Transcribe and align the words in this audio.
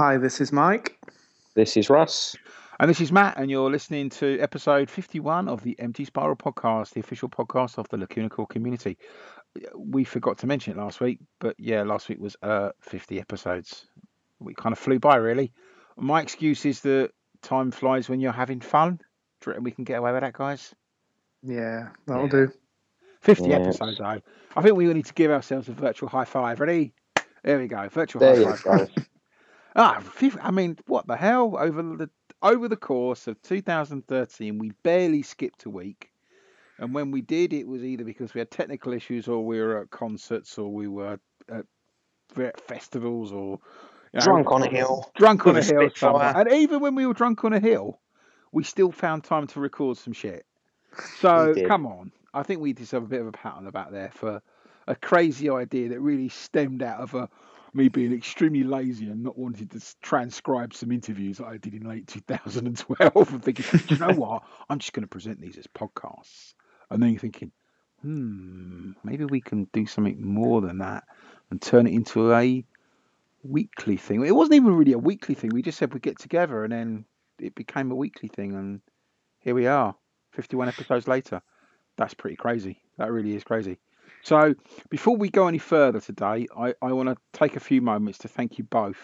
Hi, 0.00 0.16
this 0.16 0.40
is 0.40 0.50
Mike. 0.50 0.98
This 1.54 1.76
is 1.76 1.90
Russ. 1.90 2.34
And 2.78 2.88
this 2.88 3.02
is 3.02 3.12
Matt, 3.12 3.36
and 3.36 3.50
you're 3.50 3.70
listening 3.70 4.08
to 4.08 4.38
episode 4.40 4.88
51 4.88 5.46
of 5.46 5.62
the 5.62 5.78
Empty 5.78 6.06
Spiral 6.06 6.36
podcast, 6.36 6.94
the 6.94 7.00
official 7.00 7.28
podcast 7.28 7.76
of 7.76 7.86
the 7.90 7.98
Lacuna 7.98 8.30
Coil 8.30 8.46
community. 8.46 8.96
We 9.76 10.04
forgot 10.04 10.38
to 10.38 10.46
mention 10.46 10.72
it 10.72 10.80
last 10.80 11.02
week, 11.02 11.18
but 11.38 11.54
yeah, 11.58 11.82
last 11.82 12.08
week 12.08 12.18
was 12.18 12.34
uh, 12.42 12.70
50 12.80 13.20
episodes. 13.20 13.88
We 14.38 14.54
kind 14.54 14.72
of 14.72 14.78
flew 14.78 14.98
by, 14.98 15.16
really. 15.16 15.52
My 15.98 16.22
excuse 16.22 16.64
is 16.64 16.80
that 16.80 17.10
time 17.42 17.70
flies 17.70 18.08
when 18.08 18.20
you're 18.20 18.32
having 18.32 18.60
fun. 18.60 19.00
Do 19.42 19.50
you 19.50 19.60
we 19.60 19.70
can 19.70 19.84
get 19.84 19.98
away 19.98 20.12
with 20.12 20.22
that, 20.22 20.32
guys? 20.32 20.74
Yeah, 21.42 21.90
that'll 22.06 22.24
Yeah. 22.24 22.30
do. 22.46 22.52
50 23.20 23.50
Yes. 23.50 23.60
episodes, 23.66 23.98
though. 23.98 24.22
I 24.56 24.62
think 24.62 24.76
we 24.76 24.86
need 24.94 25.04
to 25.04 25.12
give 25.12 25.30
ourselves 25.30 25.68
a 25.68 25.72
virtual 25.72 26.08
high 26.08 26.24
five. 26.24 26.58
Ready? 26.58 26.94
There 27.44 27.58
we 27.58 27.68
go. 27.68 27.86
Virtual 27.90 28.20
There 28.20 28.34
high 28.34 28.50
you 28.52 28.56
five. 28.56 28.90
Ah, 29.82 30.02
I 30.42 30.50
mean, 30.50 30.76
what 30.86 31.06
the 31.06 31.16
hell? 31.16 31.56
Over 31.58 31.82
the 31.82 32.10
over 32.42 32.68
the 32.68 32.76
course 32.76 33.26
of 33.26 33.40
2013, 33.40 34.58
we 34.58 34.72
barely 34.82 35.22
skipped 35.22 35.64
a 35.64 35.70
week, 35.70 36.10
and 36.78 36.94
when 36.94 37.10
we 37.10 37.22
did, 37.22 37.54
it 37.54 37.66
was 37.66 37.82
either 37.82 38.04
because 38.04 38.34
we 38.34 38.40
had 38.40 38.50
technical 38.50 38.92
issues, 38.92 39.26
or 39.26 39.44
we 39.46 39.58
were 39.58 39.80
at 39.80 39.90
concerts, 39.90 40.58
or 40.58 40.70
we 40.70 40.86
were 40.86 41.18
at 41.48 42.60
festivals, 42.60 43.32
or 43.32 43.58
you 44.12 44.18
know, 44.18 44.24
Drunk 44.24 44.52
on 44.52 44.62
a 44.64 44.68
hill. 44.68 45.10
drunk 45.16 45.46
on 45.46 45.56
a 45.56 45.60
a 45.60 45.62
hill. 45.62 45.90
And 46.20 46.52
even 46.52 46.80
when 46.80 46.94
we 46.94 47.06
were 47.06 47.14
drunk 47.14 47.42
on 47.44 47.54
a 47.54 47.60
hill, 47.60 48.00
we 48.52 48.64
still 48.64 48.92
found 48.92 49.24
time 49.24 49.46
to 49.46 49.60
record 49.60 49.96
some 49.96 50.12
shit. 50.12 50.44
So 51.20 51.54
come 51.66 51.86
on, 51.86 52.12
I 52.34 52.42
think 52.42 52.60
we 52.60 52.74
deserve 52.74 53.04
a 53.04 53.08
bit 53.08 53.22
of 53.22 53.28
a 53.28 53.32
pat 53.32 53.54
on 53.54 53.64
the 53.64 53.72
back 53.72 53.92
there 53.92 54.10
for 54.12 54.42
a 54.86 54.94
crazy 54.94 55.48
idea 55.48 55.88
that 55.88 56.00
really 56.00 56.28
stemmed 56.28 56.82
out 56.82 57.00
of 57.00 57.14
a 57.14 57.30
me 57.74 57.88
being 57.88 58.12
extremely 58.12 58.62
lazy 58.62 59.08
and 59.08 59.22
not 59.22 59.38
wanting 59.38 59.68
to 59.68 59.80
transcribe 60.02 60.74
some 60.74 60.92
interviews 60.92 61.38
that 61.38 61.46
I 61.46 61.56
did 61.56 61.74
in 61.74 61.88
late 61.88 62.06
2012 62.06 63.32
and 63.32 63.44
thinking, 63.44 63.64
"Do 63.86 63.94
you 63.94 64.00
know 64.00 64.12
what? 64.16 64.42
I'm 64.68 64.78
just 64.78 64.92
going 64.92 65.02
to 65.02 65.08
present 65.08 65.40
these 65.40 65.56
as 65.56 65.66
podcasts. 65.66 66.54
And 66.90 67.02
then 67.02 67.10
you're 67.10 67.20
thinking, 67.20 67.52
hmm, 68.02 68.92
maybe 69.04 69.24
we 69.24 69.40
can 69.40 69.64
do 69.72 69.86
something 69.86 70.24
more 70.26 70.60
than 70.60 70.78
that 70.78 71.04
and 71.50 71.60
turn 71.60 71.86
it 71.86 71.92
into 71.92 72.32
a 72.32 72.64
weekly 73.42 73.96
thing. 73.96 74.24
It 74.24 74.34
wasn't 74.34 74.56
even 74.56 74.74
really 74.74 74.92
a 74.92 74.98
weekly 74.98 75.34
thing. 75.34 75.50
We 75.52 75.62
just 75.62 75.78
said 75.78 75.92
we'd 75.92 76.02
get 76.02 76.18
together 76.18 76.64
and 76.64 76.72
then 76.72 77.04
it 77.38 77.54
became 77.54 77.90
a 77.90 77.94
weekly 77.94 78.28
thing. 78.28 78.54
And 78.54 78.80
here 79.38 79.54
we 79.54 79.66
are, 79.66 79.94
51 80.32 80.68
episodes 80.68 81.08
later. 81.08 81.42
That's 81.96 82.14
pretty 82.14 82.36
crazy. 82.36 82.82
That 82.98 83.12
really 83.12 83.34
is 83.34 83.44
crazy. 83.44 83.78
So 84.22 84.54
before 84.90 85.16
we 85.16 85.30
go 85.30 85.46
any 85.48 85.58
further 85.58 86.00
today, 86.00 86.46
I, 86.56 86.74
I 86.82 86.92
want 86.92 87.08
to 87.08 87.16
take 87.32 87.56
a 87.56 87.60
few 87.60 87.80
moments 87.80 88.18
to 88.20 88.28
thank 88.28 88.58
you 88.58 88.64
both 88.64 88.98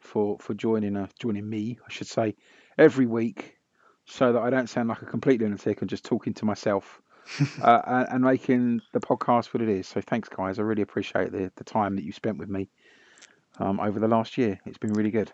for 0.00 0.38
for 0.40 0.54
joining 0.54 0.96
uh, 0.96 1.06
joining 1.18 1.48
me, 1.48 1.78
I 1.86 1.92
should 1.92 2.08
say, 2.08 2.34
every 2.76 3.06
week, 3.06 3.56
so 4.04 4.32
that 4.32 4.40
I 4.40 4.50
don't 4.50 4.68
sound 4.68 4.88
like 4.88 5.02
a 5.02 5.06
complete 5.06 5.40
lunatic 5.40 5.80
and 5.80 5.88
just 5.88 6.04
talking 6.04 6.34
to 6.34 6.44
myself, 6.44 7.00
uh, 7.62 7.82
and, 7.86 8.08
and 8.10 8.24
making 8.24 8.80
the 8.92 9.00
podcast 9.00 9.54
what 9.54 9.62
it 9.62 9.68
is. 9.68 9.86
So 9.86 10.00
thanks, 10.00 10.28
guys. 10.28 10.58
I 10.58 10.62
really 10.62 10.82
appreciate 10.82 11.32
the 11.32 11.52
the 11.56 11.64
time 11.64 11.96
that 11.96 12.04
you 12.04 12.12
spent 12.12 12.38
with 12.38 12.48
me 12.48 12.68
um, 13.58 13.78
over 13.80 14.00
the 14.00 14.08
last 14.08 14.36
year. 14.38 14.58
It's 14.66 14.78
been 14.78 14.92
really 14.92 15.10
good. 15.10 15.30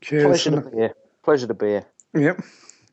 Cheers. 0.00 0.24
Pleasure 0.24 0.50
to 0.50 0.70
be 0.70 0.76
here. 0.76 0.94
Pleasure 1.22 1.46
to 1.46 1.54
be 1.54 1.66
here. 1.66 1.86
Yep. 2.14 2.40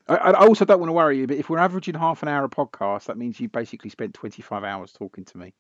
I, 0.08 0.16
I 0.16 0.46
also 0.46 0.66
don't 0.66 0.80
want 0.80 0.90
to 0.90 0.94
worry 0.94 1.18
you, 1.18 1.28
but 1.28 1.38
if 1.38 1.50
we're 1.50 1.58
averaging 1.58 1.96
half 1.96 2.22
an 2.22 2.30
hour 2.30 2.46
a 2.46 2.50
podcast, 2.50 3.06
that 3.06 3.18
means 3.18 3.40
you 3.40 3.50
basically 3.50 3.90
spent 3.90 4.14
25 4.14 4.64
hours 4.64 4.92
talking 4.92 5.26
to 5.26 5.38
me 5.38 5.54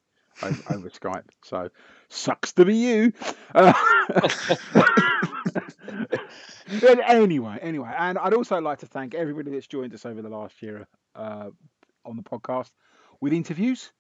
over, 0.43 0.61
over 0.73 0.89
Skype. 0.89 1.29
So 1.43 1.69
sucks 2.09 2.53
to 2.53 2.65
be 2.65 2.75
you. 2.75 3.13
Uh, 3.53 3.73
but 6.79 6.99
anyway, 7.07 7.57
anyway, 7.61 7.93
and 7.97 8.17
I'd 8.17 8.33
also 8.33 8.59
like 8.59 8.79
to 8.79 8.87
thank 8.87 9.15
everybody 9.15 9.51
that's 9.51 9.67
joined 9.67 9.93
us 9.93 10.05
over 10.05 10.21
the 10.21 10.29
last 10.29 10.61
year 10.61 10.87
uh, 11.15 11.49
on 12.05 12.15
the 12.15 12.23
podcast 12.23 12.71
with 13.21 13.33
interviews. 13.33 13.91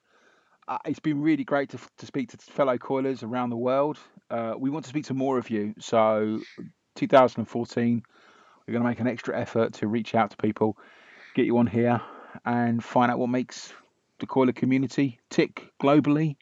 Uh, 0.67 0.79
it's 0.85 0.99
been 0.99 1.21
really 1.21 1.43
great 1.43 1.69
to, 1.69 1.79
to 1.97 2.05
speak 2.05 2.29
to 2.31 2.37
fellow 2.37 2.77
coilers 2.77 3.21
around 3.23 3.51
the 3.51 3.57
world. 3.57 3.99
Uh, 4.29 4.55
we 4.57 4.69
want 4.69 4.83
to 4.85 4.89
speak 4.89 5.05
to 5.05 5.13
more 5.13 5.37
of 5.37 5.49
you. 5.49 5.75
So 5.79 6.39
2014, 6.95 8.03
we're 8.67 8.73
going 8.73 8.83
to 8.83 8.89
make 8.89 8.99
an 8.99 9.07
extra 9.07 9.39
effort 9.39 9.73
to 9.75 9.87
reach 9.87 10.15
out 10.15 10.31
to 10.31 10.37
people, 10.37 10.77
get 11.35 11.45
you 11.45 11.57
on 11.57 11.67
here, 11.67 12.01
and 12.45 12.83
find 12.83 13.11
out 13.11 13.19
what 13.19 13.29
makes 13.29 13.71
the 14.19 14.25
coiler 14.25 14.53
community 14.53 15.19
tick 15.29 15.71
globally. 15.81 16.35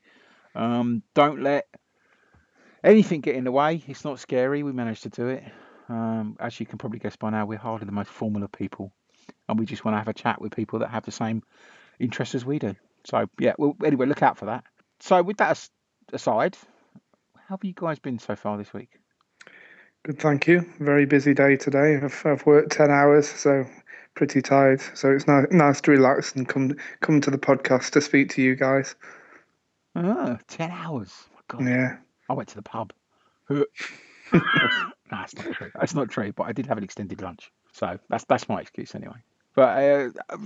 Um, 0.55 1.03
don't 1.13 1.41
let 1.41 1.65
anything 2.83 3.21
get 3.21 3.35
in 3.35 3.43
the 3.43 3.51
way. 3.51 3.83
It's 3.87 4.05
not 4.05 4.19
scary. 4.19 4.63
We 4.63 4.71
managed 4.71 5.03
to 5.03 5.09
do 5.09 5.27
it. 5.27 5.43
Um, 5.89 6.37
as 6.39 6.59
you 6.59 6.65
can 6.65 6.77
probably 6.77 6.99
guess 6.99 7.15
by 7.15 7.29
now, 7.29 7.45
we're 7.45 7.57
hardly 7.57 7.85
the 7.85 7.91
most 7.91 8.09
formal 8.09 8.43
of 8.43 8.51
people, 8.51 8.93
and 9.49 9.59
we 9.59 9.65
just 9.65 9.83
want 9.83 9.95
to 9.95 9.99
have 9.99 10.07
a 10.07 10.13
chat 10.13 10.39
with 10.39 10.55
people 10.55 10.79
that 10.79 10.89
have 10.89 11.03
the 11.03 11.11
same 11.11 11.43
interests 11.99 12.35
as 12.35 12.45
we 12.45 12.59
do. 12.59 12.75
So 13.05 13.27
yeah, 13.39 13.53
well, 13.57 13.75
anyway, 13.83 14.05
look 14.05 14.23
out 14.23 14.37
for 14.37 14.45
that. 14.45 14.63
So 15.01 15.21
with 15.21 15.37
that 15.37 15.67
aside, 16.13 16.57
how 17.35 17.57
have 17.57 17.63
you 17.63 17.73
guys 17.75 17.99
been 17.99 18.19
so 18.19 18.35
far 18.35 18.57
this 18.57 18.73
week? 18.73 18.91
Good, 20.03 20.19
thank 20.19 20.47
you. 20.47 20.69
Very 20.79 21.05
busy 21.05 21.33
day 21.33 21.55
today. 21.55 21.95
I've, 21.95 22.21
I've 22.25 22.45
worked 22.45 22.73
10 22.73 22.91
hours, 22.91 23.27
so 23.27 23.65
pretty 24.15 24.41
tired. 24.41 24.81
So 24.95 25.11
it's 25.11 25.27
nice, 25.27 25.45
nice 25.49 25.79
to 25.81 25.91
relax 25.91 26.35
and 26.35 26.47
come 26.47 26.75
come 26.99 27.21
to 27.21 27.31
the 27.31 27.37
podcast 27.37 27.91
to 27.91 28.01
speak 28.01 28.29
to 28.31 28.41
you 28.41 28.55
guys. 28.55 28.95
Ah, 29.95 30.37
10 30.47 30.71
hours. 30.71 31.13
My 31.33 31.39
God. 31.47 31.65
Yeah. 31.65 31.97
I 32.29 32.33
went 32.33 32.49
to 32.49 32.55
the 32.55 32.61
pub. 32.61 32.91
no, 33.49 33.65
that's 35.09 35.35
not 35.35 35.53
true. 35.53 35.71
That's 35.73 35.93
not 35.93 36.09
true. 36.09 36.33
But 36.33 36.43
I 36.43 36.51
did 36.51 36.65
have 36.65 36.77
an 36.77 36.83
extended 36.83 37.21
lunch, 37.21 37.51
so 37.71 37.97
that's 38.09 38.25
that's 38.25 38.49
my 38.49 38.59
excuse 38.59 38.95
anyway. 38.95 39.23
But 39.55 40.13
uh, 40.31 40.37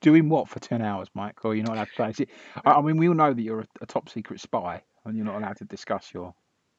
doing 0.00 0.28
what 0.28 0.48
for 0.48 0.58
ten 0.58 0.82
hours, 0.82 1.08
Mike? 1.14 1.44
Or 1.44 1.54
you're 1.54 1.64
not 1.64 1.76
allowed 1.76 1.88
to 1.96 2.12
say? 2.12 2.12
See, 2.12 2.26
I, 2.64 2.72
I 2.72 2.82
mean, 2.82 2.96
we 2.98 3.08
all 3.08 3.14
know 3.14 3.32
that 3.32 3.42
you're 3.42 3.60
a, 3.60 3.66
a 3.80 3.86
top 3.86 4.08
secret 4.08 4.40
spy, 4.40 4.82
and 5.04 5.16
you're 5.16 5.26
not 5.26 5.36
allowed 5.36 5.56
to 5.58 5.64
discuss 5.64 6.12
your. 6.12 6.34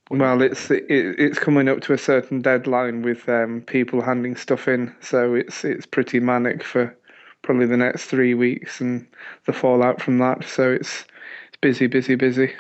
What 0.08 0.18
you- 0.18 0.22
Well, 0.24 0.42
it's 0.42 0.70
it, 0.72 0.86
it's 0.90 1.40
coming 1.40 1.70
up 1.70 1.82
to 1.82 1.94
a 1.94 1.98
certain 1.98 2.42
deadline 2.42 3.02
with 3.02 3.28
um, 3.30 3.62
people 3.62 4.02
handing 4.02 4.36
stuff 4.36 4.68
in, 4.68 4.94
so 5.00 5.34
it's 5.34 5.64
it's 5.64 5.86
pretty 5.86 6.20
manic 6.20 6.64
for 6.64 6.96
probably 7.42 7.66
the 7.66 7.78
next 7.78 8.06
three 8.06 8.34
weeks 8.34 8.80
and 8.82 9.08
the 9.46 9.54
fallout 9.54 10.02
from 10.02 10.18
that. 10.20 10.44
So 10.46 10.72
it's 10.72 11.06
it's 11.50 11.58
busy, 11.62 11.88
busy, 11.88 12.16
busy. 12.16 12.54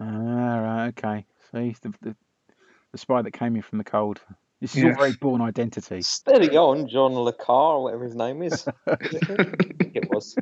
Ah, 0.00 0.04
right, 0.60 0.86
okay. 0.88 1.26
See, 1.52 1.74
the, 1.82 1.94
the 2.02 2.16
the 2.92 2.98
spy 2.98 3.22
that 3.22 3.32
came 3.32 3.56
in 3.56 3.62
from 3.62 3.78
the 3.78 3.84
cold. 3.84 4.20
This 4.60 4.74
is 4.74 4.82
Yes. 4.82 4.96
all 4.96 5.04
very 5.04 5.12
Bourne 5.20 5.40
Identity. 5.40 6.02
Steady 6.02 6.56
on, 6.56 6.88
John 6.88 7.14
Le 7.14 7.32
Carre, 7.32 7.80
whatever 7.80 8.04
his 8.04 8.14
name 8.16 8.42
is. 8.42 8.66
It 9.94 10.08
was. 10.10 10.36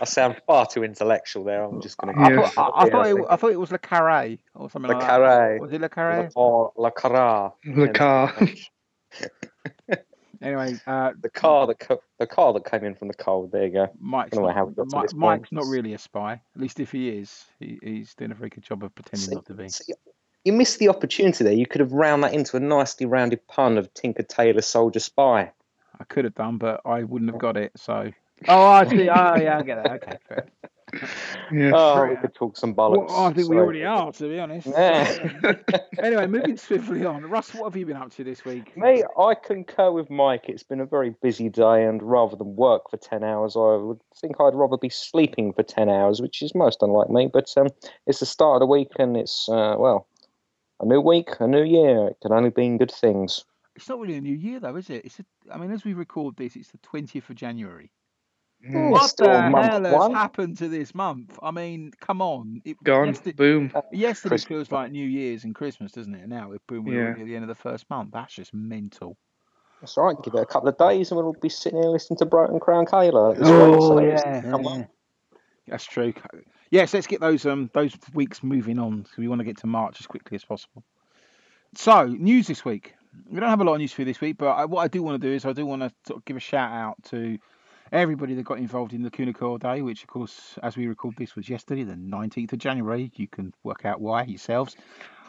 I 0.00 0.04
sound 0.04 0.36
far 0.46 0.66
too 0.66 0.84
intellectual 0.84 1.44
there. 1.44 1.64
I'm 1.64 1.80
just 1.80 1.96
going 1.98 2.14
to. 2.14 2.20
I, 2.20 2.28
Yes. 2.30 2.54
thought, 2.54 2.72
I, 2.74 2.82
I 2.84 2.90
thought 2.90 3.06
it, 3.06 3.16
I 3.30 3.36
thought 3.36 3.52
it 3.52 3.60
was 3.60 3.70
Le 3.72 3.78
Carre 3.78 4.36
or 4.54 4.70
something 4.70 4.90
Le 4.90 4.96
like 4.96 5.06
Carre. 5.06 5.52
that. 5.54 5.60
Was 5.60 5.72
it 5.72 5.80
Le 5.80 5.88
Carre? 5.88 6.30
Or 6.34 6.72
Le 6.76 6.90
Carre. 6.90 7.52
The 7.64 7.88
car. 7.88 8.34
Anyway, 10.40 10.76
uh, 10.86 11.10
The 11.20 11.30
car 11.30 11.66
that 11.66 11.80
co- 11.80 12.00
the 12.20 12.26
car 12.26 12.52
that 12.52 12.64
came 12.64 12.84
in 12.84 12.94
from 12.94 13.08
the 13.08 13.14
cold. 13.14 13.50
There 13.50 13.66
you 13.66 13.72
go. 13.72 13.88
Mike's 13.98 14.30
Don't 14.36 14.44
know 14.46 14.52
how 14.52 14.66
we 14.66 14.74
got 14.74 14.88
to 15.08 15.16
Mike's 15.16 15.50
not 15.50 15.66
really 15.66 15.94
a 15.94 15.98
spy. 15.98 16.34
At 16.54 16.60
least 16.62 16.78
if 16.78 16.92
he 16.92 17.08
is, 17.08 17.44
he, 17.58 17.76
he's 17.82 18.14
doing 18.14 18.30
a 18.30 18.34
very 18.34 18.48
good 18.48 18.62
job 18.62 18.84
of 18.84 18.94
pretending 18.94 19.28
See- 19.30 19.34
not 19.34 19.46
to 19.46 19.54
be. 19.54 19.68
see, 19.68 19.94
you 20.44 20.52
missed 20.52 20.78
the 20.78 20.90
opportunity 20.90 21.42
there. 21.42 21.52
You 21.52 21.66
could 21.66 21.80
have 21.80 21.92
round 21.92 22.22
that 22.22 22.34
into 22.34 22.56
a 22.56 22.60
nicely 22.60 23.04
rounded 23.04 23.48
pun 23.48 23.78
of 23.78 23.92
Tinker 23.94 24.22
Tailor 24.22 24.60
Soldier 24.62 25.00
Spy. 25.00 25.50
I 25.98 26.04
could 26.04 26.24
have 26.24 26.36
done, 26.36 26.58
but 26.58 26.82
I 26.84 27.02
wouldn't 27.02 27.32
have 27.32 27.40
got 27.40 27.56
it. 27.56 27.72
So. 27.76 28.12
Oh, 28.46 28.66
I 28.66 28.86
see. 28.86 29.08
Oh, 29.08 29.36
yeah, 29.36 29.58
I 29.58 29.62
get 29.62 29.82
that. 29.82 29.92
Okay, 30.02 30.18
fair. 30.28 30.46
Yeah. 31.52 31.72
Oh, 31.74 32.06
we 32.08 32.16
could 32.16 32.34
talk 32.34 32.56
some 32.56 32.74
Well, 32.74 32.90
bollocks. 32.90 33.10
I 33.10 33.32
think 33.32 33.48
we 33.48 33.56
already 33.56 33.84
are, 33.84 34.12
to 34.12 34.28
be 34.28 34.38
honest. 34.38 34.66
Yeah. 34.66 35.54
anyway, 36.02 36.26
moving 36.26 36.56
swiftly 36.56 37.04
on. 37.04 37.22
Russ, 37.24 37.54
what 37.54 37.64
have 37.64 37.76
you 37.76 37.86
been 37.86 37.96
up 37.96 38.10
to 38.14 38.24
this 38.24 38.44
week? 38.44 38.76
Mate, 38.76 39.04
I 39.18 39.34
concur 39.34 39.90
with 39.90 40.10
Mike. 40.10 40.44
It's 40.48 40.62
been 40.62 40.80
a 40.80 40.86
very 40.86 41.10
busy 41.22 41.48
day, 41.48 41.84
and 41.84 42.02
rather 42.02 42.36
than 42.36 42.56
work 42.56 42.90
for 42.90 42.96
10 42.96 43.22
hours, 43.24 43.56
I 43.56 43.76
would 43.76 44.00
think 44.20 44.36
I'd 44.40 44.54
rather 44.54 44.76
be 44.76 44.88
sleeping 44.88 45.52
for 45.52 45.62
10 45.62 45.88
hours, 45.88 46.20
which 46.20 46.42
is 46.42 46.54
most 46.54 46.82
unlike 46.82 47.10
me. 47.10 47.28
But 47.32 47.52
um, 47.56 47.68
it's 48.06 48.20
the 48.20 48.26
start 48.26 48.56
of 48.56 48.60
the 48.60 48.72
week, 48.72 48.92
and 48.98 49.16
it's, 49.16 49.48
uh, 49.48 49.76
well, 49.78 50.06
a 50.80 50.86
new 50.86 51.00
week, 51.00 51.28
a 51.40 51.46
new 51.46 51.64
year. 51.64 52.08
It 52.08 52.18
can 52.22 52.32
only 52.32 52.52
mean 52.56 52.78
good 52.78 52.92
things. 52.92 53.44
It's 53.76 53.88
not 53.88 54.00
really 54.00 54.16
a 54.16 54.20
new 54.20 54.34
year, 54.34 54.58
though, 54.58 54.76
is 54.76 54.90
it? 54.90 55.04
It's. 55.04 55.20
A, 55.20 55.24
I 55.54 55.58
mean, 55.58 55.70
as 55.70 55.84
we 55.84 55.94
record 55.94 56.36
this, 56.36 56.56
it's 56.56 56.70
the 56.70 56.78
twentieth 56.78 57.30
of 57.30 57.36
January. 57.36 57.92
Mm. 58.66 58.90
What 58.90 59.16
the 59.16 59.24
month 59.50 59.66
hell 59.66 59.84
has 59.84 59.92
one. 59.94 60.14
happened 60.14 60.58
to 60.58 60.68
this 60.68 60.92
month? 60.94 61.38
I 61.42 61.52
mean, 61.52 61.92
come 62.00 62.20
on. 62.20 62.60
It, 62.64 62.82
Gone. 62.82 63.08
Yesterday, 63.08 63.32
Boom. 63.32 63.72
yesterday 63.92 64.30
Christmas. 64.30 64.44
feels 64.44 64.72
like 64.72 64.90
New 64.90 65.06
Year's 65.06 65.44
and 65.44 65.54
Christmas, 65.54 65.92
doesn't 65.92 66.14
it? 66.14 66.28
Now 66.28 66.48
we're 66.48 66.58
boom, 66.66 66.84
we're 66.84 67.04
Yeah. 67.14 67.20
at 67.20 67.24
the 67.24 67.34
end 67.36 67.44
of 67.44 67.48
the 67.48 67.54
first 67.54 67.88
month. 67.88 68.10
That's 68.12 68.34
just 68.34 68.52
mental. 68.52 69.16
That's 69.80 69.96
all 69.96 70.06
right. 70.06 70.16
Give 70.24 70.34
it 70.34 70.40
a 70.40 70.46
couple 70.46 70.68
of 70.68 70.76
days, 70.76 71.12
and 71.12 71.20
we'll 71.20 71.34
be 71.34 71.48
sitting 71.48 71.80
here 71.80 71.88
listening 71.90 72.16
to 72.18 72.26
Broken 72.26 72.58
Crown 72.58 72.86
Halo. 72.90 73.36
Oh, 73.40 74.40
Come 74.50 74.66
on. 74.66 74.88
That's 75.68 75.84
true. 75.84 76.12
Yes, 76.70 76.92
let's 76.92 77.06
get 77.06 77.20
those 77.20 77.46
um 77.46 77.70
those 77.74 77.94
weeks 78.12 78.42
moving 78.42 78.80
on. 78.80 79.04
So 79.06 79.12
we 79.18 79.28
want 79.28 79.38
to 79.38 79.44
get 79.44 79.58
to 79.58 79.66
March 79.68 80.00
as 80.00 80.06
quickly 80.08 80.34
as 80.34 80.44
possible. 80.44 80.82
So 81.76 82.06
news 82.06 82.48
this 82.48 82.64
week. 82.64 82.94
we 83.30 83.38
don't 83.38 83.48
have 83.50 83.60
a 83.60 83.64
lot 83.64 83.74
of 83.74 83.78
news 83.78 83.92
for 83.92 84.00
you 84.02 84.06
this 84.06 84.20
week, 84.20 84.36
but 84.38 84.48
I, 84.48 84.64
what 84.64 84.82
I 84.82 84.88
do 84.88 85.02
want 85.02 85.20
to 85.20 85.28
do 85.28 85.32
is 85.32 85.44
I 85.44 85.52
do 85.52 85.64
want 85.64 85.82
to 85.82 85.92
sort 86.06 86.18
of 86.18 86.24
give 86.24 86.36
a 86.36 86.40
shout 86.40 86.72
out 86.72 86.96
to 87.10 87.38
everybody 87.92 88.34
that 88.34 88.44
got 88.44 88.58
involved 88.58 88.92
in 88.92 89.02
the 89.02 89.10
Coil 89.10 89.58
Day, 89.58 89.82
which, 89.82 90.02
of 90.02 90.08
course, 90.08 90.58
as 90.62 90.76
we 90.76 90.86
record 90.86 91.16
this, 91.16 91.34
was 91.36 91.48
yesterday, 91.48 91.84
the 91.84 91.94
19th 91.94 92.52
of 92.52 92.58
January. 92.58 93.10
You 93.14 93.28
can 93.28 93.54
work 93.62 93.84
out 93.84 94.00
why 94.00 94.24
yourselves. 94.24 94.76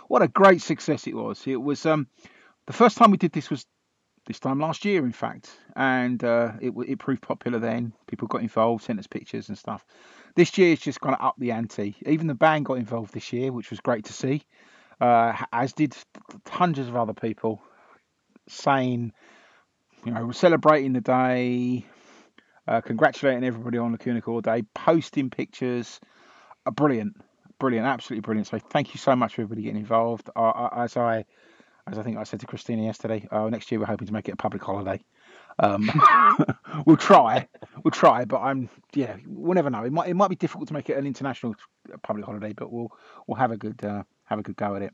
What 0.08 0.22
a 0.22 0.28
great 0.28 0.62
success 0.62 1.08
it 1.08 1.16
was! 1.16 1.46
It 1.46 1.62
was 1.62 1.86
um, 1.86 2.08
the 2.66 2.74
first 2.74 2.98
time 2.98 3.12
we 3.12 3.18
did 3.18 3.32
this 3.32 3.50
was 3.50 3.66
this 4.26 4.40
time 4.40 4.60
last 4.60 4.86
year, 4.86 5.06
in 5.06 5.12
fact, 5.12 5.50
and 5.76 6.24
uh, 6.24 6.54
it 6.62 6.74
it 6.88 7.00
proved 7.00 7.22
popular 7.22 7.60
then. 7.60 7.94
People 8.08 8.28
got 8.28 8.42
involved, 8.42 8.84
sent 8.84 9.00
us 9.00 9.08
pictures 9.08 9.50
and 9.50 9.58
stuff. 9.58 9.86
This 10.36 10.58
year 10.58 10.74
it's 10.74 10.82
just 10.82 11.02
kind 11.02 11.16
of 11.16 11.26
up 11.26 11.36
the 11.38 11.52
ante. 11.52 11.96
Even 12.06 12.28
the 12.28 12.36
band 12.36 12.66
got 12.66 12.78
involved 12.78 13.14
this 13.14 13.34
year, 13.34 13.52
which 13.52 13.70
was 13.70 13.80
great 13.80 14.06
to 14.06 14.14
see. 14.14 14.44
Uh, 15.02 15.34
as 15.54 15.74
did 15.74 15.96
hundreds 16.48 16.90
of 16.90 16.96
other 16.96 17.14
people 17.14 17.62
saying, 18.48 19.14
you 20.06 20.12
know, 20.12 20.26
we're 20.26 20.34
celebrating 20.34 20.94
the 20.94 21.02
day, 21.02 21.86
uh, 22.69 22.81
congratulating 22.81 23.44
everybody 23.44 23.80
on 23.80 23.92
the 23.92 24.21
all 24.27 24.42
day, 24.42 24.62
posting 24.75 25.31
pictures. 25.31 26.00
Uh, 26.68 26.71
brilliant, 26.71 27.19
brilliant, 27.60 27.88
absolutely 27.88 28.21
brilliant. 28.21 28.48
So 28.48 28.60
thank 28.60 28.94
you 28.94 29.00
so 29.00 29.16
much 29.16 29.36
for 29.36 29.42
everybody 29.42 29.63
getting 29.63 29.80
involved. 29.80 30.30
Uh, 30.36 30.69
as 30.75 30.95
I, 30.95 31.25
as 31.88 31.98
I 31.98 32.04
think 32.04 32.18
I 32.18 32.24
said 32.24 32.42
to 32.42 32.45
Cristina 32.45 32.83
yesterday, 32.83 33.27
uh, 33.31 33.50
next 33.50 33.71
year 33.71 33.80
we're 33.80 33.88
hoping 33.88 34.06
to 34.06 34.13
make 34.13 34.30
it 34.30 34.33
a 34.33 34.38
public 34.38 34.63
holiday. 34.63 35.04
Um, 35.57 35.89
we'll 36.86 36.95
try, 36.95 37.48
we'll 37.83 37.92
try, 37.92 38.25
but 38.25 38.39
I'm 38.42 38.69
yeah, 38.94 39.18
we'll 39.25 39.56
never 39.56 39.72
know. 39.72 39.83
It 39.83 39.92
might 39.92 40.07
it 40.07 40.13
might 40.13 40.30
be 40.30 40.36
difficult 40.36 40.68
to 40.68 40.75
make 40.75 40.92
it 40.92 40.98
an 40.98 41.07
international 41.07 41.56
public 42.04 42.24
holiday, 42.24 42.54
but 42.54 42.72
we'll 42.72 42.92
we'll 43.25 43.38
have 43.38 43.51
a 43.51 43.57
good 43.57 43.83
uh, 43.83 44.04
have 44.25 44.38
a 44.38 44.44
good 44.44 44.57
go 44.57 44.75
at 44.75 44.83
it. 44.83 44.94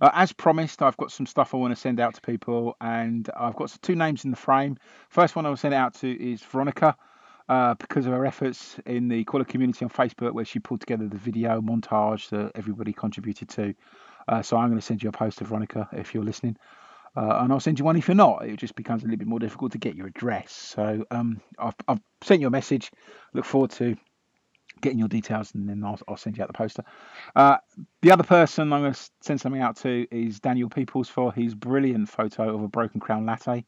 Uh, 0.00 0.10
as 0.12 0.32
promised, 0.32 0.82
I've 0.82 0.96
got 0.96 1.12
some 1.12 1.26
stuff 1.26 1.54
I 1.54 1.56
want 1.56 1.74
to 1.74 1.80
send 1.80 2.00
out 2.00 2.14
to 2.14 2.20
people, 2.20 2.76
and 2.80 3.28
I've 3.36 3.56
got 3.56 3.76
two 3.82 3.94
names 3.94 4.24
in 4.24 4.30
the 4.30 4.36
frame. 4.36 4.78
First 5.08 5.36
one 5.36 5.46
I 5.46 5.48
will 5.48 5.56
send 5.56 5.74
out 5.74 5.94
to 5.96 6.10
is 6.10 6.42
Veronica. 6.42 6.96
Uh, 7.48 7.74
because 7.74 8.06
of 8.06 8.12
her 8.12 8.26
efforts 8.26 8.76
in 8.86 9.06
the 9.06 9.22
Coiler 9.22 9.44
community 9.44 9.84
on 9.84 9.88
Facebook, 9.88 10.32
where 10.32 10.44
she 10.44 10.58
pulled 10.58 10.80
together 10.80 11.06
the 11.06 11.16
video 11.16 11.60
montage 11.60 12.28
that 12.30 12.50
everybody 12.56 12.92
contributed 12.92 13.48
to. 13.50 13.72
Uh, 14.26 14.42
so 14.42 14.56
I'm 14.56 14.68
going 14.68 14.80
to 14.80 14.84
send 14.84 15.00
you 15.00 15.10
a 15.10 15.12
post 15.12 15.40
of 15.40 15.46
Veronica 15.46 15.88
if 15.92 16.12
you're 16.12 16.24
listening. 16.24 16.56
Uh, 17.16 17.38
and 17.40 17.52
I'll 17.52 17.60
send 17.60 17.78
you 17.78 17.84
one 17.84 17.96
if 17.96 18.08
you're 18.08 18.14
not. 18.14 18.44
It 18.46 18.56
just 18.56 18.74
becomes 18.74 19.02
a 19.02 19.06
little 19.06 19.18
bit 19.18 19.28
more 19.28 19.38
difficult 19.38 19.72
to 19.72 19.78
get 19.78 19.94
your 19.94 20.06
address. 20.06 20.52
So 20.52 21.06
um, 21.10 21.40
I've, 21.58 21.74
I've, 21.88 22.00
sent 22.22 22.40
you 22.40 22.48
a 22.48 22.50
message. 22.50 22.90
Look 23.32 23.44
forward 23.44 23.70
to 23.72 23.96
getting 24.80 24.98
your 24.98 25.08
details, 25.08 25.54
and 25.54 25.68
then 25.68 25.82
I'll, 25.84 25.98
I'll 26.08 26.16
send 26.16 26.36
you 26.36 26.42
out 26.42 26.48
the 26.48 26.54
poster. 26.54 26.84
Uh, 27.34 27.58
the 28.02 28.10
other 28.10 28.24
person 28.24 28.72
I'm 28.72 28.82
going 28.82 28.94
to 28.94 29.10
send 29.22 29.40
something 29.40 29.62
out 29.62 29.76
to 29.78 30.06
is 30.10 30.40
Daniel 30.40 30.68
Peoples 30.68 31.08
for 31.08 31.32
his 31.32 31.54
brilliant 31.54 32.08
photo 32.08 32.54
of 32.54 32.62
a 32.62 32.68
broken 32.68 33.00
crown 33.00 33.26
latte. 33.26 33.64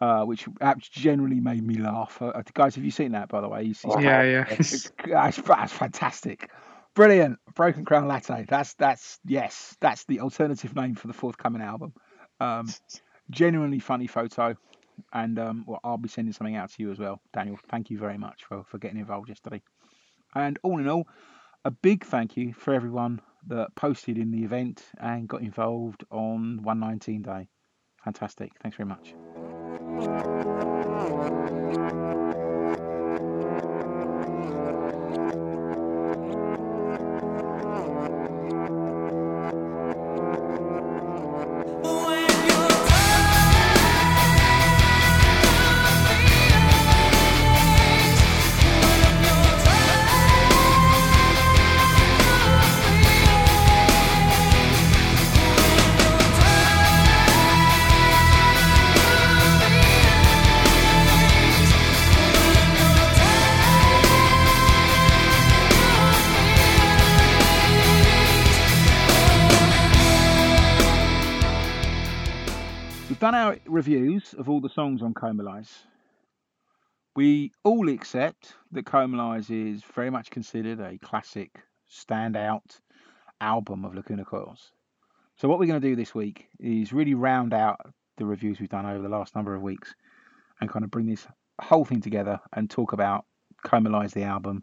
Uh, 0.00 0.24
which 0.24 0.46
generally 0.90 1.38
made 1.40 1.62
me 1.62 1.78
laugh. 1.78 2.20
Uh, 2.20 2.42
guys, 2.52 2.74
have 2.74 2.84
you 2.84 2.90
seen 2.90 3.12
that, 3.12 3.28
by 3.28 3.40
the 3.40 3.48
way? 3.48 3.64
He's, 3.64 3.80
he's 3.80 3.94
yeah, 4.00 4.22
yeah. 4.22 4.44
It's, 4.50 4.90
that's, 5.06 5.40
that's 5.40 5.72
fantastic. 5.72 6.50
Brilliant. 6.94 7.38
Broken 7.54 7.84
Crown 7.84 8.08
Latte. 8.08 8.44
That's, 8.46 8.74
that's, 8.74 9.20
yes, 9.24 9.76
that's 9.80 10.04
the 10.04 10.20
alternative 10.20 10.74
name 10.74 10.96
for 10.96 11.06
the 11.06 11.14
forthcoming 11.14 11.62
album. 11.62 11.94
Um, 12.40 12.68
genuinely 13.30 13.78
funny 13.78 14.08
photo. 14.08 14.56
And 15.12 15.38
um, 15.38 15.64
well, 15.66 15.80
I'll 15.84 15.96
be 15.96 16.08
sending 16.08 16.32
something 16.32 16.56
out 16.56 16.70
to 16.72 16.82
you 16.82 16.90
as 16.90 16.98
well, 16.98 17.20
Daniel. 17.32 17.58
Thank 17.70 17.88
you 17.88 17.98
very 17.98 18.18
much 18.18 18.44
for, 18.44 18.64
for 18.64 18.78
getting 18.78 18.98
involved 18.98 19.28
yesterday. 19.28 19.62
And 20.34 20.58
all 20.62 20.78
in 20.78 20.88
all, 20.88 21.06
a 21.64 21.70
big 21.70 22.04
thank 22.04 22.36
you 22.36 22.52
for 22.52 22.74
everyone 22.74 23.20
that 23.46 23.74
posted 23.74 24.18
in 24.18 24.30
the 24.30 24.44
event 24.44 24.82
and 24.98 25.28
got 25.28 25.42
involved 25.42 26.04
on 26.10 26.62
119 26.62 27.22
day. 27.22 27.48
Fantastic. 28.04 28.52
Thanks 28.62 28.76
very 28.76 28.88
much. 28.88 29.14
Of 74.38 74.48
all 74.48 74.60
the 74.60 74.68
songs 74.68 75.02
on 75.02 75.14
Comalies. 75.14 75.70
We 77.16 77.52
all 77.62 77.88
accept 77.88 78.54
that 78.72 78.84
Comalies 78.84 79.50
is 79.50 79.82
very 79.94 80.10
much 80.10 80.30
considered 80.30 80.80
a 80.80 80.98
classic, 80.98 81.50
standout 81.90 82.80
album 83.40 83.84
of 83.84 83.94
Lacuna 83.94 84.24
Coils. 84.24 84.72
So, 85.36 85.48
what 85.48 85.58
we're 85.58 85.66
going 85.66 85.80
to 85.80 85.88
do 85.88 85.96
this 85.96 86.14
week 86.14 86.48
is 86.58 86.92
really 86.92 87.14
round 87.14 87.54
out 87.54 87.80
the 88.16 88.26
reviews 88.26 88.60
we've 88.60 88.68
done 88.68 88.86
over 88.86 89.02
the 89.02 89.08
last 89.08 89.34
number 89.34 89.54
of 89.54 89.62
weeks 89.62 89.94
and 90.60 90.70
kind 90.70 90.84
of 90.84 90.90
bring 90.90 91.06
this 91.06 91.26
whole 91.60 91.84
thing 91.84 92.00
together 92.00 92.40
and 92.52 92.70
talk 92.70 92.92
about 92.92 93.24
Comalies, 93.64 94.12
the 94.12 94.22
album, 94.22 94.62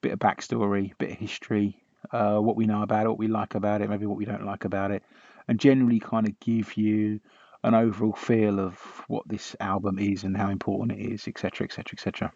bit 0.00 0.12
of 0.12 0.18
backstory, 0.18 0.92
bit 0.98 1.12
of 1.12 1.18
history, 1.18 1.82
uh, 2.12 2.38
what 2.38 2.56
we 2.56 2.66
know 2.66 2.82
about 2.82 3.06
it, 3.06 3.08
what 3.08 3.18
we 3.18 3.28
like 3.28 3.54
about 3.54 3.82
it, 3.82 3.88
maybe 3.88 4.06
what 4.06 4.18
we 4.18 4.24
don't 4.24 4.44
like 4.44 4.64
about 4.64 4.90
it, 4.90 5.02
and 5.48 5.58
generally 5.58 6.00
kind 6.00 6.28
of 6.28 6.38
give 6.40 6.76
you 6.76 7.20
an 7.64 7.74
overall 7.74 8.12
feel 8.12 8.58
of 8.58 8.74
what 9.08 9.26
this 9.28 9.54
album 9.60 9.98
is 9.98 10.24
and 10.24 10.36
how 10.36 10.50
important 10.50 10.98
it 10.98 11.12
is, 11.12 11.28
etc., 11.28 11.64
etc., 11.64 11.84
etc. 11.92 12.32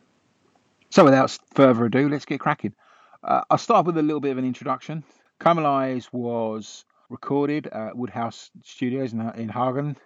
So, 0.91 1.05
without 1.05 1.37
further 1.55 1.87
ado, 1.87 2.09
let's 2.09 2.25
get 2.25 2.41
cracking. 2.41 2.75
Uh, 3.23 3.43
I'll 3.51 3.59
start 3.59 3.87
with 3.87 3.99
a 3.99 4.03
little 4.03 4.21
bit 4.21 4.33
of 4.33 4.39
an 4.39 4.45
introduction. 4.45 5.03
Comalies 5.41 6.09
was 6.13 6.85
recorded 7.11 7.67
at 7.67 7.97
Woodhouse 7.97 8.51
Studios 8.63 9.13
in, 9.13 9.21
in 9.37 9.49
Hagen, 9.49 9.97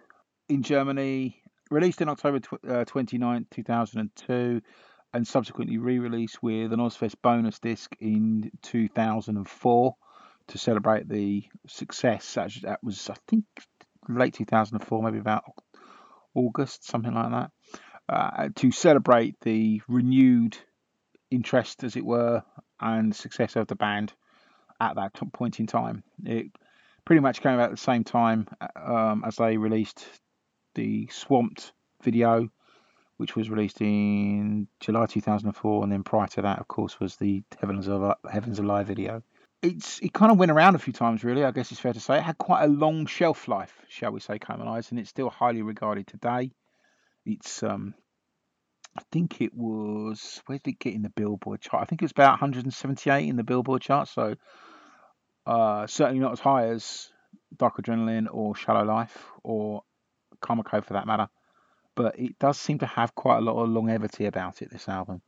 in 0.49 0.63
Germany, 0.63 1.43
released 1.71 2.01
in 2.01 2.09
October 2.09 2.41
tw- 2.41 2.69
uh, 2.69 2.85
29, 2.87 3.47
2002, 3.51 4.63
and 5.13 5.27
subsequently 5.27 5.79
re 5.79 5.99
released 5.99 6.43
with 6.43 6.73
an 6.73 6.81
Ozzfest 6.81 7.17
bonus 7.23 7.59
disc 7.59 7.95
in 8.01 8.51
2004 8.63 9.95
to 10.49 10.59
celebrate 10.59 11.09
the 11.09 11.45
success. 11.67 12.35
That 12.35 12.79
was, 12.83 13.09
I 13.11 13.17
think, 13.29 13.45
late 14.19 14.35
2004, 14.35 15.03
maybe 15.03 15.19
about 15.19 15.45
August, 16.35 16.87
something 16.87 17.15
like 17.15 17.31
that, 17.31 17.51
uh, 18.09 18.49
to 18.57 18.71
celebrate 18.71 19.37
the 19.41 19.81
renewed 19.89 20.57
interest, 21.31 21.85
as 21.85 21.97
it 21.97 22.05
were, 22.05 22.43
and 22.81 23.15
success 23.15 23.57
of 23.57 23.67
the 23.67 23.77
band 23.77 24.13
at 24.81 24.97
that 24.97 25.13
point 25.33 25.61
in 25.61 25.67
time. 25.67 26.03
It 26.25 26.47
pretty 27.05 27.21
much 27.21 27.43
came 27.43 27.53
out 27.53 27.61
at 27.61 27.71
the 27.71 27.77
same 27.77 28.05
time 28.05 28.49
um, 28.77 29.23
as 29.27 29.37
they 29.37 29.57
released 29.57 30.05
the 30.75 31.09
Swamped 31.09 31.73
video, 32.03 32.49
which 33.17 33.37
was 33.37 33.51
released 33.51 33.81
in 33.81 34.67
July 34.81 35.07
2004, 35.07 35.83
and 35.83 35.93
then 35.93 36.03
prior 36.03 36.27
to 36.29 36.43
that, 36.43 36.59
of 36.59 36.69
course, 36.69 36.99
was 36.99 37.17
the 37.17 37.43
Heaven's 37.61 37.89
a 37.89 37.97
Lie, 37.97 38.15
Heavens 38.31 38.59
Alive 38.59 38.87
video 38.87 39.23
it's 39.63 39.99
it 40.01 40.13
kind 40.13 40.33
of 40.33 40.39
went 40.39 40.51
around 40.51 40.75
a 40.75 40.79
few 40.79 40.93
times, 40.93 41.25
really. 41.25 41.45
I 41.45 41.51
guess 41.51 41.71
it's 41.71 41.81
fair 41.81 41.93
to 41.93 42.01
say 42.01 42.17
it 42.17 42.23
had 42.23 42.39
quite 42.39 42.65
a 42.65 42.69
long 42.69 43.07
shelf 43.07 43.49
life, 43.49 43.75
shall 43.89 44.13
we 44.13 44.21
say, 44.21 44.39
Comalies, 44.39 44.91
and 44.91 44.99
it's 44.99 45.11
still 45.11 45.31
highly 45.31 45.63
regarded 45.63 46.07
today. 46.07 46.53
It's 47.27 47.63
um, 47.63 47.95
I 48.97 49.03
think 49.13 49.41
it 49.41 49.55
was 49.55 50.43
where 50.47 50.59
did 50.59 50.73
it 50.73 50.79
get 50.79 50.95
in 50.95 51.03
the 51.03 51.11
Billboard 51.11 51.61
chart? 51.61 51.83
I 51.83 51.87
think 51.87 52.03
it 52.03 52.07
was 52.07 52.13
about 52.13 52.33
178 52.33 53.29
in 53.29 53.37
the 53.37 53.45
Billboard 53.45 53.83
chart, 53.83 54.09
so 54.09 54.35
uh, 55.47 55.87
certainly 55.87 56.21
not 56.21 56.33
as 56.33 56.41
high 56.41 56.69
as 56.69 57.11
Dark 57.57 57.77
Adrenaline 57.77 58.29
or 58.31 58.57
Shallow 58.57 58.85
Life 58.85 59.27
or 59.43 59.83
Karmacode 60.43 60.85
for 60.85 60.95
that 60.95 61.07
matter. 61.07 61.29
But 61.95 62.19
it 62.19 62.39
does 62.39 62.59
seem 62.59 62.79
to 62.79 62.87
have 62.87 63.15
quite 63.15 63.39
a 63.39 63.43
lot 63.43 63.63
of 63.63 63.69
longevity 63.69 64.25
about 64.25 64.63
it. 64.63 64.71
This 64.71 64.89
album 64.89 65.21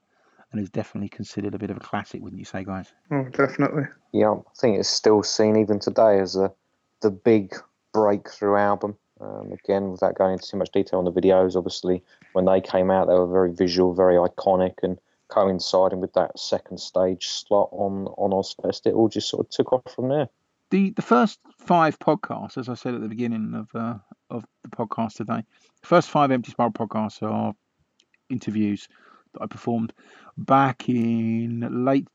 and 0.52 0.60
is 0.60 0.70
definitely 0.70 1.08
considered 1.08 1.54
a 1.54 1.58
bit 1.58 1.70
of 1.70 1.76
a 1.76 1.80
classic, 1.80 2.22
wouldn't 2.22 2.38
you 2.38 2.44
say, 2.44 2.62
guys? 2.64 2.92
Oh, 3.10 3.24
definitely. 3.24 3.84
Yeah, 4.12 4.32
I 4.32 4.54
think 4.60 4.78
it's 4.78 4.88
still 4.88 5.22
seen 5.22 5.56
even 5.56 5.78
today 5.78 6.18
as 6.20 6.36
a 6.36 6.52
the 7.00 7.10
big 7.10 7.54
breakthrough 7.92 8.56
album. 8.56 8.96
Um, 9.20 9.52
again, 9.52 9.90
without 9.90 10.16
going 10.16 10.32
into 10.32 10.48
too 10.48 10.56
much 10.56 10.70
detail 10.72 10.98
on 10.98 11.04
the 11.04 11.12
videos, 11.12 11.56
obviously 11.56 12.02
when 12.32 12.44
they 12.44 12.60
came 12.60 12.90
out, 12.90 13.06
they 13.06 13.14
were 13.14 13.26
very 13.26 13.52
visual, 13.52 13.94
very 13.94 14.16
iconic, 14.16 14.74
and 14.82 14.98
coinciding 15.28 16.00
with 16.00 16.12
that 16.12 16.38
second 16.38 16.78
stage 16.78 17.26
slot 17.28 17.68
on 17.72 18.06
on 18.18 18.30
Ozzfest, 18.30 18.86
it 18.86 18.94
all 18.94 19.08
just 19.08 19.28
sort 19.28 19.46
of 19.46 19.50
took 19.50 19.72
off 19.72 19.82
from 19.94 20.08
there. 20.08 20.28
The 20.70 20.90
the 20.90 21.02
first 21.02 21.38
five 21.58 21.98
podcasts, 21.98 22.58
as 22.58 22.68
I 22.68 22.74
said 22.74 22.94
at 22.94 23.00
the 23.00 23.08
beginning 23.08 23.54
of 23.54 23.68
uh, 23.74 23.98
of 24.30 24.44
the 24.62 24.70
podcast 24.70 25.14
today. 25.14 25.44
The 25.82 25.88
first 25.88 26.10
five 26.10 26.30
Empty 26.30 26.50
Spiral 26.50 26.72
podcasts 26.72 27.22
are 27.22 27.54
interviews 28.28 28.88
I 29.40 29.46
performed 29.46 29.92
back 30.36 30.88
in 30.88 31.84
late 31.84 32.08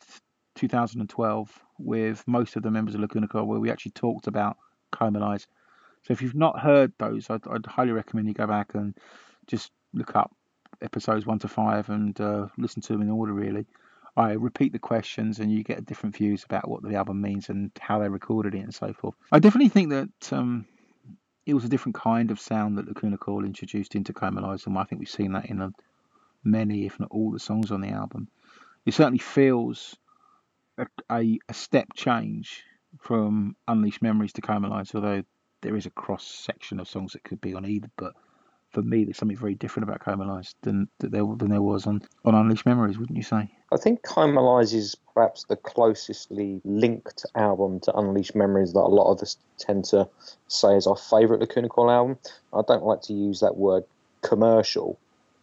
2012 0.55 1.63
with 1.79 2.23
most 2.27 2.55
of 2.55 2.63
the 2.63 2.71
members 2.71 2.95
of 2.95 3.01
Lacuna 3.01 3.27
Coil, 3.27 3.45
where 3.45 3.59
we 3.59 3.71
actually 3.71 3.91
talked 3.91 4.27
about 4.27 4.57
Comalies. 4.91 5.45
So 6.03 6.13
if 6.13 6.21
you've 6.21 6.35
not 6.35 6.59
heard 6.59 6.93
those, 6.97 7.29
I'd, 7.29 7.47
I'd, 7.47 7.65
highly 7.65 7.91
recommend 7.91 8.27
you 8.27 8.33
go 8.33 8.47
back 8.47 8.73
and 8.73 8.97
just 9.45 9.71
look 9.93 10.15
up 10.15 10.31
episodes 10.81 11.25
one 11.25 11.39
to 11.39 11.47
five 11.47 11.89
and 11.89 12.19
uh, 12.19 12.47
listen 12.57 12.81
to 12.83 12.93
them 12.93 13.01
in 13.01 13.09
order, 13.09 13.33
really. 13.33 13.65
I 14.15 14.31
repeat 14.31 14.71
the 14.71 14.79
questions 14.79 15.39
and 15.39 15.51
you 15.51 15.63
get 15.63 15.85
different 15.85 16.15
views 16.15 16.43
about 16.43 16.67
what 16.67 16.81
the 16.81 16.95
album 16.95 17.21
means 17.21 17.49
and 17.49 17.71
how 17.79 17.99
they 17.99 18.09
recorded 18.09 18.55
it 18.55 18.61
and 18.61 18.73
so 18.73 18.93
forth. 18.93 19.15
I 19.31 19.39
definitely 19.39 19.69
think 19.69 19.89
that 19.91 20.33
um, 20.33 20.65
it 21.45 21.53
was 21.53 21.65
a 21.65 21.69
different 21.69 21.95
kind 21.95 22.31
of 22.31 22.39
sound 22.39 22.77
that 22.77 22.87
Lacuna 22.87 23.17
Coil 23.17 23.45
introduced 23.45 23.95
into 23.95 24.13
Comalies, 24.13 24.65
and 24.65 24.77
I 24.77 24.83
think 24.85 24.99
we've 24.99 25.09
seen 25.09 25.33
that 25.33 25.45
in 25.45 25.61
many, 26.47 26.85
if 26.85 26.99
not 26.99 27.09
all, 27.11 27.31
the 27.31 27.39
songs 27.39 27.71
on 27.71 27.81
the 27.81 27.89
album. 27.89 28.27
It 28.85 28.93
certainly 28.93 29.19
feels 29.19 29.95
a, 30.77 30.87
a, 31.11 31.39
a 31.49 31.53
step 31.53 31.89
change 31.95 32.63
from 32.99 33.55
Unleashed 33.67 34.01
Memories 34.01 34.33
to 34.33 34.41
Coma 34.41 34.69
although 34.69 35.23
there 35.61 35.75
is 35.75 35.85
a 35.85 35.91
cross 35.91 36.23
section 36.23 36.79
of 36.79 36.87
songs 36.87 37.13
that 37.13 37.23
could 37.23 37.41
be 37.41 37.53
on 37.53 37.65
either, 37.65 37.89
but 37.97 38.13
for 38.71 38.81
me, 38.81 39.05
there's 39.05 39.17
something 39.17 39.37
very 39.37 39.55
different 39.55 39.87
about 39.87 40.01
Coma 40.01 40.41
than, 40.61 40.87
than 40.99 41.11
there 41.11 41.25
than 41.37 41.49
there 41.49 41.61
was 41.61 41.87
on, 41.87 42.01
on 42.25 42.35
Unleashed 42.35 42.65
Memories, 42.65 42.97
wouldn't 42.97 43.17
you 43.17 43.23
say? 43.23 43.49
I 43.71 43.77
think 43.77 44.03
Coma 44.03 44.59
is 44.59 44.95
perhaps 45.13 45.45
the 45.45 45.55
closestly 45.55 46.61
linked 46.63 47.25
album 47.35 47.79
to 47.81 47.97
Unleashed 47.97 48.35
Memories 48.35 48.73
that 48.73 48.79
a 48.79 48.87
lot 48.87 49.11
of 49.11 49.21
us 49.21 49.37
tend 49.57 49.85
to 49.85 50.07
say 50.47 50.75
is 50.75 50.87
our 50.87 50.97
favourite 50.97 51.39
Lacuna 51.39 51.69
album. 51.77 52.17
I 52.53 52.61
don't 52.67 52.83
like 52.83 53.01
to 53.03 53.13
use 53.13 53.39
that 53.39 53.57
word 53.57 53.83
commercial, 54.21 54.99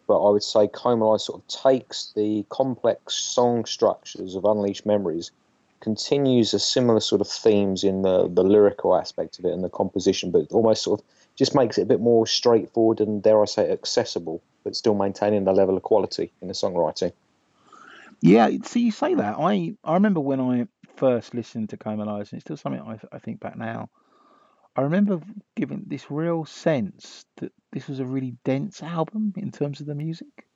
but 0.07 0.25
I 0.25 0.29
would 0.29 0.43
say 0.43 0.69
Lies 0.83 1.25
sort 1.25 1.41
of 1.41 1.47
takes 1.47 2.13
the 2.15 2.45
complex 2.49 3.15
song 3.15 3.65
structures 3.65 4.35
of 4.35 4.45
Unleashed 4.45 4.85
Memories, 4.85 5.31
continues 5.79 6.53
a 6.53 6.59
similar 6.59 6.99
sort 6.99 7.21
of 7.21 7.27
themes 7.27 7.83
in 7.83 8.01
the, 8.01 8.27
the 8.27 8.43
lyrical 8.43 8.95
aspect 8.95 9.39
of 9.39 9.45
it 9.45 9.51
and 9.51 9.63
the 9.63 9.69
composition, 9.69 10.31
but 10.31 10.51
almost 10.51 10.83
sort 10.83 10.99
of 10.99 11.05
just 11.35 11.53
makes 11.53 11.77
it 11.77 11.83
a 11.83 11.85
bit 11.85 11.99
more 11.99 12.25
straightforward 12.25 12.99
and, 13.01 13.21
dare 13.21 13.41
I 13.41 13.45
say, 13.45 13.71
accessible, 13.71 14.41
but 14.63 14.75
still 14.75 14.95
maintaining 14.95 15.43
the 15.43 15.53
level 15.53 15.77
of 15.77 15.83
quality 15.83 16.31
in 16.41 16.47
the 16.47 16.53
songwriting. 16.53 17.11
Yeah, 18.21 18.49
see, 18.63 18.81
you 18.81 18.91
say 18.91 19.13
that. 19.13 19.35
I 19.37 19.75
I 19.83 19.93
remember 19.93 20.21
when 20.21 20.39
I 20.39 20.67
first 20.95 21.33
listened 21.33 21.69
to 21.69 21.77
Lies, 21.85 22.31
and 22.31 22.37
it's 22.37 22.45
still 22.45 22.57
something 22.57 22.81
I, 22.81 22.99
I 23.11 23.19
think 23.19 23.39
back 23.39 23.57
now. 23.57 23.89
I 24.75 24.81
remember 24.81 25.21
giving 25.55 25.85
this 25.87 26.11
real 26.11 26.45
sense 26.45 27.25
that 27.37 27.53
this 27.71 27.87
was 27.87 27.99
a 27.99 28.05
really 28.05 28.35
dense 28.43 28.83
album 28.83 29.33
in 29.37 29.51
terms 29.51 29.79
of 29.79 29.87
the 29.87 29.95
music. 29.95 30.47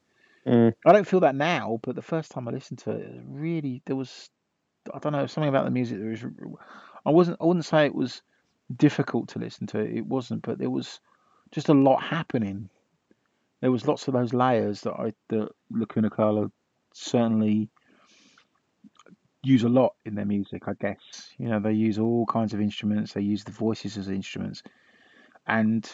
Mm. 0.46 0.74
I 0.86 0.92
don't 0.92 1.08
feel 1.08 1.22
that 1.22 1.36
now, 1.36 1.80
but 1.84 1.96
the 1.96 2.02
first 2.02 2.32
time 2.32 2.48
I 2.48 2.52
listened 2.52 2.80
to 2.80 2.92
it, 2.92 3.22
really 3.26 3.82
there 3.86 3.96
was 3.96 4.30
I 4.94 5.00
don't 5.00 5.14
know 5.14 5.28
something 5.28 5.50
about 5.50 5.66
the 5.66 5.72
music. 5.72 6.00
There 6.00 6.10
was 6.10 6.26
I 7.06 7.12
wasn't 7.12 7.38
I 7.40 7.46
wouldn't 7.46 7.66
say 7.66 7.86
it 7.86 7.96
was 7.96 8.22
difficult 8.76 9.30
to 9.30 9.40
listen 9.40 9.68
to. 9.68 9.80
It 9.80 10.06
wasn't, 10.06 10.42
but 10.42 10.58
there 10.58 10.70
was 10.70 11.00
just 11.52 11.70
a 11.70 11.74
lot 11.74 12.02
happening. 12.02 12.70
There 13.62 13.72
was 13.72 13.88
lots 13.88 14.08
of 14.08 14.14
those 14.14 14.34
layers 14.34 14.82
that 14.82 14.94
I 14.94 15.14
that 15.30 15.50
Lacuna 15.72 16.10
Coil 16.10 16.52
certainly 16.94 17.70
use 19.43 19.63
a 19.63 19.69
lot 19.69 19.93
in 20.05 20.15
their 20.15 20.25
music. 20.25 20.67
I 20.67 20.74
guess 20.79 20.98
you 21.38 21.50
know 21.50 21.60
they 21.60 21.74
use 21.74 22.00
all 22.00 22.25
kinds 22.25 22.53
of 22.53 22.62
instruments. 22.62 23.13
They 23.13 23.22
use 23.22 23.43
the 23.43 23.51
voices 23.51 23.98
as 23.98 24.10
instruments, 24.10 24.63
and 25.48 25.89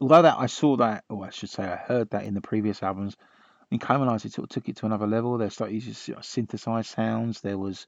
although 0.00 0.22
that 0.22 0.38
I 0.38 0.46
saw 0.46 0.76
that, 0.76 1.04
or 1.08 1.26
I 1.26 1.30
should 1.30 1.50
say, 1.50 1.64
I 1.64 1.76
heard 1.76 2.10
that 2.10 2.24
in 2.24 2.34
the 2.34 2.40
previous 2.40 2.82
albums. 2.82 3.16
In 3.70 3.78
Comalies, 3.78 4.24
it 4.24 4.32
sort 4.32 4.46
of 4.46 4.48
took 4.48 4.68
it 4.68 4.76
to 4.78 4.86
another 4.86 5.06
level. 5.06 5.38
They 5.38 5.48
started 5.48 5.74
using 5.74 6.16
synthesized 6.20 6.88
sounds. 6.88 7.40
There 7.40 7.58
was 7.58 7.86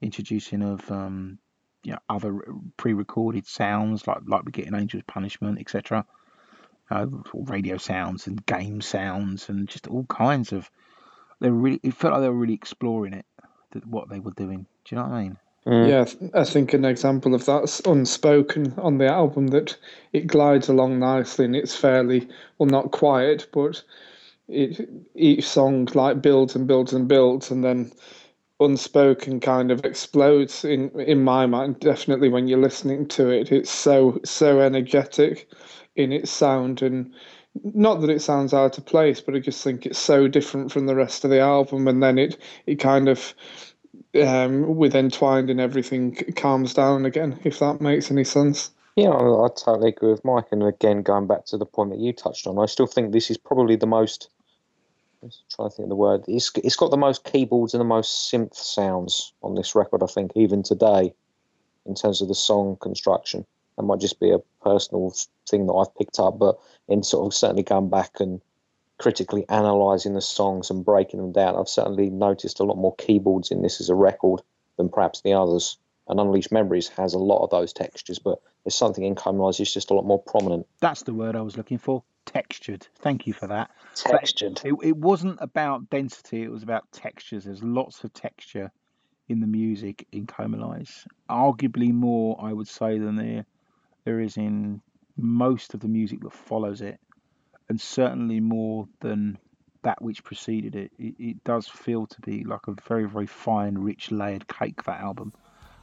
introducing 0.00 0.62
of 0.62 0.90
um, 0.90 1.38
you 1.82 1.92
know, 1.92 1.98
other 2.08 2.40
pre-recorded 2.76 3.46
sounds 3.46 4.06
like 4.06 4.18
like 4.26 4.44
we 4.44 4.52
get 4.52 4.66
in 4.66 4.74
Angel's 4.74 5.04
Punishment, 5.06 5.60
etc. 5.60 6.06
Uh, 6.90 7.06
radio 7.34 7.76
sounds 7.76 8.26
and 8.26 8.44
game 8.46 8.80
sounds 8.80 9.48
and 9.48 9.68
just 9.68 9.86
all 9.86 10.04
kinds 10.04 10.52
of. 10.52 10.70
They 11.40 11.50
really. 11.50 11.80
It 11.82 11.94
felt 11.94 12.14
like 12.14 12.22
they 12.22 12.28
were 12.28 12.34
really 12.34 12.54
exploring 12.54 13.12
it, 13.12 13.26
what 13.84 14.08
they 14.08 14.20
were 14.20 14.32
doing. 14.32 14.66
Do 14.84 14.94
you 14.94 14.96
know 14.96 15.08
what 15.08 15.14
I 15.14 15.22
mean? 15.22 15.36
Mm. 15.66 15.88
Yeah, 15.88 16.30
I 16.40 16.44
think 16.44 16.72
an 16.72 16.84
example 16.84 17.34
of 17.34 17.44
that's 17.44 17.80
unspoken 17.80 18.74
on 18.78 18.98
the 18.98 19.06
album 19.06 19.48
that 19.48 19.76
it 20.12 20.26
glides 20.26 20.68
along 20.68 20.98
nicely 20.98 21.44
and 21.44 21.54
it's 21.54 21.76
fairly 21.76 22.28
well 22.58 22.68
not 22.68 22.90
quiet, 22.90 23.48
but 23.52 23.82
it 24.48 24.88
each 25.14 25.46
song 25.46 25.86
like 25.94 26.22
builds 26.22 26.56
and 26.56 26.66
builds 26.66 26.92
and 26.94 27.06
builds 27.06 27.50
and 27.50 27.62
then 27.62 27.92
unspoken 28.60 29.38
kind 29.40 29.70
of 29.70 29.84
explodes 29.84 30.64
in 30.64 30.90
in 31.00 31.22
my 31.22 31.46
mind 31.46 31.78
definitely 31.78 32.28
when 32.28 32.48
you're 32.48 32.58
listening 32.58 33.06
to 33.06 33.28
it 33.28 33.52
it's 33.52 33.70
so 33.70 34.18
so 34.24 34.60
energetic 34.60 35.48
in 35.94 36.10
its 36.10 36.30
sound 36.30 36.82
and 36.82 37.12
not 37.62 38.00
that 38.00 38.10
it 38.10 38.20
sounds 38.20 38.54
out 38.54 38.78
of 38.78 38.84
place 38.86 39.20
but 39.20 39.34
i 39.34 39.38
just 39.38 39.62
think 39.62 39.86
it's 39.86 39.98
so 39.98 40.28
different 40.28 40.72
from 40.72 40.86
the 40.86 40.94
rest 40.94 41.24
of 41.24 41.30
the 41.30 41.40
album 41.40 41.88
and 41.88 42.02
then 42.02 42.18
it 42.18 42.38
it 42.66 42.76
kind 42.76 43.08
of 43.08 43.34
um, 44.22 44.76
with 44.76 44.94
entwined 44.94 45.50
and 45.50 45.60
everything 45.60 46.14
calms 46.36 46.74
down 46.74 47.04
again 47.04 47.38
if 47.44 47.58
that 47.58 47.80
makes 47.80 48.10
any 48.10 48.24
sense 48.24 48.70
yeah 48.96 49.10
I, 49.10 49.48
totally 49.56 49.90
agree 49.90 50.10
with 50.10 50.24
mike 50.24 50.46
and 50.50 50.62
again 50.62 51.02
going 51.02 51.26
back 51.26 51.44
to 51.46 51.58
the 51.58 51.66
point 51.66 51.90
that 51.90 52.00
you 52.00 52.12
touched 52.12 52.46
on 52.46 52.58
i 52.58 52.66
still 52.66 52.86
think 52.86 53.12
this 53.12 53.30
is 53.30 53.36
probably 53.36 53.76
the 53.76 53.86
most 53.86 54.30
I'm 55.22 55.30
trying 55.50 55.70
to 55.70 55.74
think 55.74 55.86
of 55.86 55.90
the 55.90 55.96
word. 55.96 56.24
It's 56.28 56.50
it's 56.62 56.76
got 56.76 56.90
the 56.90 56.96
most 56.96 57.24
keyboards 57.24 57.74
and 57.74 57.80
the 57.80 57.84
most 57.84 58.30
synth 58.30 58.54
sounds 58.54 59.32
on 59.42 59.54
this 59.54 59.74
record. 59.74 60.02
I 60.02 60.06
think 60.06 60.32
even 60.36 60.62
today, 60.62 61.12
in 61.86 61.94
terms 61.94 62.20
of 62.20 62.28
the 62.28 62.34
song 62.34 62.76
construction, 62.80 63.44
that 63.76 63.82
might 63.82 64.00
just 64.00 64.20
be 64.20 64.30
a 64.30 64.38
personal 64.62 65.12
thing 65.48 65.66
that 65.66 65.74
I've 65.74 65.94
picked 65.96 66.18
up. 66.18 66.38
But 66.38 66.58
in 66.88 67.02
sort 67.02 67.26
of 67.26 67.34
certainly 67.34 67.62
going 67.62 67.90
back 67.90 68.20
and 68.20 68.40
critically 68.98 69.44
analysing 69.48 70.14
the 70.14 70.20
songs 70.20 70.70
and 70.70 70.84
breaking 70.84 71.20
them 71.20 71.32
down, 71.32 71.56
I've 71.56 71.68
certainly 71.68 72.10
noticed 72.10 72.60
a 72.60 72.64
lot 72.64 72.76
more 72.76 72.94
keyboards 72.96 73.50
in 73.50 73.62
this 73.62 73.80
as 73.80 73.88
a 73.88 73.94
record 73.94 74.42
than 74.76 74.88
perhaps 74.88 75.20
the 75.20 75.34
others. 75.34 75.78
And 76.08 76.18
Unleashed 76.18 76.52
Memories 76.52 76.88
has 76.88 77.12
a 77.12 77.18
lot 77.18 77.44
of 77.44 77.50
those 77.50 77.72
textures, 77.72 78.18
but 78.18 78.40
there's 78.64 78.74
something 78.74 79.04
in 79.04 79.14
Comalies 79.14 79.60
is 79.60 79.72
just 79.72 79.90
a 79.90 79.94
lot 79.94 80.06
more 80.06 80.22
prominent. 80.22 80.66
That's 80.80 81.02
the 81.02 81.12
word 81.12 81.36
I 81.36 81.42
was 81.42 81.56
looking 81.56 81.78
for 81.78 82.02
textured. 82.24 82.86
Thank 82.96 83.26
you 83.26 83.32
for 83.32 83.46
that. 83.46 83.70
Textured. 83.94 84.60
It, 84.64 84.74
it, 84.82 84.96
wasn't 84.96 85.38
about 85.40 85.90
density, 85.90 86.42
it 86.42 86.50
was 86.50 86.62
about 86.62 86.90
textures. 86.92 87.44
There's 87.44 87.62
lots 87.62 88.04
of 88.04 88.12
texture 88.12 88.70
in 89.28 89.40
the 89.40 89.46
music 89.46 90.06
in 90.12 90.26
Comalies. 90.26 91.06
Arguably 91.28 91.92
more, 91.92 92.38
I 92.40 92.52
would 92.52 92.68
say, 92.68 92.98
than 92.98 93.16
there, 93.16 93.44
there 94.04 94.20
is 94.20 94.36
in 94.36 94.80
most 95.18 95.74
of 95.74 95.80
the 95.80 95.88
music 95.88 96.20
that 96.20 96.32
follows 96.32 96.80
it, 96.80 96.98
and 97.68 97.80
certainly 97.80 98.40
more 98.40 98.88
than 99.00 99.38
that 99.82 100.00
which 100.00 100.24
preceded 100.24 100.74
it. 100.74 100.92
It, 100.98 101.14
it 101.18 101.44
does 101.44 101.68
feel 101.68 102.06
to 102.06 102.20
be 102.20 102.44
like 102.44 102.66
a 102.68 102.74
very, 102.86 103.08
very 103.08 103.26
fine, 103.26 103.76
rich, 103.76 104.10
layered 104.10 104.46
cake, 104.48 104.82
that 104.84 105.00
album. 105.00 105.32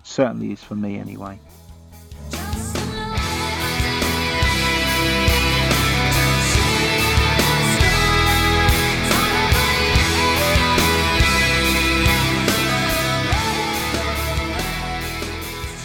Certainly 0.04 0.52
is 0.52 0.64
for 0.64 0.76
me, 0.76 0.98
anyway. 0.98 1.40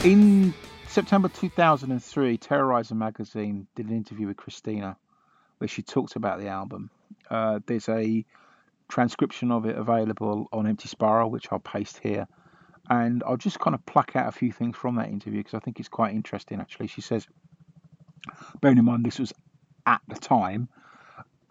In 0.02 0.54
September 0.90 1.28
2003, 1.28 2.36
Terrorizer 2.38 2.96
magazine 2.96 3.68
did 3.76 3.88
an 3.88 3.96
interview 3.96 4.26
with 4.26 4.36
Cristina 4.36 4.96
where 5.58 5.68
she 5.68 5.82
talked 5.82 6.16
about 6.16 6.40
the 6.40 6.48
album. 6.48 6.90
Uh, 7.30 7.60
there's 7.64 7.88
a 7.88 8.24
transcription 8.88 9.52
of 9.52 9.66
it 9.66 9.78
available 9.78 10.48
on 10.52 10.66
Empty 10.66 10.88
Spiral, 10.88 11.30
which 11.30 11.46
I'll 11.52 11.60
paste 11.60 12.00
here. 12.02 12.26
And 12.88 13.22
I'll 13.24 13.36
just 13.36 13.60
kind 13.60 13.76
of 13.76 13.86
pluck 13.86 14.16
out 14.16 14.26
a 14.26 14.32
few 14.32 14.50
things 14.50 14.76
from 14.76 14.96
that 14.96 15.10
interview 15.10 15.38
because 15.38 15.54
I 15.54 15.60
think 15.60 15.78
it's 15.78 15.88
quite 15.88 16.12
interesting, 16.12 16.60
actually. 16.60 16.88
She 16.88 17.02
says, 17.02 17.24
bearing 18.60 18.78
in 18.78 18.84
mind 18.84 19.04
this 19.04 19.20
was 19.20 19.32
at 19.86 20.00
the 20.08 20.16
time, 20.16 20.68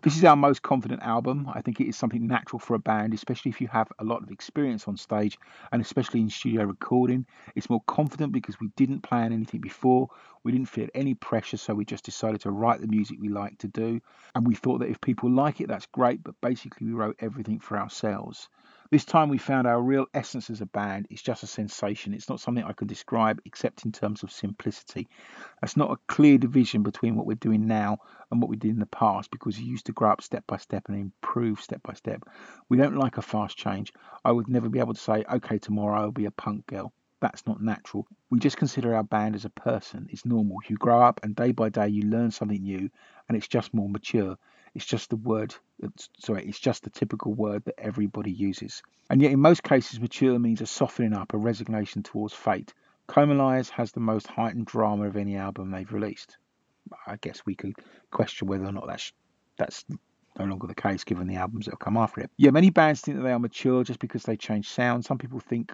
this 0.01 0.15
is 0.15 0.24
our 0.24 0.36
most 0.36 0.62
confident 0.62 1.01
album. 1.03 1.50
I 1.53 1.62
think 1.62 1.82
it 1.82 1.88
is 1.88 1.98
something 1.98 2.25
natural 2.25 2.60
for 2.60 2.75
a 2.75 2.79
band, 2.79 3.13
especially 3.13 3.50
if 3.50 3.60
you 3.60 3.68
have 3.68 3.91
a 4.00 4.03
lot 4.03 4.24
of 4.24 4.32
experience 4.32 4.88
on 4.88 4.96
stage 4.96 5.38
and 5.72 5.82
especially 5.82 6.22
in 6.22 6.29
studio 6.29 6.63
recording. 6.63 7.25
It's 7.56 7.70
more 7.70 7.82
confident 7.86 8.32
because 8.32 8.60
we 8.60 8.70
didn't 8.77 9.01
plan 9.01 9.34
anything 9.34 9.60
before. 9.60 10.10
We 10.44 10.53
didn't 10.53 10.70
feel 10.70 10.88
any 10.96 11.15
pressure, 11.15 11.58
so 11.58 11.74
we 11.74 11.84
just 11.84 12.06
decided 12.06 12.41
to 12.41 12.51
write 12.51 12.79
the 12.79 12.88
music 12.88 13.18
we 13.20 13.27
like 13.27 13.58
to 13.60 13.68
do. 13.68 14.00
And 14.36 14.48
we 14.48 14.56
thought 14.56 14.79
that 14.79 14.89
if 14.89 15.01
people 15.01 15.29
like 15.29 15.60
it, 15.60 15.68
that's 15.68 15.88
great, 15.88 16.24
but 16.24 16.39
basically 16.39 16.88
we 16.88 16.94
wrote 16.94 17.18
everything 17.20 17.60
for 17.60 17.77
ourselves. 17.77 18.48
This 18.91 19.05
time 19.05 19.29
we 19.29 19.38
found 19.38 19.67
our 19.67 19.79
real 19.79 20.08
essence 20.15 20.50
as 20.50 20.62
a 20.62 20.65
band. 20.65 21.05
It's 21.12 21.22
just 21.22 21.43
a 21.43 21.48
sensation. 21.48 22.12
It's 22.12 22.27
not 22.27 22.39
something 22.39 22.63
I 22.63 22.74
can 22.74 22.88
describe 22.88 23.39
except 23.46 23.86
in 23.86 23.91
terms 23.91 24.24
of 24.24 24.31
simplicity. 24.31 25.08
That's 25.62 25.77
not 25.77 25.91
a 25.91 26.00
clear 26.08 26.39
division 26.39 26.81
between 26.81 27.15
what 27.15 27.27
we're 27.27 27.36
doing 27.36 27.67
now 27.67 28.00
and 28.31 28.41
what 28.41 28.50
we 28.50 28.58
did 28.58 28.72
in 28.72 28.79
the 28.79 28.88
past 28.88 29.29
because 29.29 29.60
you 29.60 29.67
used 29.67 29.86
to 29.86 29.91
grow 29.91 30.10
up 30.10 30.24
step 30.24 30.43
by 30.48 30.58
step 30.58 30.89
and 30.89 30.98
improve 30.98 31.62
step 31.62 31.84
by 31.84 31.93
step. 31.93 32.24
We 32.67 32.77
don't 32.77 32.98
like 32.98 33.17
a 33.17 33.22
fast 33.22 33.55
change. 33.55 33.93
I 34.25 34.31
would 34.31 34.48
never 34.48 34.69
be 34.69 34.79
able 34.79 34.96
to 34.96 35.00
say, 35.00 35.24
okay, 35.34 35.60
tomorrow 35.60 36.01
I'll 36.01 36.12
be 36.12 36.25
a 36.25 36.31
punk 36.31 36.65
girl. 36.65 36.91
That's 37.22 37.46
not 37.46 37.62
natural. 37.62 38.08
We 38.31 38.39
just 38.39 38.58
consider 38.58 38.96
our 38.96 39.03
band 39.03 39.36
as 39.36 39.46
a 39.46 39.51
person. 39.51 40.08
It's 40.10 40.25
normal. 40.25 40.58
You 40.67 40.77
grow 40.77 41.00
up 41.00 41.19
and 41.22 41.36
day 41.36 41.51
by 41.51 41.69
day 41.69 41.89
you 41.89 42.03
learn 42.03 42.31
something 42.31 42.63
new 42.63 42.89
and 43.27 43.38
it's 43.38 43.48
just 43.48 43.72
more 43.72 43.89
mature. 43.89 44.36
It's 44.75 44.85
just 44.85 45.09
the 45.09 45.15
word, 45.15 45.55
sorry, 46.19 46.45
it's 46.45 46.59
just 46.59 46.83
the 46.83 46.89
typical 46.89 47.33
word 47.33 47.65
that 47.65 47.79
everybody 47.79 48.31
uses. 48.31 48.81
And 49.09 49.21
yet, 49.21 49.31
in 49.31 49.39
most 49.39 49.63
cases, 49.63 49.99
mature 49.99 50.38
means 50.38 50.61
a 50.61 50.65
softening 50.65 51.13
up, 51.13 51.33
a 51.33 51.38
resignation 51.38 52.03
towards 52.03 52.33
fate. 52.33 52.73
Comalies 53.07 53.69
has 53.69 53.91
the 53.91 53.99
most 53.99 54.27
heightened 54.27 54.67
drama 54.67 55.07
of 55.07 55.17
any 55.17 55.35
album 55.35 55.71
they've 55.71 55.91
released. 55.91 56.38
I 57.07 57.17
guess 57.17 57.41
we 57.45 57.55
could 57.55 57.73
question 58.11 58.47
whether 58.47 58.65
or 58.65 58.71
not 58.71 58.88
that's 58.88 59.11
that's 59.57 59.85
no 60.38 60.45
longer 60.45 60.67
the 60.67 60.75
case 60.75 61.03
given 61.03 61.27
the 61.27 61.35
albums 61.35 61.65
that 61.65 61.71
have 61.71 61.79
come 61.79 61.97
after 61.97 62.21
it. 62.21 62.31
Yeah, 62.38 62.51
many 62.51 62.69
bands 62.69 63.01
think 63.01 63.17
that 63.17 63.23
they 63.23 63.31
are 63.31 63.39
mature 63.39 63.83
just 63.83 63.99
because 63.99 64.23
they 64.23 64.38
change 64.38 64.69
sound. 64.69 65.05
Some 65.05 65.17
people 65.17 65.39
think 65.39 65.73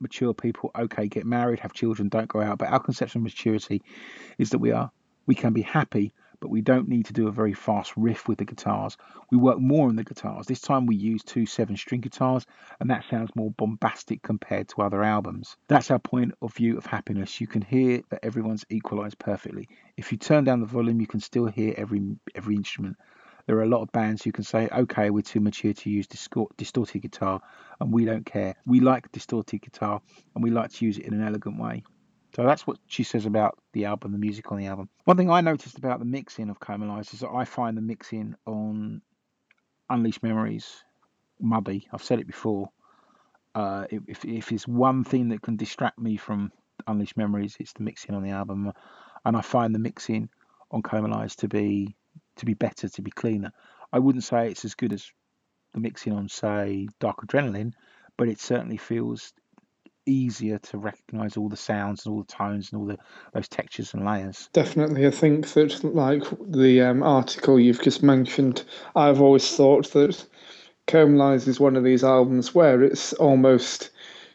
mature 0.00 0.34
people, 0.34 0.70
okay, 0.76 1.08
get 1.08 1.24
married, 1.24 1.60
have 1.60 1.72
children, 1.72 2.08
don't 2.08 2.28
go 2.28 2.42
out. 2.42 2.58
But 2.58 2.68
our 2.68 2.80
conception 2.80 3.20
of 3.20 3.24
maturity 3.24 3.82
is 4.38 4.50
that 4.50 4.58
we 4.58 4.72
are 4.72 4.90
we 5.26 5.34
can 5.34 5.52
be 5.52 5.62
happy 5.62 6.12
but 6.42 6.50
we 6.50 6.60
don't 6.60 6.88
need 6.88 7.06
to 7.06 7.12
do 7.12 7.28
a 7.28 7.32
very 7.32 7.54
fast 7.54 7.92
riff 7.96 8.26
with 8.26 8.36
the 8.36 8.44
guitars. 8.44 8.96
We 9.30 9.38
work 9.38 9.60
more 9.60 9.88
on 9.88 9.94
the 9.94 10.02
guitars. 10.02 10.46
This 10.46 10.60
time 10.60 10.86
we 10.86 10.96
use 10.96 11.22
two 11.22 11.46
seven 11.46 11.76
string 11.76 12.00
guitars, 12.00 12.44
and 12.80 12.90
that 12.90 13.04
sounds 13.08 13.30
more 13.36 13.52
bombastic 13.52 14.22
compared 14.22 14.68
to 14.70 14.82
other 14.82 15.04
albums. 15.04 15.56
That's 15.68 15.92
our 15.92 16.00
point 16.00 16.34
of 16.42 16.52
view 16.52 16.76
of 16.76 16.84
happiness. 16.84 17.40
You 17.40 17.46
can 17.46 17.62
hear 17.62 18.02
that 18.10 18.24
everyone's 18.24 18.64
equalized 18.68 19.20
perfectly. 19.20 19.68
If 19.96 20.10
you 20.10 20.18
turn 20.18 20.42
down 20.42 20.58
the 20.58 20.66
volume, 20.66 21.00
you 21.00 21.06
can 21.06 21.20
still 21.20 21.46
hear 21.46 21.74
every 21.76 22.02
every 22.34 22.56
instrument. 22.56 22.96
There 23.46 23.56
are 23.56 23.62
a 23.62 23.68
lot 23.68 23.82
of 23.82 23.92
bands 23.92 24.24
who 24.24 24.32
can 24.32 24.44
say, 24.44 24.68
okay, 24.68 25.10
we're 25.10 25.22
too 25.22 25.40
mature 25.40 25.72
to 25.72 25.90
use 25.90 26.08
distorted 26.08 27.02
guitar, 27.02 27.40
and 27.80 27.92
we 27.92 28.04
don't 28.04 28.26
care. 28.26 28.56
We 28.66 28.80
like 28.80 29.12
distorted 29.12 29.62
guitar, 29.62 30.00
and 30.34 30.42
we 30.42 30.50
like 30.50 30.72
to 30.72 30.84
use 30.84 30.98
it 30.98 31.06
in 31.06 31.14
an 31.14 31.22
elegant 31.22 31.60
way. 31.60 31.84
So 32.34 32.44
that's 32.44 32.66
what 32.66 32.78
she 32.86 33.02
says 33.02 33.26
about 33.26 33.58
the 33.72 33.84
album, 33.84 34.12
the 34.12 34.18
music 34.18 34.50
on 34.50 34.58
the 34.58 34.66
album. 34.66 34.88
One 35.04 35.16
thing 35.16 35.30
I 35.30 35.42
noticed 35.42 35.76
about 35.76 35.98
the 35.98 36.06
mixing 36.06 36.48
of 36.48 36.60
Comalies 36.60 37.12
is 37.12 37.20
that 37.20 37.30
I 37.30 37.44
find 37.44 37.76
the 37.76 37.82
mixing 37.82 38.34
on 38.46 39.02
Unleashed 39.90 40.22
Memories 40.22 40.82
muddy. 41.38 41.86
I've 41.92 42.02
said 42.02 42.20
it 42.20 42.26
before. 42.26 42.70
Uh, 43.54 43.84
if, 43.90 44.24
if 44.24 44.50
it's 44.50 44.66
one 44.66 45.04
thing 45.04 45.28
that 45.28 45.42
can 45.42 45.56
distract 45.56 45.98
me 45.98 46.16
from 46.16 46.52
Unleashed 46.86 47.18
Memories, 47.18 47.56
it's 47.60 47.74
the 47.74 47.82
mixing 47.82 48.14
on 48.14 48.22
the 48.22 48.30
album, 48.30 48.72
and 49.26 49.36
I 49.36 49.42
find 49.42 49.74
the 49.74 49.78
mixing 49.78 50.30
on 50.70 50.82
Comalies 50.82 51.36
to 51.36 51.48
be 51.48 51.94
to 52.36 52.46
be 52.46 52.54
better, 52.54 52.88
to 52.88 53.02
be 53.02 53.10
cleaner. 53.10 53.52
I 53.92 53.98
wouldn't 53.98 54.24
say 54.24 54.48
it's 54.48 54.64
as 54.64 54.74
good 54.74 54.94
as 54.94 55.10
the 55.74 55.80
mixing 55.80 56.14
on, 56.14 56.30
say, 56.30 56.88
Dark 56.98 57.26
Adrenaline, 57.26 57.74
but 58.16 58.28
it 58.28 58.40
certainly 58.40 58.78
feels 58.78 59.34
easier 60.06 60.58
to 60.58 60.78
recognize 60.78 61.36
all 61.36 61.48
the 61.48 61.56
sounds 61.56 62.04
and 62.04 62.12
all 62.12 62.22
the 62.22 62.32
tones 62.32 62.72
and 62.72 62.80
all 62.80 62.86
the 62.86 62.98
those 63.32 63.48
textures 63.48 63.94
and 63.94 64.04
layers. 64.04 64.48
Definitely, 64.52 65.06
I 65.06 65.10
think 65.10 65.52
that 65.52 65.82
like 65.84 66.24
the 66.40 66.80
um, 66.82 67.02
article 67.02 67.58
you've 67.58 67.82
just 67.82 68.02
mentioned, 68.02 68.64
I've 68.96 69.20
always 69.20 69.56
thought 69.56 69.92
that 69.92 70.24
Comalies 70.86 71.46
is 71.46 71.60
one 71.60 71.76
of 71.76 71.84
these 71.84 72.04
albums 72.04 72.54
where 72.54 72.82
it's 72.82 73.12
almost 73.14 73.90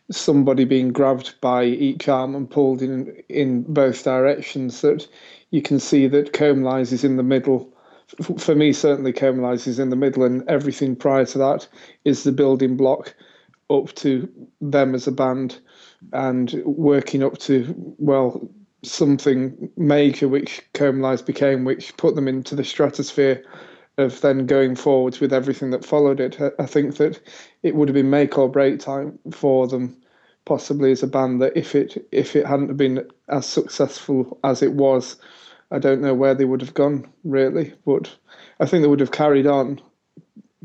somebody 0.09 0.63
being 0.63 0.93
grabbed 0.93 1.39
by 1.41 1.65
each 1.65 2.07
arm 2.07 2.35
and 2.35 2.49
pulled 2.49 2.81
in 2.81 3.21
in 3.29 3.63
both 3.63 4.03
directions. 4.03 4.81
That 4.81 5.07
you 5.51 5.61
can 5.61 5.79
see 5.79 6.07
that 6.07 6.33
Comalies 6.33 6.91
is 6.93 7.03
in 7.03 7.17
the 7.17 7.23
middle. 7.23 7.73
For 8.37 8.55
me, 8.55 8.71
certainly, 8.71 9.11
Comalies 9.11 9.67
is 9.67 9.79
in 9.79 9.89
the 9.89 9.97
middle, 9.97 10.23
and 10.23 10.47
everything 10.47 10.95
prior 10.95 11.25
to 11.25 11.37
that 11.39 11.67
is 12.05 12.23
the 12.23 12.31
building 12.31 12.77
block 12.77 13.13
up 13.69 13.93
to 13.95 14.29
them 14.61 14.95
as 14.95 15.07
a 15.07 15.11
band 15.11 15.59
and 16.13 16.61
working 16.65 17.23
up 17.23 17.37
to 17.37 17.73
well 17.97 18.49
something 18.83 19.69
major 19.75 20.27
which 20.27 20.61
Comalies 20.73 21.25
became 21.25 21.65
which 21.65 21.95
put 21.97 22.15
them 22.15 22.27
into 22.27 22.55
the 22.55 22.63
stratosphere 22.63 23.43
of 23.97 24.21
then 24.21 24.45
going 24.45 24.75
forwards 24.75 25.19
with 25.19 25.33
everything 25.33 25.71
that 25.71 25.83
followed 25.83 26.19
it. 26.19 26.39
I 26.59 26.65
think 26.65 26.97
that 26.97 27.19
it 27.63 27.75
would 27.75 27.89
have 27.89 27.95
been 27.95 28.11
make 28.11 28.37
or 28.37 28.47
break 28.47 28.79
time 28.79 29.17
for 29.31 29.67
them 29.67 29.97
possibly 30.45 30.91
as 30.91 31.03
a 31.03 31.07
band 31.07 31.41
that 31.41 31.57
if 31.57 31.75
it 31.75 32.07
if 32.11 32.35
it 32.35 32.45
hadn't 32.45 32.77
been 32.77 33.05
as 33.27 33.45
successful 33.45 34.39
as 34.43 34.61
it 34.61 34.73
was 34.73 35.17
I 35.71 35.79
don't 35.79 36.01
know 36.01 36.13
where 36.13 36.33
they 36.33 36.45
would 36.45 36.61
have 36.61 36.73
gone 36.73 37.11
really. 37.23 37.73
But 37.85 38.15
I 38.59 38.65
think 38.65 38.81
they 38.81 38.87
would 38.87 39.01
have 39.01 39.11
carried 39.11 39.47
on 39.47 39.81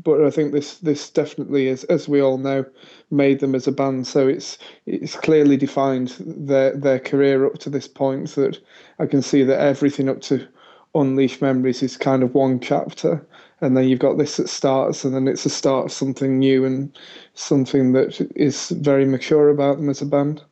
but 0.01 0.23
I 0.23 0.29
think 0.29 0.51
this 0.53 0.77
this 0.77 1.09
definitely 1.09 1.67
is, 1.67 1.83
as 1.85 2.07
we 2.07 2.21
all 2.21 2.37
know, 2.37 2.65
made 3.11 3.39
them 3.39 3.55
as 3.55 3.67
a 3.67 3.71
band. 3.71 4.07
So 4.07 4.27
it's 4.27 4.57
it's 4.85 5.15
clearly 5.15 5.57
defined 5.57 6.15
their 6.19 6.75
their 6.75 6.99
career 6.99 7.45
up 7.45 7.59
to 7.59 7.69
this 7.69 7.87
point. 7.87 8.29
So 8.29 8.41
that 8.41 8.59
I 8.99 9.05
can 9.05 9.21
see 9.21 9.43
that 9.43 9.59
everything 9.59 10.09
up 10.09 10.21
to 10.21 10.47
Unleashed 10.95 11.41
Memories 11.41 11.83
is 11.83 11.97
kind 11.97 12.23
of 12.23 12.33
one 12.33 12.59
chapter, 12.59 13.25
and 13.61 13.77
then 13.77 13.87
you've 13.87 13.99
got 13.99 14.17
this 14.17 14.37
that 14.37 14.49
starts, 14.49 15.03
and 15.03 15.13
then 15.13 15.27
it's 15.27 15.45
a 15.45 15.49
start 15.49 15.85
of 15.85 15.91
something 15.91 16.39
new 16.39 16.65
and 16.65 16.95
something 17.35 17.93
that 17.93 18.19
is 18.35 18.69
very 18.69 19.05
mature 19.05 19.49
about 19.49 19.77
them 19.77 19.89
as 19.89 20.01
a 20.01 20.05
band. 20.05 20.43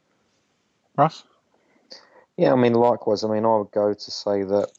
Russ. 0.98 1.24
Yeah, 2.38 2.54
I 2.54 2.56
mean, 2.56 2.74
likewise. 2.74 3.24
I 3.24 3.28
mean, 3.28 3.46
I 3.46 3.58
would 3.58 3.72
go 3.72 3.94
to 3.94 4.12
say 4.12 4.44
that 4.44 4.72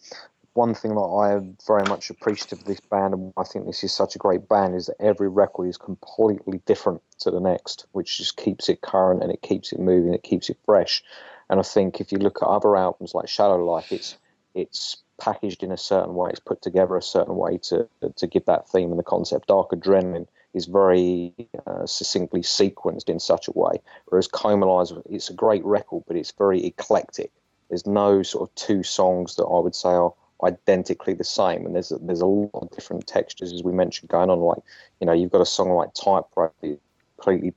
one 0.55 0.75
thing 0.75 0.95
that 0.95 1.01
I 1.01 1.33
am 1.33 1.57
very 1.67 1.85
much 1.89 2.11
appreciative 2.11 2.61
of 2.61 2.65
this 2.67 2.81
band, 2.81 3.15
and 3.15 3.33
I 3.37 3.45
think 3.45 3.67
this 3.67 3.83
is 3.83 3.95
such 3.95 4.15
a 4.15 4.19
great 4.19 4.49
band, 4.49 4.75
is 4.75 4.87
that 4.87 5.01
every 5.01 5.29
record 5.29 5.69
is 5.69 5.79
completely 5.79 6.61
different 6.67 7.01
to 7.21 7.31
the 7.31 7.41
next, 7.41 7.87
which 7.93 8.19
just 8.19 8.37
keeps 8.37 8.69
it 8.69 8.83
current 8.83 9.23
and 9.23 9.33
it 9.33 9.43
keeps 9.43 9.73
it 9.73 9.81
moving, 9.81 10.13
it 10.13 10.23
keeps 10.23 10.51
it 10.51 10.59
fresh. 10.67 11.03
And 11.49 11.59
I 11.59 11.63
think 11.63 12.01
if 12.01 12.13
you 12.13 12.19
look 12.19 12.43
at 12.43 12.49
other 12.49 12.77
albums 12.77 13.15
like 13.15 13.29
Shallow 13.29 13.65
Life, 13.65 13.93
it's 13.93 14.17
it's 14.55 14.99
packaged 15.19 15.63
in 15.63 15.73
a 15.73 15.79
certain 15.79 16.15
way, 16.15 16.31
it's 16.31 16.41
put 16.41 16.61
together 16.61 16.97
a 16.97 17.03
certain 17.03 17.37
way 17.37 17.59
to 17.59 17.89
to 18.17 18.27
give 18.27 18.45
that 18.45 18.69
theme 18.69 18.91
and 18.91 18.99
the 18.99 19.05
concept. 19.05 19.49
Dark 19.49 19.71
Adrenaline 19.71 20.27
is 20.53 20.67
very 20.67 21.33
uh, 21.67 21.87
succinctly 21.87 22.43
sequenced 22.43 23.09
in 23.09 23.19
such 23.19 23.49
a 23.49 23.53
way, 23.53 23.81
whereas 24.07 24.29
Comalies, 24.29 25.01
it's 25.09 25.31
a 25.31 25.35
great 25.35 25.65
record, 25.65 26.05
but 26.07 26.17
it's 26.17 26.33
very 26.33 26.63
eclectic. 26.67 27.31
There's 27.71 27.87
no 27.87 28.23
sort 28.23 28.51
of 28.51 28.55
two 28.55 28.83
songs 28.83 29.37
that 29.37 29.45
I 29.45 29.59
would 29.59 29.75
say 29.75 29.89
are 29.89 30.13
identically 30.43 31.15
the 31.15 31.25
same. 31.25 31.67
And 31.67 31.75
there's 31.75 31.93
a, 31.93 31.99
there's 31.99 32.21
a 32.21 32.27
lot 32.27 32.51
of 32.55 32.71
different 32.71 33.07
textures, 33.07 33.53
as 33.53 33.63
we 33.63 33.73
mentioned, 33.73 34.11
going 34.11 34.31
on. 34.31 34.41
Like, 34.41 34.59
you 35.01 35.07
know, 35.07 35.13
you've 35.13 35.31
got 35.31 35.41
a 35.41 35.47
song 35.47 35.71
like 35.71 35.95
Type, 35.95 36.25
Tightrope, 36.35 36.81
completely 37.17 37.55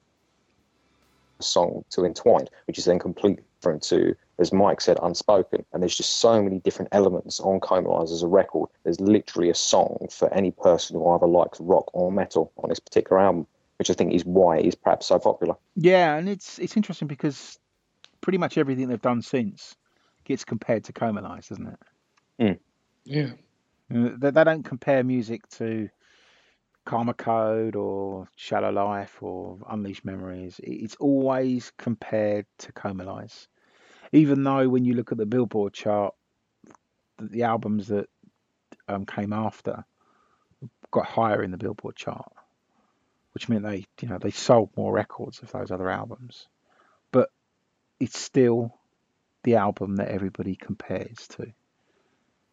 a 1.40 1.44
song 1.44 1.84
to 1.92 2.06
Entwined, 2.06 2.50
which 2.68 2.78
is 2.78 2.86
then 2.86 3.00
completely 3.00 3.44
different 3.60 3.84
to, 3.84 4.16
as 4.40 4.54
Mike 4.54 4.82
said, 4.82 4.98
Unspoken. 5.02 5.66
And 5.74 5.82
there's 5.82 5.98
just 5.98 6.20
so 6.20 6.42
many 6.42 6.60
different 6.60 6.90
elements 6.92 7.40
on 7.40 7.60
Comalies 7.60 8.12
as 8.12 8.24
a 8.24 8.28
record. 8.28 8.70
There's 8.84 9.00
literally 9.00 9.50
a 9.50 9.56
song 9.56 10.08
for 10.12 10.32
any 10.34 10.52
person 10.52 10.96
who 10.96 11.08
either 11.10 11.28
likes 11.28 11.60
rock 11.60 11.90
or 11.94 12.12
metal 12.12 12.52
on 12.58 12.70
this 12.70 12.80
particular 12.80 13.22
album, 13.22 13.48
which 13.78 13.90
I 13.90 13.94
think 13.94 14.14
is 14.14 14.24
why 14.24 14.58
it 14.58 14.66
is 14.66 14.76
perhaps 14.76 15.08
so 15.08 15.20
popular. 15.20 15.56
Yeah, 15.76 16.16
and 16.16 16.30
it's 16.30 16.60
it's 16.60 16.78
interesting 16.78 17.08
because 17.08 17.60
pretty 18.22 18.38
much 18.38 18.58
everything 18.58 18.88
they've 18.88 19.02
done 19.02 19.22
since 19.22 19.76
gets 20.24 20.44
compared 20.44 20.84
to 20.86 20.94
Comalies, 20.94 21.50
doesn't 21.50 21.68
it? 21.68 21.80
Mm. 22.40 22.60
Yeah. 23.06 23.32
They, 23.90 24.32
don't 24.32 24.64
compare 24.64 25.04
music 25.04 25.48
to 25.50 25.90
Karmacode 26.88 27.76
or 27.76 28.28
Shallow 28.36 28.72
Life 28.72 29.22
or 29.22 29.60
Unleashed 29.70 30.04
Memories. 30.04 30.60
It's 30.64 30.96
always 30.96 31.72
compared 31.78 32.48
to 32.60 32.72
Comalies. 32.74 33.48
Even 34.12 34.44
though 34.44 34.68
when 34.70 34.86
you 34.86 34.96
look 34.96 35.12
at 35.12 35.20
the 35.20 35.26
Billboard 35.26 35.74
chart, 35.74 36.16
the, 37.18 37.28
the 37.28 37.44
albums 37.44 37.88
that 37.90 38.10
um, 38.88 39.06
came 39.06 39.34
after 39.34 39.86
got 40.90 41.06
higher 41.06 41.44
in 41.44 41.52
the 41.52 41.58
Billboard 41.58 41.96
chart, 41.96 42.32
which 43.34 43.50
meant 43.50 43.64
they, 43.64 43.86
you 44.02 44.08
know, 44.08 44.18
they 44.18 44.32
sold 44.32 44.70
more 44.76 44.92
records 44.92 45.42
of 45.42 45.52
those 45.52 45.70
other 45.70 45.90
albums. 45.90 46.48
But 47.12 47.30
it's 48.00 48.18
still 48.18 48.74
the 49.44 49.56
album 49.56 49.98
that 49.98 50.10
everybody 50.10 50.56
compares 50.56 51.28
to 51.30 51.54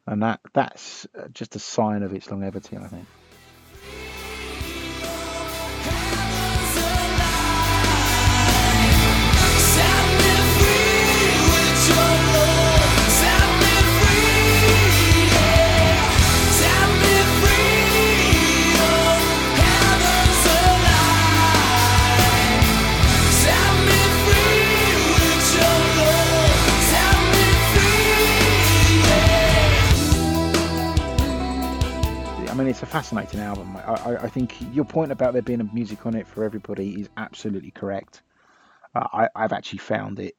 and 0.07 0.23
that 0.23 0.41
that's 0.55 1.07
just 1.33 1.57
a 1.57 1.61
sign 1.61 2.03
of 2.03 2.13
its 2.13 2.31
longevity, 2.31 2.77
I 2.77 2.89
think. 2.89 3.07
It's 32.83 32.91
a 32.91 32.93
fascinating 32.93 33.39
album. 33.39 33.77
I, 33.77 34.17
I, 34.23 34.29
think 34.29 34.57
your 34.73 34.85
point 34.85 35.13
about 35.13 35.35
there 35.35 35.43
being 35.43 35.61
a 35.61 35.69
music 35.73 36.05
on 36.05 36.17
it 36.17 36.27
for 36.27 36.43
everybody 36.43 37.01
is 37.01 37.09
absolutely 37.17 37.71
correct. 37.71 38.23
Uh, 38.93 39.07
I, 39.13 39.29
I've 39.37 39.53
actually 39.53 39.79
found 39.79 40.19
it 40.19 40.35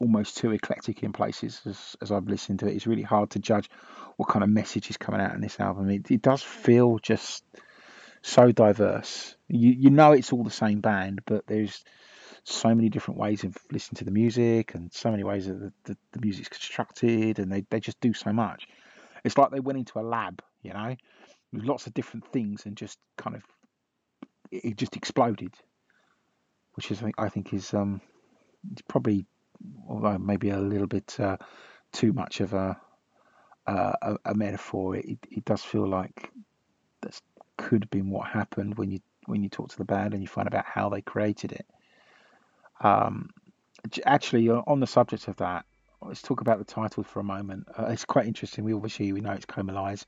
almost 0.00 0.38
too 0.38 0.52
eclectic 0.52 1.02
in 1.02 1.12
places 1.12 1.60
as, 1.66 1.96
as 2.00 2.10
I've 2.10 2.28
listened 2.28 2.60
to 2.60 2.66
it. 2.66 2.74
It's 2.74 2.86
really 2.86 3.02
hard 3.02 3.28
to 3.32 3.40
judge 3.40 3.68
what 4.16 4.30
kind 4.30 4.42
of 4.42 4.48
message 4.48 4.88
is 4.88 4.96
coming 4.96 5.20
out 5.20 5.34
in 5.34 5.42
this 5.42 5.60
album. 5.60 5.90
It, 5.90 6.10
it 6.10 6.22
does 6.22 6.42
feel 6.42 6.98
just 6.98 7.44
so 8.22 8.50
diverse. 8.50 9.36
You 9.46 9.70
you 9.70 9.90
know 9.90 10.12
it's 10.12 10.32
all 10.32 10.44
the 10.44 10.50
same 10.50 10.80
band, 10.80 11.20
but 11.26 11.46
there's 11.46 11.84
so 12.44 12.74
many 12.74 12.88
different 12.88 13.20
ways 13.20 13.44
of 13.44 13.54
listening 13.70 13.98
to 13.98 14.04
the 14.04 14.10
music 14.10 14.74
and 14.74 14.90
so 14.94 15.10
many 15.10 15.24
ways 15.24 15.46
that 15.46 15.60
the, 15.60 15.72
the, 15.84 15.96
the 16.12 16.20
music's 16.20 16.48
constructed 16.48 17.38
and 17.38 17.52
they, 17.52 17.66
they 17.68 17.80
just 17.80 18.00
do 18.00 18.14
so 18.14 18.32
much. 18.32 18.66
It's 19.24 19.36
like 19.36 19.50
they 19.50 19.60
went 19.60 19.78
into 19.78 19.98
a 19.98 20.02
lab, 20.02 20.42
you 20.62 20.72
know, 20.72 20.96
with 21.54 21.64
lots 21.64 21.86
of 21.86 21.94
different 21.94 22.26
things 22.32 22.66
and 22.66 22.76
just 22.76 22.98
kind 23.16 23.36
of 23.36 23.42
it 24.50 24.76
just 24.76 24.96
exploded, 24.96 25.54
which 26.74 26.90
is 26.90 27.02
I 27.18 27.28
think 27.28 27.52
is 27.52 27.72
um 27.74 28.00
it's 28.72 28.82
probably 28.82 29.26
although 29.88 30.18
maybe 30.18 30.50
a 30.50 30.58
little 30.58 30.86
bit 30.86 31.18
uh, 31.18 31.36
too 31.92 32.12
much 32.12 32.40
of 32.40 32.52
a 32.52 32.76
a, 33.66 34.16
a 34.26 34.34
metaphor. 34.34 34.96
It, 34.96 35.18
it 35.30 35.44
does 35.44 35.62
feel 35.62 35.88
like 35.88 36.30
that 37.00 37.18
could 37.56 37.84
have 37.84 37.90
been 37.90 38.10
what 38.10 38.28
happened 38.28 38.76
when 38.76 38.90
you 38.90 39.00
when 39.26 39.42
you 39.42 39.48
talk 39.48 39.70
to 39.70 39.78
the 39.78 39.84
band 39.84 40.12
and 40.12 40.22
you 40.22 40.28
find 40.28 40.52
out 40.54 40.66
how 40.66 40.90
they 40.90 41.00
created 41.00 41.52
it. 41.52 41.66
Um, 42.80 43.30
actually, 44.04 44.50
uh, 44.50 44.60
on 44.66 44.80
the 44.80 44.86
subject 44.86 45.28
of 45.28 45.36
that, 45.36 45.64
let's 46.02 46.22
talk 46.22 46.40
about 46.40 46.58
the 46.58 46.64
title 46.64 47.02
for 47.02 47.20
a 47.20 47.24
moment. 47.24 47.66
Uh, 47.76 47.86
it's 47.86 48.04
quite 48.04 48.26
interesting. 48.26 48.64
We 48.64 48.72
obviously 48.72 49.12
we 49.12 49.20
know 49.20 49.32
it's 49.32 49.46
Comalies. 49.46 50.04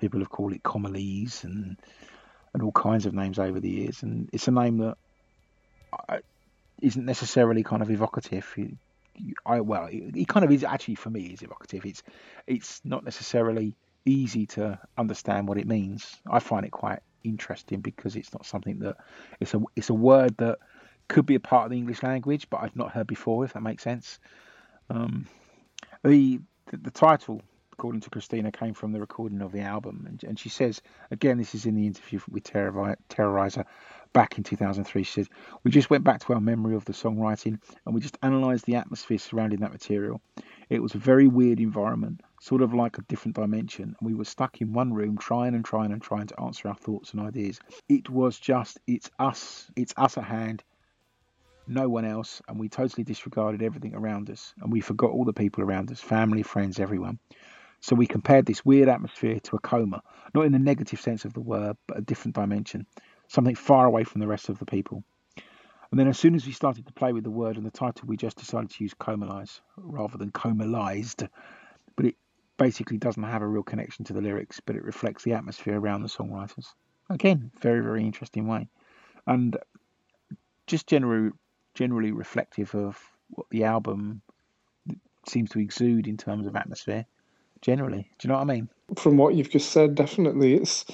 People 0.00 0.20
have 0.20 0.30
called 0.30 0.52
it 0.52 0.62
Comalies 0.62 1.44
and 1.44 1.76
and 2.54 2.62
all 2.62 2.72
kinds 2.72 3.06
of 3.06 3.14
names 3.14 3.38
over 3.38 3.60
the 3.60 3.68
years, 3.68 4.02
and 4.02 4.28
it's 4.32 4.48
a 4.48 4.50
name 4.50 4.78
that 4.78 4.96
uh, 6.08 6.18
isn't 6.80 7.04
necessarily 7.04 7.62
kind 7.62 7.82
of 7.82 7.90
evocative. 7.90 8.54
I 9.44 9.60
well, 9.60 9.86
it, 9.86 10.16
it, 10.16 10.28
kind 10.28 10.44
of 10.44 10.52
is 10.52 10.64
actually 10.64 10.94
for 10.94 11.10
me 11.10 11.26
is 11.26 11.42
evocative. 11.42 11.84
It's 11.84 12.02
it's 12.46 12.80
not 12.84 13.04
necessarily 13.04 13.74
easy 14.04 14.46
to 14.46 14.78
understand 14.96 15.48
what 15.48 15.58
it 15.58 15.66
means. 15.66 16.16
I 16.30 16.38
find 16.38 16.64
it 16.64 16.70
quite 16.70 17.00
interesting 17.24 17.80
because 17.80 18.16
it's 18.16 18.32
not 18.32 18.46
something 18.46 18.78
that 18.80 18.96
it's 19.40 19.54
a 19.54 19.60
it's 19.76 19.90
a 19.90 19.94
word 19.94 20.36
that 20.38 20.58
could 21.08 21.26
be 21.26 21.34
a 21.34 21.40
part 21.40 21.64
of 21.64 21.70
the 21.70 21.78
English 21.78 22.02
language, 22.02 22.48
but 22.50 22.58
I've 22.62 22.76
not 22.76 22.92
heard 22.92 23.06
before. 23.06 23.44
If 23.44 23.54
that 23.54 23.62
makes 23.62 23.82
sense. 23.82 24.18
Um, 24.90 25.26
the, 26.04 26.40
the, 26.72 26.90
title, 26.90 27.42
according 27.72 28.00
to 28.02 28.10
Cristina, 28.10 28.52
came 28.52 28.74
from 28.74 28.92
the 28.92 29.00
recording 29.00 29.42
of 29.42 29.52
the 29.52 29.60
album, 29.60 30.06
and, 30.08 30.22
and 30.24 30.38
she 30.38 30.48
says 30.48 30.80
again, 31.10 31.38
this 31.38 31.54
is 31.54 31.66
in 31.66 31.74
the 31.74 31.86
interview 31.86 32.20
with 32.28 32.44
Terrorizer 32.44 33.64
back 34.12 34.38
in 34.38 34.44
2003. 34.44 35.02
She 35.02 35.12
says, 35.12 35.28
We 35.62 35.70
just 35.70 35.90
went 35.90 36.04
back 36.04 36.20
to 36.20 36.34
our 36.34 36.40
memory 36.40 36.74
of 36.74 36.84
the 36.84 36.92
songwriting 36.92 37.60
and 37.84 37.94
we 37.94 38.00
just 38.00 38.18
analysed 38.22 38.64
the 38.66 38.76
atmosphere 38.76 39.18
surrounding 39.18 39.60
that 39.60 39.72
material. 39.72 40.20
It 40.68 40.82
was 40.82 40.94
a 40.94 40.98
very 40.98 41.28
weird 41.28 41.60
environment, 41.60 42.20
sort 42.40 42.62
of 42.62 42.74
like 42.74 42.98
a 42.98 43.02
different 43.02 43.36
dimension, 43.36 43.96
and 43.98 44.10
we 44.10 44.14
were 44.14 44.24
stuck 44.24 44.60
in 44.60 44.72
one 44.72 44.92
room 44.92 45.18
trying 45.18 45.54
and 45.54 45.64
trying 45.64 45.92
and 45.92 46.02
trying 46.02 46.26
to 46.26 46.40
answer 46.40 46.68
our 46.68 46.74
thoughts 46.74 47.12
and 47.12 47.20
ideas. 47.20 47.60
It 47.88 48.10
was 48.10 48.38
just, 48.38 48.78
it's 48.86 49.10
us, 49.18 49.70
it's 49.76 49.94
us 49.96 50.18
at 50.18 50.24
hand, 50.24 50.62
no 51.68 51.88
one 51.88 52.04
else, 52.04 52.42
and 52.48 52.58
we 52.58 52.68
totally 52.68 53.04
disregarded 53.04 53.62
everything 53.62 53.94
around 53.94 54.30
us, 54.30 54.54
and 54.60 54.72
we 54.72 54.80
forgot 54.80 55.10
all 55.10 55.24
the 55.24 55.32
people 55.32 55.62
around 55.62 55.90
us 55.90 56.00
family, 56.00 56.42
friends, 56.42 56.78
everyone. 56.78 57.18
So 57.80 57.94
we 57.94 58.06
compared 58.06 58.46
this 58.46 58.64
weird 58.64 58.88
atmosphere 58.88 59.38
to 59.40 59.56
a 59.56 59.60
coma, 59.60 60.02
not 60.34 60.46
in 60.46 60.52
the 60.52 60.58
negative 60.58 61.00
sense 61.00 61.24
of 61.24 61.32
the 61.32 61.40
word, 61.40 61.76
but 61.86 61.98
a 61.98 62.02
different 62.02 62.34
dimension 62.34 62.86
something 63.28 63.54
far 63.54 63.86
away 63.86 64.04
from 64.04 64.20
the 64.20 64.26
rest 64.26 64.48
of 64.48 64.58
the 64.58 64.66
people. 64.66 65.04
And 65.90 65.98
then 65.98 66.08
as 66.08 66.18
soon 66.18 66.34
as 66.34 66.44
we 66.44 66.52
started 66.52 66.86
to 66.86 66.92
play 66.92 67.12
with 67.12 67.24
the 67.24 67.30
word 67.30 67.56
and 67.56 67.64
the 67.64 67.70
title, 67.70 68.06
we 68.06 68.16
just 68.16 68.36
decided 68.36 68.70
to 68.70 68.84
use 68.84 68.94
comalize 68.94 69.60
rather 69.76 70.18
than 70.18 70.30
comalized. 70.30 71.26
But 71.96 72.06
it 72.06 72.16
basically 72.58 72.98
doesn't 72.98 73.22
have 73.22 73.42
a 73.42 73.46
real 73.46 73.62
connection 73.62 74.04
to 74.06 74.12
the 74.12 74.20
lyrics, 74.20 74.60
but 74.60 74.76
it 74.76 74.84
reflects 74.84 75.24
the 75.24 75.32
atmosphere 75.32 75.78
around 75.78 76.02
the 76.02 76.08
songwriters. 76.08 76.74
Again, 77.08 77.50
very, 77.60 77.80
very 77.80 78.04
interesting 78.04 78.46
way. 78.46 78.68
And 79.26 79.56
just 80.66 80.86
generally, 80.86 81.30
generally 81.78 82.10
reflective 82.12 82.74
of 82.74 83.00
what 83.30 83.46
the 83.50 83.62
album 83.62 84.20
seems 85.26 85.50
to 85.50 85.60
exude 85.60 86.08
in 86.08 86.16
terms 86.16 86.46
of 86.46 86.56
atmosphere 86.56 87.06
generally. 87.60 88.10
Do 88.18 88.26
you 88.26 88.28
know 88.28 88.38
what 88.38 88.50
I 88.50 88.54
mean? 88.54 88.68
From 88.96 89.16
what 89.16 89.34
you've 89.34 89.50
just 89.50 89.70
said, 89.70 89.94
definitely, 89.94 90.54
it's 90.54 90.84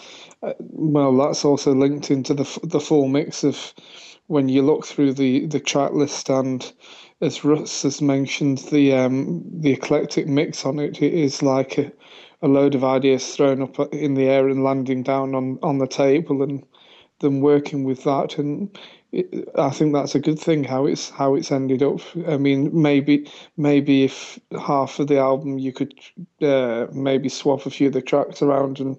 uh, 0.43 0.53
well. 0.59 1.17
That's 1.17 1.45
also 1.45 1.73
linked 1.75 2.11
into 2.11 2.35
the 2.35 2.61
the 2.65 2.81
full 2.81 3.09
mix 3.09 3.45
of 3.45 3.73
when 4.27 4.49
you 4.49 4.63
look 4.63 4.85
through 4.85 5.15
the 5.15 5.47
the 5.47 5.61
track 5.61 5.93
list 5.93 6.29
and 6.29 6.73
as 7.21 7.45
Russ 7.45 7.83
has 7.83 8.03
mentioned, 8.03 8.59
the 8.59 8.93
um, 8.93 9.43
the 9.61 9.73
eclectic 9.73 10.27
mix 10.27 10.67
on 10.67 10.79
it, 10.79 11.01
it 11.01 11.15
is 11.15 11.43
like 11.43 11.79
a, 11.79 11.91
a 12.43 12.49
load 12.49 12.75
of 12.75 12.85
ideas 12.85 13.35
thrown 13.35 13.63
up 13.63 13.79
in 13.93 14.15
the 14.15 14.29
air 14.29 14.49
and 14.49 14.65
landing 14.65 15.03
down 15.03 15.35
on, 15.35 15.59
on 15.63 15.79
the 15.79 15.87
table, 15.87 16.43
and 16.43 16.65
them 17.21 17.41
working 17.41 17.85
with 17.85 18.05
that. 18.05 18.37
And 18.39 18.77
I 19.57 19.71
think 19.71 19.93
that's 19.93 20.15
a 20.15 20.21
good 20.21 20.39
thing 20.39 20.65
how 20.65 20.87
it's 20.87 21.11
how 21.11 21.35
it's 21.35 21.53
ended 21.53 21.83
up. 21.83 22.01
I 22.27 22.37
mean, 22.37 22.71
maybe 22.73 23.31
maybe 23.57 24.05
if 24.05 24.39
half 24.61 24.99
of 24.99 25.07
the 25.07 25.19
album 25.19 25.59
you 25.59 25.73
could 25.73 25.95
uh, 26.43 26.87
maybe 26.93 27.29
swap 27.29 27.67
a 27.67 27.71
few 27.71 27.89
of 27.89 27.93
the 27.93 28.03
tracks 28.03 28.43
around 28.43 28.81
and 28.81 28.97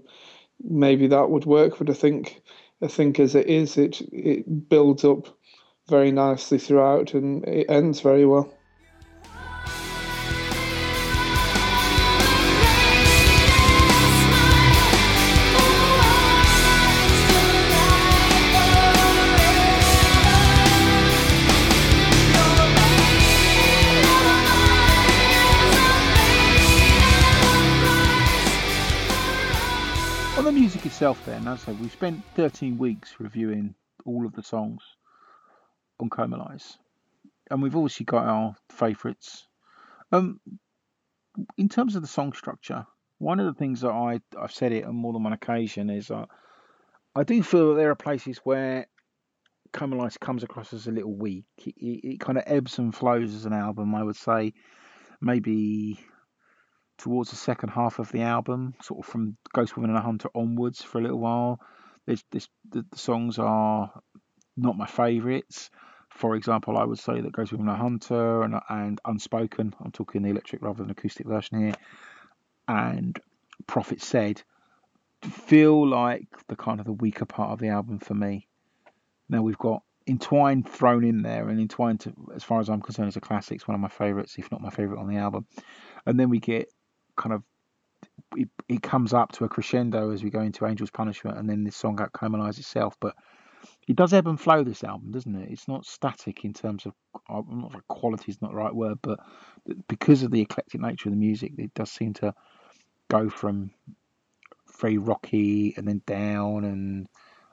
maybe 0.64 1.08
that 1.08 1.30
would 1.30 1.46
work. 1.46 1.78
But 1.78 1.90
I 1.90 1.94
think 1.94 2.42
I 2.82 2.88
think 2.88 3.20
as 3.20 3.36
it 3.36 3.48
is, 3.48 3.78
it 3.78 4.02
it 4.14 4.70
builds 4.70 5.04
up 5.04 5.38
very 5.90 6.12
nicely 6.12 6.60
throughout 6.60 7.14
and 7.14 7.44
it 7.48 7.70
ends 7.70 8.02
very 8.02 8.26
well. 8.26 8.55
Itself 30.96 31.26
then, 31.26 31.46
as 31.46 31.64
I 31.64 31.66
said, 31.66 31.82
we 31.82 31.90
spent 31.90 32.24
13 32.36 32.78
weeks 32.78 33.16
reviewing 33.20 33.76
all 34.06 34.26
of 34.26 34.32
the 34.32 34.42
songs 34.42 34.82
on 36.00 36.10
Comalies. 36.10 36.78
And 37.52 37.62
we've 37.62 37.76
obviously 37.76 38.06
got 38.06 38.26
our 38.26 38.56
favourites. 38.70 39.46
Um, 40.14 40.40
in 41.58 41.68
terms 41.68 41.98
of 41.98 42.02
the 42.02 42.08
song 42.08 42.32
structure, 42.32 42.88
one 43.18 43.42
of 43.42 43.46
the 43.46 43.60
things 43.60 43.82
that 43.82 43.92
I, 43.92 44.22
I've 44.42 44.54
said 44.54 44.72
it 44.72 44.86
on 44.86 44.96
more 44.96 45.12
than 45.12 45.24
one 45.24 45.34
occasion 45.34 45.90
is 45.90 46.10
uh, 46.10 46.28
I 47.14 47.24
do 47.24 47.44
feel 47.44 47.72
that 47.72 47.76
there 47.76 47.92
are 47.92 47.96
places 47.96 48.38
where 48.46 48.86
Comalies 49.74 50.18
comes 50.18 50.44
across 50.44 50.72
as 50.72 50.88
a 50.88 50.92
little 50.92 51.14
weak. 51.14 51.44
It, 51.58 51.76
it, 51.76 52.08
it 52.14 52.20
kind 52.22 52.38
of 52.38 52.46
ebbs 52.48 52.80
and 52.80 52.96
flows 52.96 53.36
as 53.36 53.46
an 53.46 53.52
album, 53.52 53.94
I 53.96 54.04
would 54.04 54.16
say. 54.16 54.54
Maybe 55.20 56.00
towards 56.98 57.30
the 57.30 57.36
second 57.36 57.70
half 57.70 58.00
of 58.00 58.12
the 58.12 58.22
album, 58.22 58.74
sort 58.82 59.06
of 59.06 59.12
from 59.12 59.38
Ghost 59.54 59.76
Woman 59.76 59.92
and 59.92 60.00
a 60.00 60.02
Hunter 60.02 60.30
onwards 60.34 60.82
for 60.82 61.00
a 61.00 61.02
little 61.02 61.20
while. 61.20 61.60
This 62.06 62.24
the, 62.32 62.48
the 62.72 62.98
songs 62.98 63.40
are 63.40 63.92
not 64.56 64.78
my 64.78 64.86
favourites. 64.86 65.70
For 66.10 66.36
example, 66.36 66.78
I 66.78 66.86
would 66.86 67.00
say 67.00 67.20
that 67.20 67.34
Ghost 67.34 67.52
Woman 67.52 67.68
and 67.68 67.78
a 67.78 67.82
Hunter 67.82 68.44
and, 68.44 68.56
and 68.70 69.02
Unspoken. 69.04 69.76
I'm 69.84 69.92
talking 69.92 70.22
the 70.22 70.30
electric 70.30 70.62
rather 70.62 70.82
than 70.82 70.92
acoustic 70.92 71.28
version 71.28 71.60
here. 71.60 71.76
And 72.68 73.20
Prophet 73.68 74.02
Said 74.02 74.42
feel 75.22 75.88
like 75.88 76.28
the 76.48 76.56
kind 76.56 76.80
of 76.80 76.86
the 76.86 76.94
weaker 76.94 77.26
part 77.26 77.52
of 77.52 77.60
the 77.60 77.70
album 77.70 78.00
for 78.00 78.14
me. 78.14 78.48
Now 79.28 79.42
we've 79.42 79.58
got 79.58 79.82
Entwined 80.08 80.70
thrown 80.70 81.04
in 81.04 81.24
there, 81.24 81.50
and 81.50 81.60
Entwined, 81.60 82.02
to, 82.02 82.14
as 82.36 82.44
far 82.44 82.60
as 82.60 82.70
I'm 82.70 82.82
concerned, 82.82 83.10
is 83.10 83.16
a 83.16 83.22
classic. 83.22 83.56
It's 83.56 83.68
one 83.68 83.74
of 83.74 83.82
my 83.82 83.88
favourites, 83.88 84.36
if 84.38 84.52
not 84.52 84.62
my 84.62 84.70
favourite 84.70 85.02
on 85.02 85.10
the 85.10 85.18
album. 85.18 85.48
And 86.06 86.20
then 86.20 86.30
we 86.30 86.40
get 86.40 86.70
kind 87.18 87.34
of 87.34 87.44
it, 88.36 88.50
it 88.68 88.82
comes 88.82 89.14
up 89.14 89.32
to 89.34 89.46
a 89.46 89.50
crescendo 89.50 90.12
as 90.12 90.24
we 90.24 90.30
go 90.30 90.42
into 90.42 90.66
Angel's 90.66 90.92
Punishment, 90.92 91.38
and 91.38 91.50
then 91.50 91.64
this 91.64 91.76
song 91.76 91.98
Comalies 91.98 92.60
itself. 92.60 92.96
But 93.00 93.16
it 93.88 93.96
does 93.96 94.14
ebb 94.14 94.28
and 94.28 94.40
flow 94.40 94.64
this 94.64 94.84
album, 94.84 95.12
doesn't 95.12 95.36
it? 95.36 95.50
It's 95.52 95.68
not 95.68 95.86
static 95.86 96.44
in 96.46 96.54
terms 96.54 96.86
of 96.86 96.94
I'm 97.30 97.62
not 97.62 97.74
like 97.74 97.88
quality 97.88 98.32
is 98.32 98.42
not 98.42 98.52
the 98.52 98.58
right 98.58 98.74
word, 98.74 99.00
but 99.02 99.20
because 99.88 100.24
of 100.24 100.32
the 100.32 100.42
eclectic 100.42 100.82
nature 100.82 101.10
of 101.10 101.14
the 101.14 101.20
music, 101.20 101.54
it 101.58 101.74
does 101.74 101.92
seem 101.92 102.14
to 102.16 102.34
go 103.10 103.30
from 103.30 103.72
very 104.80 104.98
rocky 104.98 105.74
and 105.78 105.88
then 105.88 106.02
down. 106.06 106.66
And 106.66 107.08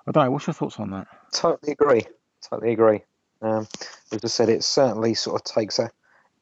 I 0.07 0.13
don't 0.13 0.25
know. 0.25 0.31
What's 0.31 0.47
your 0.47 0.55
thoughts 0.55 0.79
on 0.79 0.91
that? 0.91 1.07
Totally 1.33 1.73
agree. 1.73 2.03
Totally 2.49 2.73
agree. 2.73 3.05
Um, 3.41 3.67
as 4.13 4.21
I 4.25 4.29
said, 4.29 4.49
it 4.49 4.65
certainly 4.65 5.15
sort 5.15 5.41
of 5.41 5.55
takes 5.55 5.79
a 5.79 5.91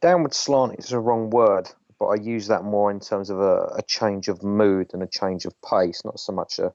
downward 0.01 0.35
slant. 0.35 0.79
Is 0.79 0.93
a 0.93 1.01
wrong 1.01 1.31
word 1.31 1.69
but 2.01 2.07
I 2.07 2.15
use 2.15 2.47
that 2.47 2.65
more 2.65 2.91
in 2.91 2.99
terms 2.99 3.29
of 3.29 3.39
a, 3.41 3.67
a 3.77 3.83
change 3.87 4.29
of 4.29 4.43
mood 4.43 4.91
and 4.95 5.03
a 5.03 5.07
change 5.07 5.45
of 5.45 5.55
pace, 5.61 6.03
not 6.03 6.19
so 6.19 6.33
much 6.33 6.59
a, 6.59 6.73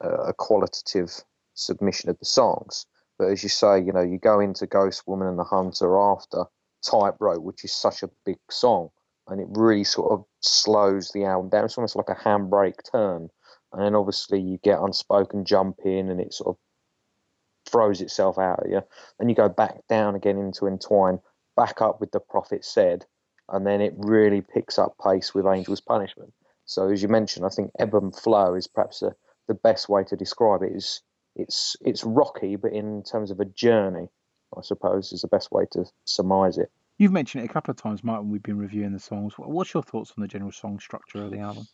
a 0.00 0.34
qualitative 0.34 1.22
submission 1.54 2.10
of 2.10 2.18
the 2.18 2.24
songs. 2.24 2.84
But 3.16 3.28
as 3.30 3.44
you 3.44 3.48
say, 3.48 3.80
you 3.80 3.92
know, 3.92 4.02
you 4.02 4.18
go 4.18 4.40
into 4.40 4.66
Ghost 4.66 5.04
Woman 5.06 5.28
and 5.28 5.38
the 5.38 5.44
Hunter 5.44 5.96
after 5.96 6.44
Tightrope, 6.84 7.42
which 7.42 7.64
is 7.64 7.72
such 7.72 8.02
a 8.02 8.10
big 8.26 8.38
song, 8.50 8.90
and 9.28 9.40
it 9.40 9.46
really 9.50 9.84
sort 9.84 10.10
of 10.10 10.24
slows 10.40 11.12
the 11.12 11.24
album 11.24 11.50
down. 11.50 11.64
It's 11.64 11.78
almost 11.78 11.94
like 11.94 12.08
a 12.08 12.14
handbrake 12.14 12.90
turn. 12.90 13.30
And 13.72 13.82
then 13.82 13.94
obviously 13.94 14.40
you 14.40 14.58
get 14.64 14.80
Unspoken 14.80 15.44
jump 15.44 15.80
in 15.84 16.08
and 16.08 16.20
it 16.20 16.34
sort 16.34 16.56
of 16.56 17.70
throws 17.70 18.00
itself 18.00 18.36
out 18.36 18.64
at 18.64 18.70
you. 18.70 18.82
Then 19.18 19.28
you 19.28 19.36
go 19.36 19.48
back 19.48 19.86
down 19.88 20.16
again 20.16 20.38
into 20.38 20.66
Entwine, 20.66 21.20
back 21.56 21.80
up 21.80 22.00
with 22.00 22.10
The 22.10 22.18
Prophet 22.18 22.64
Said, 22.64 23.06
and 23.50 23.66
then 23.66 23.80
it 23.80 23.94
really 23.96 24.40
picks 24.40 24.78
up 24.78 24.96
pace 25.02 25.34
with 25.34 25.46
Angel's 25.46 25.80
Punishment. 25.80 26.32
So 26.64 26.88
as 26.90 27.02
you 27.02 27.08
mentioned, 27.08 27.44
I 27.44 27.48
think 27.48 27.72
ebb 27.78 27.94
and 27.94 28.14
flow 28.14 28.54
is 28.54 28.66
perhaps 28.66 29.02
a, 29.02 29.14
the 29.48 29.54
best 29.54 29.88
way 29.88 30.04
to 30.04 30.16
describe 30.16 30.62
it. 30.62 30.72
Is 30.72 31.02
it's 31.36 31.76
it's 31.80 32.04
rocky, 32.04 32.56
but 32.56 32.72
in 32.72 33.02
terms 33.02 33.30
of 33.30 33.40
a 33.40 33.44
journey, 33.44 34.08
I 34.56 34.62
suppose 34.62 35.12
is 35.12 35.22
the 35.22 35.28
best 35.28 35.50
way 35.52 35.66
to 35.72 35.84
surmise 36.04 36.58
it. 36.58 36.70
You've 36.98 37.12
mentioned 37.12 37.44
it 37.44 37.50
a 37.50 37.52
couple 37.52 37.70
of 37.70 37.78
times, 37.78 38.04
Mike, 38.04 38.18
when 38.18 38.30
we've 38.30 38.42
been 38.42 38.58
reviewing 38.58 38.92
the 38.92 39.00
songs. 39.00 39.32
What's 39.36 39.72
your 39.72 39.82
thoughts 39.82 40.12
on 40.16 40.22
the 40.22 40.28
general 40.28 40.52
song 40.52 40.78
structure 40.78 41.24
of 41.24 41.30
the 41.30 41.38
album? 41.38 41.66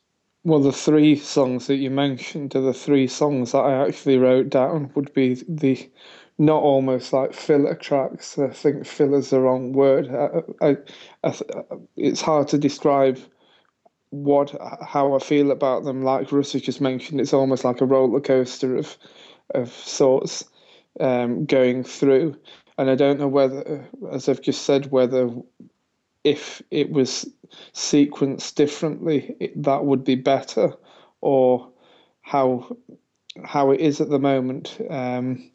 Well, 0.45 0.61
the 0.61 0.71
three 0.71 1.17
songs 1.17 1.67
that 1.67 1.77
you 1.77 1.91
mentioned 1.91 2.55
are 2.55 2.61
the 2.61 2.73
three 2.73 3.09
songs 3.09 3.51
that 3.51 3.59
I 3.59 3.85
actually 3.89 4.19
wrote 4.19 4.49
down. 4.49 4.93
Would 4.95 5.13
be 5.13 5.35
the 5.49 5.91
not 6.39 6.63
almost 6.63 7.13
like 7.13 7.33
filler 7.33 7.75
tracks. 7.75 8.39
I 8.39 8.49
think 8.49 8.87
filler's 8.87 9.31
the 9.31 9.41
wrong 9.41 9.73
word. 9.73 10.09
I, 10.11 10.67
I, 10.67 10.77
I, 11.25 11.35
it's 11.97 12.21
hard 12.21 12.49
to 12.49 12.59
describe 12.59 13.19
what 14.11 14.55
how 14.87 15.15
I 15.15 15.19
feel 15.19 15.51
about 15.51 15.85
them. 15.85 16.03
Like 16.03 16.33
Rusty 16.33 16.61
just 16.61 16.81
mentioned, 16.81 17.21
it's 17.21 17.33
almost 17.35 17.65
like 17.65 17.81
a 17.81 17.87
roller 17.87 18.21
coaster 18.21 18.77
of 18.77 18.97
of 19.55 19.71
sorts 19.73 20.45
um, 21.01 21.47
going 21.47 21.85
through. 21.85 22.37
And 22.79 22.91
I 22.91 22.95
don't 22.95 23.19
know 23.19 23.29
whether, 23.29 23.89
as 24.13 24.29
I've 24.29 24.43
just 24.43 24.63
said, 24.63 24.91
whether 24.91 25.31
if 26.25 26.61
it 26.71 26.91
was 26.91 27.27
sequenced 27.73 28.55
differently, 28.55 29.35
it, 29.41 29.63
that 29.63 29.85
would 29.85 30.05
be 30.05 30.17
better, 30.17 30.75
or 31.21 31.71
how 32.21 32.77
how 33.45 33.71
it 33.71 33.81
is 33.81 34.01
at 34.01 34.11
the 34.11 34.19
moment. 34.19 34.79
Um, 34.91 35.51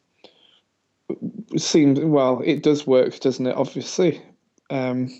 seems 1.56 2.00
well, 2.00 2.40
it 2.44 2.62
does 2.62 2.86
work, 2.86 3.18
doesn't 3.20 3.46
it? 3.46 3.56
Obviously, 3.56 4.22
um, 4.70 5.10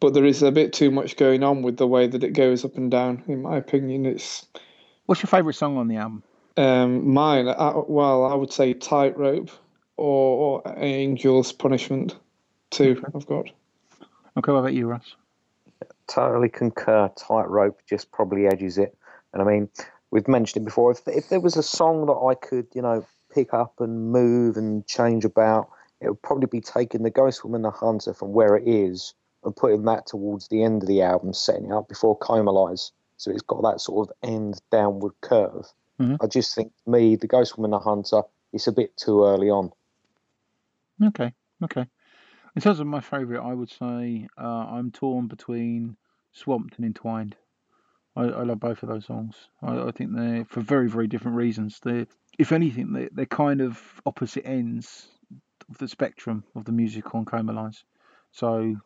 but 0.00 0.14
there 0.14 0.24
is 0.24 0.42
a 0.42 0.52
bit 0.52 0.72
too 0.72 0.90
much 0.90 1.16
going 1.16 1.42
on 1.42 1.62
with 1.62 1.76
the 1.76 1.86
way 1.86 2.06
that 2.06 2.22
it 2.22 2.32
goes 2.32 2.64
up 2.64 2.76
and 2.76 2.90
down. 2.90 3.22
In 3.28 3.42
my 3.42 3.56
opinion, 3.56 4.06
it's. 4.06 4.46
What's 5.06 5.22
your 5.22 5.28
favourite 5.28 5.54
song 5.54 5.76
on 5.76 5.88
the 5.88 5.96
album? 5.96 6.22
Um, 6.56 7.08
mine, 7.12 7.48
I, 7.48 7.74
well, 7.86 8.24
I 8.24 8.34
would 8.34 8.52
say 8.52 8.74
Tightrope 8.74 9.50
or, 9.96 10.62
or 10.64 10.78
Angel's 10.78 11.52
Punishment. 11.52 12.16
Two, 12.70 12.92
okay. 12.92 13.12
I've 13.14 13.26
got. 13.26 13.50
Okay, 14.36 14.52
what 14.52 14.58
about 14.58 14.74
you, 14.74 14.86
Russ? 14.86 15.14
Totally 16.08 16.48
concur. 16.48 17.10
Tightrope 17.16 17.80
just 17.88 18.10
probably 18.10 18.46
edges 18.46 18.78
it. 18.78 18.96
And 19.32 19.42
I 19.42 19.44
mean, 19.44 19.68
we've 20.10 20.28
mentioned 20.28 20.62
it 20.62 20.66
before. 20.66 20.90
If, 20.90 21.02
if 21.06 21.28
there 21.28 21.40
was 21.40 21.56
a 21.56 21.62
song 21.62 22.06
that 22.06 22.12
I 22.12 22.34
could, 22.34 22.66
you 22.74 22.82
know, 22.82 23.06
pick 23.36 23.52
up 23.52 23.74
and 23.80 24.10
move 24.10 24.56
and 24.56 24.86
change 24.86 25.24
about, 25.26 25.68
it 26.00 26.08
would 26.08 26.22
probably 26.22 26.46
be 26.46 26.60
taking 26.60 27.02
the 27.02 27.10
Ghost 27.10 27.44
Woman 27.44 27.62
the 27.62 27.70
Hunter 27.70 28.14
from 28.14 28.32
where 28.32 28.56
it 28.56 28.66
is 28.66 29.12
and 29.44 29.54
putting 29.54 29.84
that 29.84 30.06
towards 30.06 30.48
the 30.48 30.64
end 30.64 30.82
of 30.82 30.88
the 30.88 31.02
album, 31.02 31.34
setting 31.34 31.66
it 31.66 31.72
up 31.72 31.86
before 31.86 32.18
Comalies. 32.18 32.92
So 33.18 33.30
it's 33.30 33.42
got 33.42 33.62
that 33.62 33.80
sort 33.80 34.08
of 34.08 34.28
end 34.28 34.60
downward 34.72 35.12
curve. 35.20 35.66
Mm-hmm. 36.00 36.16
I 36.20 36.26
just 36.26 36.54
think 36.54 36.72
me, 36.86 37.16
the 37.16 37.26
Ghost 37.26 37.58
Woman, 37.58 37.72
the 37.72 37.78
Hunter, 37.78 38.22
it's 38.52 38.66
a 38.66 38.72
bit 38.72 38.96
too 38.96 39.24
early 39.24 39.50
on. 39.50 39.70
Okay, 41.02 41.32
okay. 41.62 41.86
In 42.54 42.62
terms 42.62 42.80
of 42.80 42.86
my 42.86 43.00
favourite, 43.00 43.46
I 43.46 43.52
would 43.52 43.70
say 43.70 44.28
uh, 44.38 44.66
I'm 44.70 44.90
torn 44.90 45.26
between 45.26 45.96
Swamped 46.32 46.76
and 46.76 46.86
Entwined. 46.86 47.36
I, 48.16 48.24
I 48.24 48.42
love 48.42 48.60
both 48.60 48.82
of 48.82 48.88
those 48.88 49.06
songs. 49.06 49.36
I, 49.62 49.78
I, 49.78 49.90
think 49.90 50.14
they're 50.14 50.44
for 50.46 50.60
very, 50.60 50.88
very 50.88 51.06
different 51.06 51.36
reasons. 51.36 51.78
They, 51.82 52.06
if 52.38 52.52
anything, 52.52 52.92
they, 52.92 53.08
they're 53.12 53.26
kind 53.26 53.60
of 53.60 53.78
opposite 54.06 54.46
ends 54.46 55.08
of 55.68 55.78
the 55.78 55.88
spectrum 55.88 56.44
of 56.54 56.64
the 56.64 56.72
music 56.72 57.14
on 57.14 57.24
Comalies. 57.24 57.82
So 58.32 58.76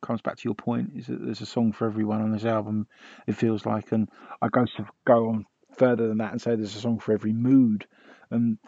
comes 0.00 0.20
back 0.20 0.36
to 0.36 0.44
your 0.44 0.54
point 0.54 0.90
is 0.96 1.06
that 1.06 1.24
there's 1.24 1.40
a 1.40 1.46
song 1.46 1.72
for 1.72 1.86
everyone 1.86 2.22
on 2.22 2.32
this 2.32 2.44
album. 2.44 2.86
It 3.26 3.36
feels 3.36 3.64
like, 3.64 3.92
and 3.92 4.08
I 4.40 4.48
go 4.48 4.64
to 4.64 4.86
go 5.06 5.28
on 5.28 5.46
further 5.76 6.08
than 6.08 6.18
that 6.18 6.32
and 6.32 6.40
say 6.40 6.54
there's 6.54 6.76
a 6.76 6.80
song 6.80 6.98
for 6.98 7.12
every 7.12 7.32
mood. 7.32 7.86
And 8.30 8.58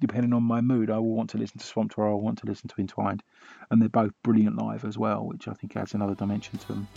depending 0.00 0.32
on 0.32 0.42
my 0.42 0.60
mood, 0.60 0.90
I 0.90 0.98
will 0.98 1.14
want 1.14 1.30
to 1.30 1.38
listen 1.38 1.58
to 1.58 1.66
Swamped 1.66 1.96
or 1.96 2.08
I 2.08 2.14
want 2.14 2.38
to 2.38 2.46
listen 2.46 2.68
to 2.68 2.74
Entwined. 2.78 3.22
And 3.70 3.80
they're 3.80 3.88
both 3.88 4.12
brilliant 4.22 4.56
live 4.56 4.84
as 4.84 4.98
well, 4.98 5.24
which 5.26 5.48
I 5.48 5.54
think 5.54 5.76
adds 5.76 5.94
another 5.94 6.14
dimension 6.14 6.58
to 6.58 6.68
them. 6.68 6.88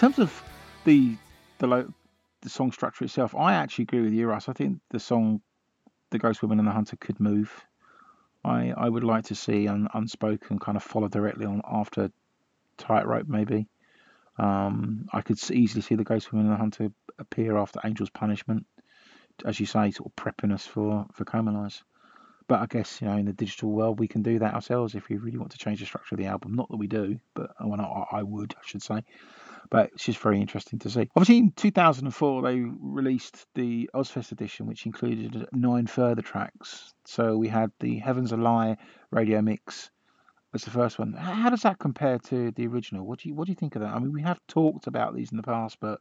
Terms 0.00 0.18
of 0.18 0.42
the 0.84 1.14
the 1.58 1.92
the 2.40 2.48
song 2.48 2.72
structure 2.72 3.04
itself, 3.04 3.34
I 3.34 3.52
actually 3.52 3.82
agree 3.82 4.00
with 4.00 4.14
you, 4.14 4.26
Russ. 4.28 4.48
I 4.48 4.54
think 4.54 4.80
the 4.90 4.98
song 4.98 5.42
"The 6.10 6.18
Ghost 6.18 6.40
Woman 6.40 6.58
and 6.58 6.66
the 6.66 6.72
Hunter" 6.72 6.96
could 6.96 7.20
move. 7.20 7.52
I 8.42 8.72
I 8.74 8.88
would 8.88 9.04
like 9.04 9.24
to 9.26 9.34
see 9.34 9.68
un, 9.68 9.88
unspoken 9.92 10.58
kind 10.58 10.76
of 10.76 10.82
follow 10.82 11.08
directly 11.08 11.44
on 11.44 11.60
after 11.70 12.10
tightrope 12.78 13.28
maybe. 13.28 13.68
Um, 14.38 15.06
I 15.12 15.20
could 15.20 15.38
easily 15.52 15.82
see 15.82 15.96
the 15.96 16.04
Ghost 16.04 16.32
Woman 16.32 16.46
and 16.46 16.54
the 16.54 16.58
Hunter 16.58 16.88
appear 17.18 17.58
after 17.58 17.78
Angel's 17.84 18.08
Punishment, 18.08 18.64
as 19.44 19.60
you 19.60 19.66
say, 19.66 19.90
sort 19.90 20.10
of 20.10 20.16
prepping 20.16 20.54
us 20.54 20.66
for 20.66 21.04
for 21.12 21.26
Comalies. 21.26 21.82
But 22.48 22.60
I 22.60 22.66
guess 22.66 23.02
you 23.02 23.08
know 23.08 23.18
in 23.18 23.26
the 23.26 23.34
digital 23.34 23.70
world 23.70 23.98
we 23.98 24.08
can 24.08 24.22
do 24.22 24.38
that 24.38 24.54
ourselves 24.54 24.94
if 24.94 25.10
we 25.10 25.18
really 25.18 25.36
want 25.36 25.52
to 25.52 25.58
change 25.58 25.80
the 25.80 25.84
structure 25.84 26.14
of 26.14 26.20
the 26.20 26.26
album. 26.26 26.54
Not 26.54 26.70
that 26.70 26.78
we 26.78 26.86
do, 26.86 27.20
but 27.34 27.50
well, 27.62 27.82
I, 27.82 28.20
I 28.20 28.22
would, 28.22 28.54
I 28.54 28.62
should 28.64 28.82
say 28.82 29.02
but 29.70 29.90
it's 29.92 30.04
just 30.04 30.18
very 30.18 30.40
interesting 30.40 30.78
to 30.80 30.90
see. 30.90 31.08
Obviously, 31.16 31.38
in 31.38 31.52
2004, 31.52 32.42
they 32.42 32.60
released 32.60 33.46
the 33.54 33.88
Ozzfest 33.94 34.32
edition, 34.32 34.66
which 34.66 34.86
included 34.86 35.46
nine 35.52 35.86
further 35.86 36.22
tracks. 36.22 36.92
So 37.06 37.36
we 37.36 37.48
had 37.48 37.70
the 37.80 37.98
Heaven's 37.98 38.32
a 38.32 38.36
Lie 38.36 38.76
radio 39.10 39.40
mix 39.40 39.90
as 40.54 40.64
the 40.64 40.70
first 40.70 40.98
one. 40.98 41.12
How 41.12 41.50
does 41.50 41.62
that 41.62 41.78
compare 41.78 42.18
to 42.18 42.50
the 42.50 42.66
original? 42.66 43.06
What 43.06 43.20
do 43.20 43.28
you 43.28 43.34
what 43.34 43.46
do 43.46 43.52
you 43.52 43.56
think 43.56 43.76
of 43.76 43.82
that? 43.82 43.94
I 43.94 43.98
mean, 43.98 44.12
we 44.12 44.22
have 44.22 44.40
talked 44.48 44.86
about 44.86 45.14
these 45.14 45.30
in 45.30 45.36
the 45.36 45.42
past, 45.42 45.78
but 45.80 46.00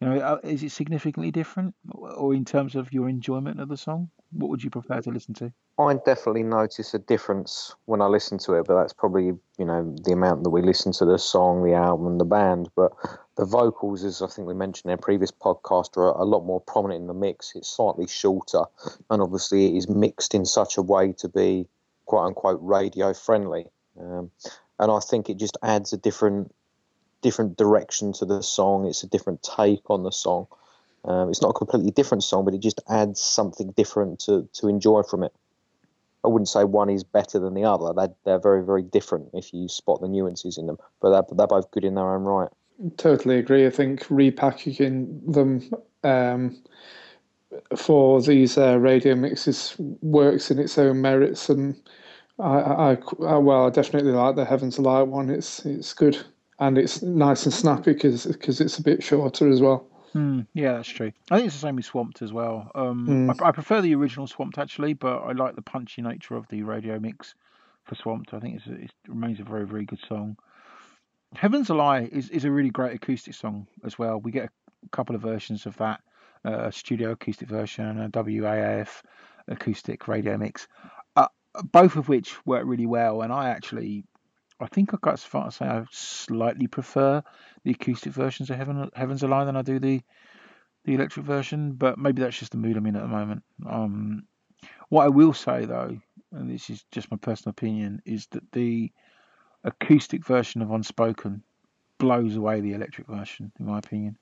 you 0.00 0.08
know, 0.08 0.18
uh, 0.18 0.38
is 0.42 0.62
it 0.62 0.72
significantly 0.72 1.30
different, 1.30 1.74
or 1.94 2.34
in 2.34 2.44
terms 2.44 2.74
of 2.74 2.92
your 2.92 3.08
enjoyment 3.08 3.60
of 3.60 3.68
the 3.68 3.76
song? 3.76 4.10
What 4.30 4.50
would 4.50 4.62
you 4.62 4.68
prefer 4.68 5.00
to 5.00 5.10
listen 5.10 5.32
to? 5.34 5.52
I 5.78 5.94
definitely 5.94 6.42
notice 6.42 6.92
a 6.92 6.98
difference 6.98 7.74
when 7.86 8.02
I 8.02 8.06
listen 8.06 8.38
to 8.38 8.54
it, 8.54 8.66
but 8.66 8.78
that's 8.78 8.92
probably 8.92 9.32
you 9.58 9.64
know 9.64 9.94
the 10.04 10.12
amount 10.12 10.44
that 10.44 10.50
we 10.50 10.60
listen 10.60 10.92
to 10.92 11.06
the 11.06 11.18
song, 11.18 11.64
the 11.64 11.74
album, 11.74 12.18
the 12.18 12.24
band. 12.24 12.68
But 12.76 12.92
the 13.36 13.46
vocals, 13.46 14.04
as 14.04 14.20
I 14.20 14.26
think 14.26 14.46
we 14.46 14.54
mentioned 14.54 14.90
in 14.90 14.98
a 14.98 15.02
previous 15.02 15.30
podcast, 15.30 15.96
are 15.96 16.10
a 16.18 16.24
lot 16.24 16.44
more 16.44 16.60
prominent 16.60 17.00
in 17.00 17.06
the 17.06 17.14
mix. 17.14 17.52
It's 17.54 17.68
slightly 17.68 18.06
shorter, 18.06 18.64
and 19.10 19.22
obviously 19.22 19.66
it 19.66 19.76
is 19.76 19.88
mixed 19.88 20.34
in 20.34 20.44
such 20.44 20.76
a 20.76 20.82
way 20.82 21.12
to 21.18 21.28
be 21.28 21.68
quote 22.04 22.26
unquote 22.26 22.60
radio 22.62 23.14
friendly. 23.14 23.66
Um, 23.98 24.30
and 24.78 24.92
I 24.92 25.00
think 25.00 25.30
it 25.30 25.38
just 25.38 25.56
adds 25.62 25.92
a 25.92 25.96
different 25.96 26.54
different 27.26 27.56
direction 27.56 28.12
to 28.12 28.24
the 28.24 28.40
song. 28.40 28.86
It's 28.86 29.02
a 29.02 29.08
different 29.08 29.42
take 29.42 29.90
on 29.90 30.04
the 30.04 30.12
song. 30.12 30.46
Um, 31.04 31.28
it's 31.28 31.42
not 31.42 31.50
a 31.50 31.54
completely 31.54 31.90
different 31.90 32.22
song, 32.22 32.44
but 32.44 32.54
it 32.54 32.60
just 32.60 32.80
adds 32.88 33.20
something 33.20 33.72
different 33.72 34.20
to, 34.20 34.48
to 34.52 34.68
enjoy 34.68 35.02
from 35.02 35.24
it. 35.24 35.32
I 36.24 36.28
wouldn't 36.28 36.48
say 36.48 36.62
one 36.62 36.88
is 36.88 37.02
better 37.02 37.40
than 37.40 37.54
the 37.54 37.64
other. 37.64 37.92
They're, 37.92 38.14
they're 38.24 38.38
very, 38.38 38.64
very 38.64 38.82
different 38.82 39.30
if 39.32 39.52
you 39.52 39.66
spot 39.66 40.00
the 40.00 40.06
nuances 40.06 40.56
in 40.56 40.68
them, 40.68 40.78
but 41.00 41.10
they're, 41.10 41.36
they're 41.36 41.48
both 41.48 41.68
good 41.72 41.84
in 41.84 41.96
their 41.96 42.14
own 42.14 42.22
right. 42.22 42.48
Totally 42.96 43.38
agree. 43.38 43.66
I 43.66 43.70
think 43.70 44.04
repackaging 44.04 45.32
them 45.32 45.68
um, 46.04 46.56
for 47.76 48.22
these 48.22 48.56
uh, 48.56 48.78
radio 48.78 49.16
mixes 49.16 49.74
works 50.00 50.52
in 50.52 50.60
its 50.60 50.78
own 50.78 51.00
merits, 51.00 51.48
and 51.48 51.74
I, 52.38 52.58
I, 52.58 52.98
I, 53.26 53.36
well, 53.38 53.66
I 53.66 53.70
definitely 53.70 54.12
like 54.12 54.36
the 54.36 54.44
Heaven's 54.44 54.78
a 54.78 54.82
Lie 54.82 55.02
one. 55.02 55.30
It's 55.30 55.64
it's 55.64 55.94
good 55.94 56.18
and 56.58 56.78
it's 56.78 57.02
nice 57.02 57.44
and 57.44 57.54
snappy 57.54 57.92
because 57.92 58.26
because 58.26 58.60
it's 58.60 58.78
a 58.78 58.82
bit 58.82 59.02
shorter 59.02 59.48
as 59.48 59.60
well. 59.60 59.86
Mm, 60.14 60.46
yeah, 60.54 60.74
that's 60.74 60.88
true. 60.88 61.12
I 61.30 61.36
think 61.36 61.48
it's 61.48 61.56
the 61.56 61.60
same 61.60 61.76
with 61.76 61.84
Swamped 61.84 62.22
as 62.22 62.32
well. 62.32 62.70
Um, 62.74 63.06
mm. 63.06 63.42
I, 63.42 63.48
I, 63.48 63.52
prefer 63.52 63.82
the 63.82 63.94
original 63.94 64.26
Swamped 64.26 64.56
actually, 64.56 64.94
but 64.94 65.18
I 65.18 65.32
like 65.32 65.56
the 65.56 65.62
punchy 65.62 66.00
nature 66.00 66.36
of 66.36 66.48
the 66.48 66.62
radio 66.62 66.98
mix 66.98 67.34
for 67.84 67.94
Swamped. 67.96 68.32
I 68.32 68.40
think 68.40 68.56
it's 68.56 68.66
it 68.66 68.92
remains 69.08 69.40
a 69.40 69.44
very 69.44 69.66
very 69.66 69.84
good 69.84 70.00
song. 70.08 70.36
Heaven's 71.34 71.68
a 71.68 71.74
Lie 71.74 72.08
is, 72.12 72.30
is 72.30 72.44
a 72.44 72.50
really 72.50 72.70
great 72.70 72.94
acoustic 72.94 73.34
song 73.34 73.66
as 73.84 73.98
well. 73.98 74.18
We 74.18 74.30
get 74.30 74.44
a 74.44 74.88
couple 74.90 75.14
of 75.14 75.22
versions 75.22 75.66
of 75.66 75.76
that 75.76 76.00
uh, 76.46 76.66
a 76.66 76.72
studio 76.72 77.10
acoustic 77.10 77.48
version, 77.48 77.98
and 77.98 78.14
a 78.14 78.22
WAF 78.22 79.02
acoustic 79.48 80.08
radio 80.08 80.36
mix, 80.36 80.68
uh, 81.16 81.26
both 81.72 81.96
of 81.96 82.08
which 82.08 82.34
work 82.46 82.62
really 82.64 82.86
well. 82.86 83.22
And 83.22 83.32
I 83.32 83.50
actually, 83.50 84.04
I 84.60 84.66
think 84.66 84.94
I've 84.94 85.00
got 85.00 85.14
as 85.14 85.24
far 85.24 85.46
as 85.46 85.56
say 85.56 85.66
I 85.66 85.84
slightly 85.90 86.66
prefer 86.66 87.22
the 87.64 87.70
acoustic 87.72 88.12
versions 88.12 88.50
of 88.50 88.56
Heaven, 88.56 88.90
Heaven's 88.94 89.22
a 89.22 89.28
Lie 89.28 89.44
than 89.44 89.56
I 89.56 89.62
do 89.62 89.78
the 89.78 90.02
the 90.84 90.94
electric 90.94 91.26
version, 91.26 91.72
but 91.72 91.98
maybe 91.98 92.22
that's 92.22 92.38
just 92.38 92.52
the 92.52 92.58
mood 92.58 92.76
I'm 92.76 92.86
in 92.86 92.94
at 92.94 93.02
the 93.02 93.08
moment. 93.08 93.42
Um, 93.68 94.22
what 94.88 95.04
I 95.04 95.08
will 95.08 95.32
say 95.34 95.64
though, 95.64 95.98
and 96.32 96.48
this 96.48 96.70
is 96.70 96.84
just 96.92 97.10
my 97.10 97.16
personal 97.16 97.50
opinion, 97.50 98.00
is 98.06 98.28
that 98.28 98.50
the 98.52 98.92
acoustic 99.64 100.24
version 100.24 100.62
of 100.62 100.70
Unspoken 100.70 101.42
blows 101.98 102.36
away 102.36 102.60
the 102.60 102.74
electric 102.74 103.08
version, 103.08 103.50
in 103.58 103.66
my 103.66 103.78
opinion. 103.78 104.16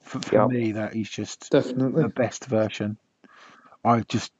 For, 0.00 0.18
for 0.20 0.40
Yep. 0.40 0.48
me, 0.48 0.72
that 0.72 0.96
is 0.96 1.08
just 1.08 1.50
Definitely. 1.50 2.02
the 2.02 2.08
best 2.08 2.46
version. 2.46 2.98
I 3.84 4.00
just, 4.00 4.32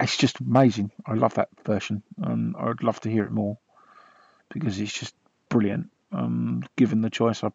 it's 0.00 0.16
just 0.16 0.40
amazing. 0.40 0.90
I 1.06 1.14
love 1.14 1.34
that 1.34 1.48
version, 1.64 2.02
and 2.18 2.56
I'd 2.58 2.82
love 2.82 2.98
to 3.00 3.10
hear 3.10 3.24
it 3.24 3.30
more 3.30 3.58
because 4.52 4.80
it's 4.80 4.92
just 4.92 5.14
brilliant. 5.48 5.90
Um, 6.12 6.62
given 6.76 7.00
the 7.00 7.10
choice, 7.10 7.42
I 7.42 7.50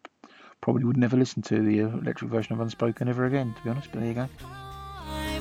probably 0.60 0.84
would 0.84 0.96
never 0.96 1.16
listen 1.16 1.42
to 1.42 1.62
the 1.62 1.82
uh, 1.82 1.88
electric 1.88 2.30
version 2.30 2.52
of 2.54 2.60
Unspoken 2.60 3.08
ever 3.08 3.24
again, 3.24 3.54
to 3.54 3.62
be 3.62 3.70
honest. 3.70 3.88
But 3.92 4.00
there 4.00 4.08
you 4.08 4.14
go. 4.14 4.28
I 4.42 5.38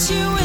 left 0.00 0.10
you 0.10 0.37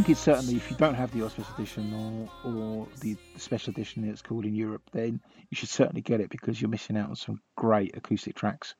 think 0.00 0.12
it's 0.12 0.20
certainly 0.20 0.56
if 0.56 0.70
you 0.70 0.76
don't 0.78 0.94
have 0.94 1.12
the 1.12 1.20
Ozzfest 1.20 1.58
edition 1.58 1.92
or 1.92 2.50
or 2.50 2.88
the 3.00 3.18
special 3.36 3.70
edition 3.70 4.08
it's 4.08 4.22
called 4.22 4.46
in 4.46 4.54
Europe, 4.54 4.80
then 4.92 5.20
you 5.50 5.54
should 5.54 5.68
certainly 5.68 6.00
get 6.00 6.22
it 6.22 6.30
because 6.30 6.58
you're 6.58 6.70
missing 6.70 6.96
out 6.96 7.10
on 7.10 7.16
some 7.16 7.38
great 7.54 7.94
acoustic 7.94 8.34
tracks. 8.34 8.74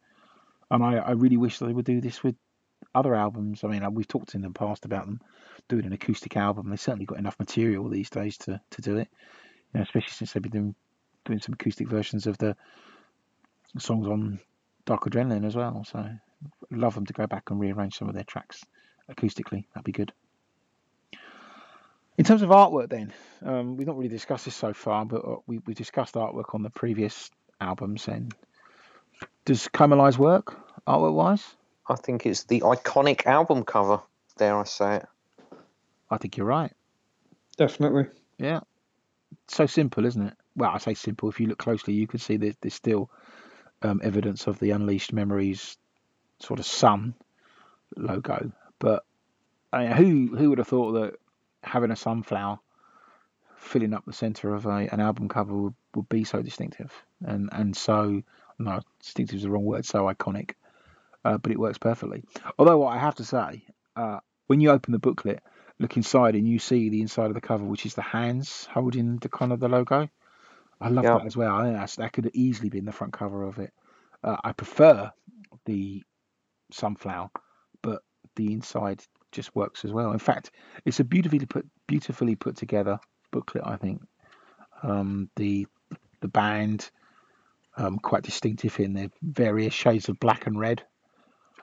And 0.71 0.83
I, 0.83 0.95
I 0.95 1.11
really 1.11 1.37
wish 1.37 1.59
they 1.59 1.75
would 1.75 1.85
do 1.85 2.01
this 2.01 2.23
with 2.23 2.37
other 2.95 3.15
albums. 3.15 3.65
I 3.65 3.67
mean, 3.67 3.83
uh, 3.83 3.91
we've 3.91 4.09
talked 4.09 4.35
in 4.35 4.41
the 4.41 4.49
past 4.49 4.87
about 4.87 5.05
them 5.05 5.21
doing 5.69 5.85
an 5.85 5.93
acoustic 5.93 6.39
album. 6.39 6.71
They 6.71 6.77
certainly 6.77 7.05
got 7.05 7.19
enough 7.19 7.39
material 7.39 7.87
these 7.91 8.09
days 8.09 8.39
to, 8.39 8.59
to 8.71 8.81
do 8.81 8.97
it. 8.97 9.09
You 9.75 9.81
know, 9.81 9.83
especially 9.83 10.13
since 10.13 10.33
they've 10.33 10.43
been 10.43 10.53
doing 10.53 10.75
doing 11.27 11.41
some 11.41 11.53
acoustic 11.53 11.91
versions 11.91 12.27
of 12.27 12.39
the 12.39 12.57
songs 13.77 14.07
on 14.07 14.41
Dark 14.87 15.05
Adrenaline 15.05 15.45
as 15.45 15.55
well. 15.55 15.85
So, 15.85 15.99
I'd 15.99 16.19
love 16.71 16.95
them 16.95 17.05
to 17.05 17.13
go 17.13 17.27
back 17.27 17.51
and 17.51 17.61
rearrange 17.61 17.99
some 17.99 18.09
of 18.09 18.15
their 18.15 18.25
tracks 18.25 18.65
acoustically. 19.11 19.67
That'd 19.75 19.85
be 19.85 19.93
good. 19.93 20.15
In 22.21 22.25
terms 22.25 22.43
of 22.43 22.51
artwork, 22.51 22.91
then, 22.91 23.15
um, 23.47 23.79
we've 23.79 23.87
not 23.87 23.97
really 23.97 24.11
discussed 24.11 24.45
this 24.45 24.55
so 24.55 24.75
far, 24.75 25.07
but 25.07 25.25
uh, 25.25 25.37
we, 25.47 25.61
we 25.65 25.73
discussed 25.73 26.17
artwork 26.17 26.55
on 26.55 26.63
the 26.63 26.69
previous 26.69 27.31
albums. 27.63 28.09
And 28.09 28.35
does 29.47 29.69
Comalies 29.69 30.19
work 30.19 30.55
artwork 30.87 31.15
wise? 31.15 31.43
I 31.89 31.95
think 31.95 32.27
it's 32.27 32.45
the 32.45 32.61
iconic 32.61 33.25
album 33.25 33.65
cover. 33.65 34.03
Dare 34.37 34.59
I 34.59 34.65
say 34.65 34.97
it? 34.97 35.07
I 36.11 36.19
think 36.19 36.37
you're 36.37 36.45
right. 36.45 36.75
Definitely. 37.57 38.09
Yeah. 38.37 38.61
So 39.49 39.65
simple, 39.65 40.05
isn't 40.05 40.27
it? 40.27 40.35
Well, 40.55 40.73
I 40.75 40.77
say 40.77 40.93
simple. 40.93 41.31
If 41.31 41.41
you 41.41 41.47
look 41.47 41.57
closely, 41.57 41.95
you 41.95 42.07
can 42.07 42.21
see 42.21 42.37
there's, 42.37 42.57
there's 42.61 42.75
still 42.75 43.11
um, 43.81 44.03
evidence 44.05 44.47
of 44.47 44.59
the 44.59 44.73
Unleashed 44.73 45.15
Memories 45.15 45.79
sort 46.39 46.61
of 46.61 46.67
sun 46.67 47.15
logo. 47.97 48.53
But 48.79 49.07
I 49.73 49.85
mean, 49.85 49.93
who 49.93 50.37
who 50.37 50.51
would 50.51 50.59
have 50.59 50.69
thought 50.69 50.93
that 50.93 51.15
having 51.63 51.91
a 51.91 51.97
sunflower 51.97 52.59
filling 53.57 53.93
up 53.95 54.05
the 54.07 54.13
center 54.13 54.55
of 54.55 54.67
a, 54.67 54.89
an 54.93 55.01
album 55.01 55.29
cover 55.29 55.55
would, 55.55 55.75
would 55.95 56.09
be 56.09 56.25
so 56.25 56.43
distinctive. 56.43 56.93
And 57.25 57.51
and 57.53 57.77
so 57.77 58.23
no 58.59 58.81
distinctive 59.01 59.37
is 59.37 59.43
the 59.43 59.51
wrong 59.51 59.65
word 59.65 59.85
so 59.85 60.05
iconic. 60.07 60.53
Uh, 61.25 61.37
but 61.37 61.53
it 61.53 61.59
works 61.59 61.77
perfectly. 61.79 62.25
Although 62.59 62.79
what 62.79 62.95
i 62.95 62.99
have 62.99 63.17
to 63.17 63.25
say 63.25 63.65
uh, 63.97 64.21
when 64.47 64.61
you 64.61 64.71
open 64.71 64.93
the 64.93 64.99
booklet 64.99 65.43
look 65.79 65.97
inside 65.97 66.35
and 66.35 66.49
you 66.49 66.59
see 66.59 66.89
the 66.89 67.01
inside 67.03 67.27
of 67.27 67.35
the 67.35 67.41
cover 67.41 67.65
which 67.65 67.87
is 67.87 67.95
the 67.95 68.03
hands 68.03 68.69
holding 68.73 69.17
the 69.19 69.29
kind 69.29 69.53
of 69.53 69.61
the 69.61 69.69
logo 69.69 70.09
i 70.81 70.89
love 70.89 71.05
Yeah. 71.05 71.19
that 71.19 71.27
as 71.27 71.37
well. 71.37 71.55
I 71.55 71.65
think 71.65 71.77
that's, 71.77 71.97
that 71.97 72.13
could 72.13 72.25
have 72.25 72.35
easily 72.35 72.69
been 72.71 72.85
the 72.87 72.93
front 72.93 73.13
cover 73.13 73.43
of 73.45 73.59
it. 73.59 73.73
Uh, 74.25 74.37
i 74.45 74.53
prefer 74.53 75.13
the 75.67 76.03
sunflower 76.73 77.31
but 77.83 78.03
the 78.37 78.53
inside 78.53 79.03
just 79.33 79.55
works 79.55 79.85
as 79.85 79.93
well. 79.93 80.13
In 80.13 80.19
fact 80.19 80.51
it's 80.85 81.01
a 81.01 81.05
beautifully 81.05 81.47
put 81.47 81.67
beautifully 81.87 82.37
put 82.37 82.57
together 82.57 82.99
booklet 83.31 83.65
i 83.67 83.77
think. 83.77 84.03
Um, 84.83 85.29
the 85.37 85.67
the 86.21 86.29
band 86.29 86.91
um, 87.77 87.99
quite 87.99 88.23
distinctive 88.23 88.79
in 88.81 88.95
their 88.95 89.11
various 89.23 89.75
shades 89.75 90.09
of 90.09 90.19
black 90.21 90.47
and 90.47 90.59
red. 90.59 90.83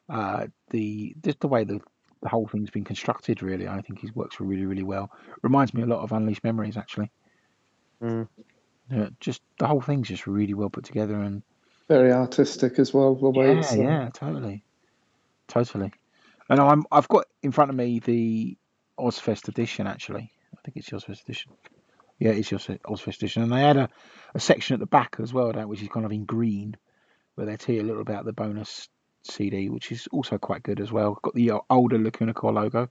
Uh, 0.10 0.48
the 0.70 1.16
just 1.24 1.40
the 1.40 1.48
way 1.48 1.64
the, 1.64 1.80
the 2.22 2.30
whole 2.30 2.48
thing's 2.48 2.70
been 2.70 2.86
constructed 2.86 3.44
really 3.44 3.68
i 3.68 3.82
think 3.82 4.04
it 4.04 4.16
works 4.16 4.40
really 4.40 4.66
really 4.66 4.84
well. 4.84 5.12
Reminds 5.42 5.74
me 5.74 5.82
a 5.84 5.88
lot 5.88 6.02
of 6.02 6.12
unleashed 6.12 6.44
memories 6.44 6.78
actually. 6.78 7.12
Mm. 8.02 8.28
yeah, 8.92 9.10
just 9.20 9.42
the 9.58 9.66
whole 9.66 9.82
thing's 9.82 10.08
just 10.08 10.28
really 10.28 10.54
well 10.54 10.70
put 10.70 10.84
together 10.84 11.16
and 11.16 11.42
Very 11.88 12.12
artistic 12.12 12.78
as 12.78 12.94
well. 12.94 13.16
The 13.16 13.30
way 13.32 13.56
yeah 13.56 13.62
uh, 13.62 13.76
yeah 13.76 14.10
totally. 14.14 14.64
Totally 15.48 15.92
and 16.50 16.60
i'm 16.60 16.86
i've 16.92 17.08
got 17.08 17.26
in 17.44 17.52
front 17.52 17.70
of 17.70 17.76
me 17.76 18.00
the 18.00 18.58
Ozzfest 19.00 19.48
edition 19.48 19.88
actually. 19.88 20.32
I 20.54 20.62
think 20.64 20.78
it's 20.78 20.90
the 20.90 20.98
Ozzfest 20.98 21.24
edition. 21.24 21.52
Yeah 22.20 22.32
it's 22.32 22.50
your 22.50 22.60
Ozzfest 22.60 23.18
edition. 23.18 23.44
And 23.44 23.52
they 23.52 23.62
had 23.62 23.78
a, 23.78 23.90
a 24.34 24.40
section 24.40 24.74
at 24.74 24.80
the 24.80 24.86
back 24.86 25.18
as 25.22 25.34
well 25.34 25.52
which 25.68 25.82
is 25.82 25.90
kind 25.90 26.06
of 26.06 26.12
in 26.12 26.26
green 26.26 26.76
where 27.36 27.46
they 27.46 27.58
tell 27.58 27.76
you 27.76 27.82
a 27.82 27.84
little 27.84 28.04
bit 28.04 28.14
about 28.14 28.26
the 28.26 28.34
bonus 28.34 28.90
cd 29.24 29.70
which 29.70 29.92
is 29.92 30.08
also 30.12 30.38
quite 30.38 30.64
good 30.64 30.80
as 30.80 30.92
well. 30.92 31.20
Got 31.22 31.36
the 31.36 31.52
uh, 31.52 31.60
older 31.70 32.00
Lacuna 32.00 32.34
Coil 32.34 32.54
logo. 32.54 32.90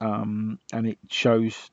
Um 0.00 0.58
and 0.72 0.86
it 0.86 0.98
shows 1.10 1.70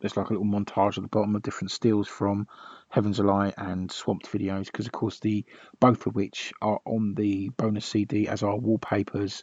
there's 0.00 0.16
like 0.16 0.28
a 0.28 0.32
little 0.34 0.46
montage 0.46 0.96
at 0.96 1.02
the 1.02 1.08
bottom 1.08 1.34
of 1.34 1.42
different 1.42 1.70
steals 1.70 2.06
from 2.06 2.46
Heaven's 2.88 3.18
a 3.18 3.24
Lie 3.24 3.54
and 3.56 3.90
Swamped 3.90 4.30
videos 4.30 4.66
because 4.66 4.86
of 4.86 4.92
course 4.92 5.18
the 5.18 5.44
both 5.80 6.06
of 6.06 6.14
which 6.14 6.52
are 6.62 6.78
on 6.84 7.14
the 7.14 7.48
bonus 7.48 7.86
CD 7.86 8.28
as 8.28 8.44
are 8.44 8.56
wallpapers 8.56 9.42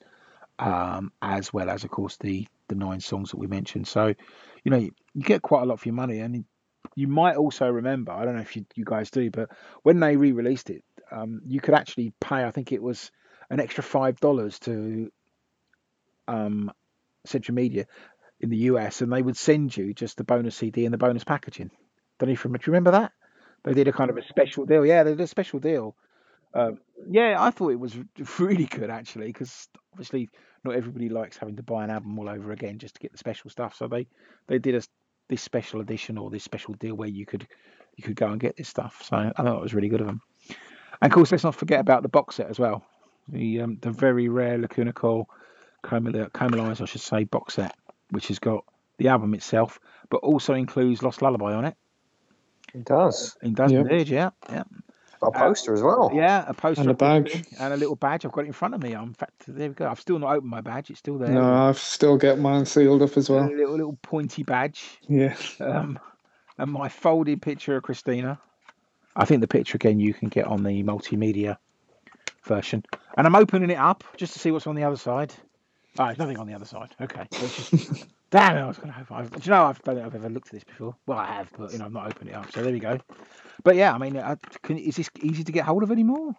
um, 0.61 1.11
as 1.21 1.51
well 1.51 1.69
as 1.69 1.83
of 1.83 1.89
course 1.89 2.17
the 2.17 2.47
the 2.69 2.75
nine 2.75 3.01
songs 3.01 3.31
that 3.31 3.37
we 3.37 3.47
mentioned 3.47 3.87
so 3.87 4.13
you 4.63 4.71
know 4.71 4.77
you, 4.77 4.91
you 5.13 5.23
get 5.23 5.41
quite 5.41 5.63
a 5.63 5.65
lot 5.65 5.79
for 5.79 5.89
your 5.89 5.95
money 5.95 6.19
and 6.19 6.45
you 6.95 7.07
might 7.07 7.35
also 7.35 7.67
remember 7.67 8.13
I 8.13 8.23
don't 8.23 8.35
know 8.35 8.41
if 8.41 8.55
you, 8.55 8.65
you 8.75 8.85
guys 8.85 9.11
do 9.11 9.29
but 9.29 9.49
when 9.83 9.99
they 9.99 10.15
re-released 10.15 10.69
it 10.69 10.83
um, 11.11 11.41
you 11.45 11.59
could 11.59 11.73
actually 11.73 12.13
pay 12.21 12.45
I 12.45 12.51
think 12.51 12.71
it 12.71 12.81
was 12.81 13.11
an 13.49 13.59
extra 13.59 13.83
five 13.83 14.19
dollars 14.19 14.59
to 14.59 15.11
um, 16.27 16.71
Century 17.25 17.53
Media 17.53 17.85
in 18.39 18.49
the 18.49 18.57
US, 18.57 19.01
and 19.01 19.11
they 19.11 19.21
would 19.21 19.37
send 19.37 19.75
you 19.75 19.93
just 19.93 20.17
the 20.17 20.23
bonus 20.23 20.55
CD 20.55 20.85
and 20.85 20.93
the 20.93 20.97
bonus 20.97 21.23
packaging. 21.23 21.69
Don't 22.19 22.29
know 22.29 22.33
you 22.33 22.51
remember 22.67 22.91
that? 22.91 23.11
They 23.63 23.73
did 23.73 23.87
a 23.87 23.93
kind 23.93 24.09
of 24.09 24.17
a 24.17 24.23
special 24.27 24.65
deal. 24.65 24.85
Yeah, 24.85 25.03
they 25.03 25.11
did 25.11 25.21
a 25.21 25.27
special 25.27 25.59
deal. 25.59 25.95
Um, 26.53 26.79
yeah, 27.09 27.35
I 27.39 27.51
thought 27.51 27.69
it 27.69 27.79
was 27.79 27.95
really 28.39 28.65
good 28.65 28.89
actually, 28.89 29.27
because 29.27 29.67
obviously 29.93 30.29
not 30.63 30.75
everybody 30.75 31.09
likes 31.09 31.37
having 31.37 31.55
to 31.55 31.63
buy 31.63 31.83
an 31.83 31.89
album 31.89 32.17
all 32.19 32.29
over 32.29 32.51
again 32.51 32.77
just 32.77 32.95
to 32.95 33.01
get 33.01 33.11
the 33.11 33.17
special 33.17 33.49
stuff. 33.49 33.75
So 33.75 33.87
they 33.87 34.07
they 34.47 34.59
did 34.59 34.75
a 34.75 34.81
this 35.27 35.41
special 35.41 35.81
edition 35.81 36.17
or 36.17 36.29
this 36.29 36.43
special 36.43 36.73
deal 36.75 36.95
where 36.95 37.07
you 37.07 37.25
could 37.25 37.47
you 37.95 38.03
could 38.03 38.15
go 38.15 38.27
and 38.27 38.39
get 38.39 38.57
this 38.57 38.67
stuff. 38.67 39.01
So 39.03 39.15
I 39.15 39.31
thought 39.31 39.57
it 39.57 39.61
was 39.61 39.73
really 39.73 39.89
good 39.89 40.01
of 40.01 40.07
them. 40.07 40.21
And 41.01 41.11
of 41.11 41.15
course, 41.15 41.31
let's 41.31 41.43
not 41.43 41.55
forget 41.55 41.79
about 41.79 42.03
the 42.03 42.09
box 42.09 42.35
set 42.35 42.49
as 42.49 42.59
well. 42.59 42.83
The 43.27 43.61
um, 43.61 43.77
the 43.81 43.91
very 43.91 44.29
rare 44.29 44.57
Lacuna 44.57 44.93
Coil 44.93 45.27
Coma 45.81 46.11
Comalies, 46.29 46.81
I 46.81 46.85
should 46.85 47.01
say, 47.01 47.23
box 47.23 47.55
set, 47.55 47.75
which 48.11 48.27
has 48.27 48.39
got 48.39 48.65
the 48.97 49.07
album 49.07 49.33
itself, 49.33 49.79
but 50.09 50.17
also 50.17 50.53
includes 50.53 51.01
Lost 51.01 51.21
Lullaby 51.21 51.53
on 51.53 51.65
it. 51.65 51.75
It 52.73 52.85
does. 52.85 53.35
It 53.41 53.55
does 53.55 53.71
Yep. 53.71 53.81
indeed, 53.87 54.09
yeah, 54.09 54.29
yeah, 54.49 54.63
Got 54.63 54.67
a 55.23 55.31
poster 55.31 55.73
as 55.73 55.81
well. 55.81 56.11
yeah. 56.13 56.43
A 56.47 56.53
poster 56.53 56.81
And 56.81 56.89
a 56.89 56.93
badge. 56.93 57.43
and 57.59 57.73
a 57.73 57.77
little 57.77 57.95
badge. 57.95 58.25
I've 58.25 58.31
got 58.31 58.41
it 58.45 58.47
in 58.47 58.53
front 58.53 58.73
of 58.73 58.81
me. 58.81 58.93
I'm, 58.93 59.09
in 59.09 59.13
fact, 59.13 59.43
there 59.47 59.69
we 59.69 59.75
go. 59.75 59.87
I've 59.87 59.99
still 59.99 60.17
not 60.19 60.33
opened 60.35 60.49
my 60.49 60.61
badge. 60.61 60.89
It's 60.89 60.99
still 60.99 61.17
there. 61.17 61.29
No, 61.29 61.43
I've 61.43 61.77
still 61.77 62.17
got 62.17 62.39
mine 62.39 62.65
sealed 62.65 63.01
up 63.01 63.15
as 63.17 63.29
well. 63.29 63.43
a 63.43 63.49
little 63.49 63.71
little 63.75 63.97
pointy 64.01 64.43
badge. 64.43 64.99
Yeah. 65.07 65.35
Um, 65.59 65.99
and 66.57 66.71
my 66.71 66.89
folded 66.89 67.41
picture 67.41 67.75
of 67.77 67.83
Cristina. 67.83 68.39
I 69.15 69.25
think 69.25 69.41
the 69.41 69.47
picture 69.47 69.75
again 69.75 69.99
you 69.99 70.13
can 70.13 70.29
get 70.29 70.45
on 70.47 70.63
the 70.63 70.83
multimedia 70.83 71.57
version. 72.43 72.83
And 73.17 73.27
I'm 73.27 73.35
opening 73.35 73.69
it 73.69 73.77
up 73.77 74.03
just 74.17 74.33
to 74.33 74.39
see 74.39 74.51
what's 74.51 74.67
on 74.67 74.75
the 74.75 74.83
other 74.83 74.97
side. 74.97 75.33
Oh, 75.99 76.13
nothing 76.17 76.37
on 76.37 76.47
the 76.47 76.53
other 76.53 76.65
side. 76.65 76.95
Okay. 77.01 77.27
So 78.31 78.39
it's 78.39 78.49
just, 78.49 78.51
damn 78.51 78.57
it, 78.57 78.61
I 78.61 78.67
was 78.67 78.77
going 78.77 78.87
to 78.89 78.93
have. 78.97 79.11
I've, 79.11 79.31
do 79.31 79.39
you 79.43 79.49
know, 79.51 79.65
I've, 79.65 79.81
don't 79.83 79.95
think 79.95 80.07
I've 80.07 80.15
ever 80.15 80.29
looked 80.29 80.47
at 80.47 80.53
this 80.53 80.63
before. 80.63 80.95
Well, 81.05 81.17
I 81.17 81.25
have, 81.25 81.51
but 81.57 81.71
you 81.71 81.79
know, 81.79 81.85
I've 81.85 81.91
not 81.91 82.07
opened 82.07 82.29
it 82.29 82.35
up. 82.35 82.51
So 82.51 82.63
there 82.63 82.71
we 82.71 82.79
go. 82.79 82.99
But 83.63 83.75
yeah, 83.75 83.93
I 83.93 83.97
mean, 83.97 84.17
I, 84.17 84.35
can, 84.63 84.77
is 84.77 84.95
this 84.95 85.09
easy 85.21 85.43
to 85.43 85.51
get 85.51 85.65
hold 85.65 85.83
of 85.83 85.91
anymore? 85.91 86.33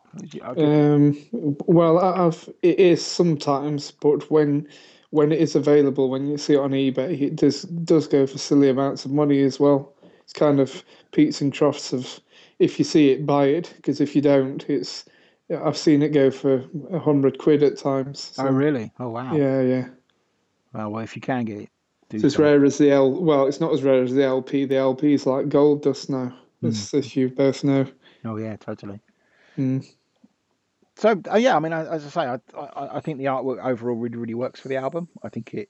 Um, 0.57 1.17
well, 1.33 1.99
I- 1.99 2.27
I've 2.27 2.49
it 2.63 2.79
is 2.79 3.05
sometimes, 3.05 3.91
but 3.91 4.31
when 4.31 4.69
when 5.11 5.33
it 5.33 5.41
is 5.41 5.55
available, 5.55 6.11
when 6.11 6.27
you 6.27 6.39
see 6.39 6.55
it 6.55 6.59
on 6.59 6.71
eBay, 6.73 7.21
it 7.21 7.37
does 7.37 7.63
does 7.63 8.09
go 8.09 8.27
for 8.27 8.39
silly 8.39 8.69
amounts 8.71 9.05
of 9.05 9.13
money 9.13 9.43
as 9.43 9.61
well. 9.61 9.95
It's 10.25 10.33
kind 10.33 10.61
of 10.61 10.85
peaks 11.13 11.41
and 11.41 11.53
troughs 11.53 11.93
of 11.93 12.21
if 12.59 12.79
you 12.79 12.85
see 12.85 13.11
it, 13.11 13.27
buy 13.27 13.47
it, 13.47 13.73
because 13.77 14.01
if 14.01 14.15
you 14.17 14.23
don't, 14.23 14.69
it's 14.69 15.05
I've 15.51 15.77
seen 15.77 16.03
it 16.03 16.13
go 16.13 16.31
for 16.31 16.65
a 16.91 16.99
hundred 16.99 17.39
quid 17.39 17.63
at 17.63 17.77
times. 17.79 18.33
oh, 18.39 18.45
So, 18.45 18.51
really? 18.51 18.93
Oh, 18.99 19.11
wow. 19.11 19.37
yeah, 19.37 19.61
yeah. 19.63 19.89
Well, 20.73 20.91
well, 20.91 21.05
if 21.05 21.17
you 21.17 21.23
can 21.23 21.45
get 21.45 21.59
it, 21.59 21.72
It's 22.13 22.25
as 22.25 22.39
rare 22.39 22.65
as 22.65 22.79
the 22.79 22.91
L. 22.91 23.11
Well, 23.11 23.47
it's 23.47 23.61
not 23.61 23.73
as 23.73 23.83
rare 23.83 24.03
as 24.03 24.13
the 24.15 24.25
LP. 24.25 24.65
The 24.65 24.77
LP 24.77 25.15
is 25.15 25.27
like 25.27 25.49
gold 25.49 25.83
dust 25.83 26.11
now, 26.11 26.37
Hmm. 26.61 26.69
as, 26.69 26.93
as 26.95 27.17
you 27.17 27.29
both 27.29 27.65
know. 27.65 27.87
Oh, 28.25 28.37
yeah, 28.37 28.57
totally. 28.57 29.01
Mm. 29.59 29.87
So 30.97 31.21
uh, 31.31 31.37
yeah, 31.37 31.57
I 31.57 31.59
mean, 31.59 31.73
as 31.73 32.05
I 32.05 32.09
say, 32.09 32.21
I, 32.21 32.39
I 32.59 32.97
I 32.99 33.01
think 33.01 33.19
the 33.19 33.25
artwork 33.25 33.65
overall 33.65 33.97
really 33.97 34.17
really 34.17 34.35
works 34.35 34.61
for 34.61 34.69
the 34.69 34.77
album. 34.77 35.09
I 35.23 35.31
think 35.31 35.55
it, 35.55 35.69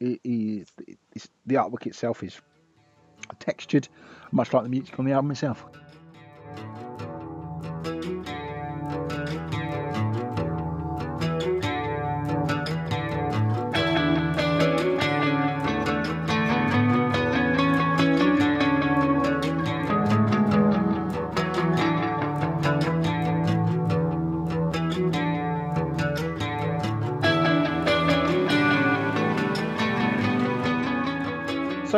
it 0.00 0.20
is 0.22 0.68
it's, 1.14 1.28
the 1.46 1.56
artwork 1.56 1.86
itself 1.86 2.22
is 2.22 2.40
textured, 3.38 3.88
much 4.30 4.52
like 4.52 4.62
the 4.62 4.68
music 4.68 4.98
on 4.98 5.06
the 5.06 5.12
album 5.12 5.30
itself. 5.30 5.64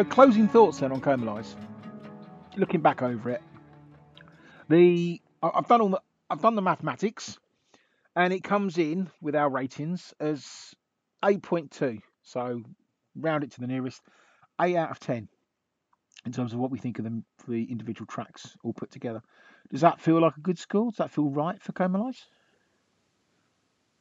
So 0.00 0.04
closing 0.04 0.48
thoughts 0.48 0.78
then 0.78 0.92
on 0.92 1.02
Comalies. 1.02 1.54
Looking 2.56 2.80
back 2.80 3.02
over 3.02 3.28
it, 3.28 3.42
the 4.70 5.20
I've 5.42 5.68
done 5.68 5.82
all 5.82 5.90
the 5.90 6.00
I've 6.30 6.40
done 6.40 6.54
the 6.54 6.62
mathematics, 6.62 7.38
and 8.16 8.32
it 8.32 8.42
comes 8.42 8.78
in 8.78 9.10
with 9.20 9.36
our 9.36 9.50
ratings 9.50 10.14
as 10.18 10.74
eight 11.22 11.42
point 11.42 11.70
two. 11.70 11.98
So 12.22 12.62
round 13.14 13.44
it 13.44 13.50
to 13.50 13.60
the 13.60 13.66
nearest 13.66 14.00
eight 14.58 14.76
out 14.76 14.90
of 14.90 15.00
ten 15.00 15.28
in 16.24 16.32
terms 16.32 16.54
of 16.54 16.60
what 16.60 16.70
we 16.70 16.78
think 16.78 16.98
of 16.98 17.04
them 17.04 17.26
the 17.46 17.70
individual 17.70 18.06
tracks 18.06 18.56
all 18.64 18.72
put 18.72 18.90
together. 18.90 19.20
Does 19.70 19.82
that 19.82 20.00
feel 20.00 20.22
like 20.22 20.38
a 20.38 20.40
good 20.40 20.58
score? 20.58 20.90
Does 20.92 20.96
that 20.96 21.10
feel 21.10 21.28
right 21.28 21.62
for 21.62 21.72
Comalies? 21.72 22.24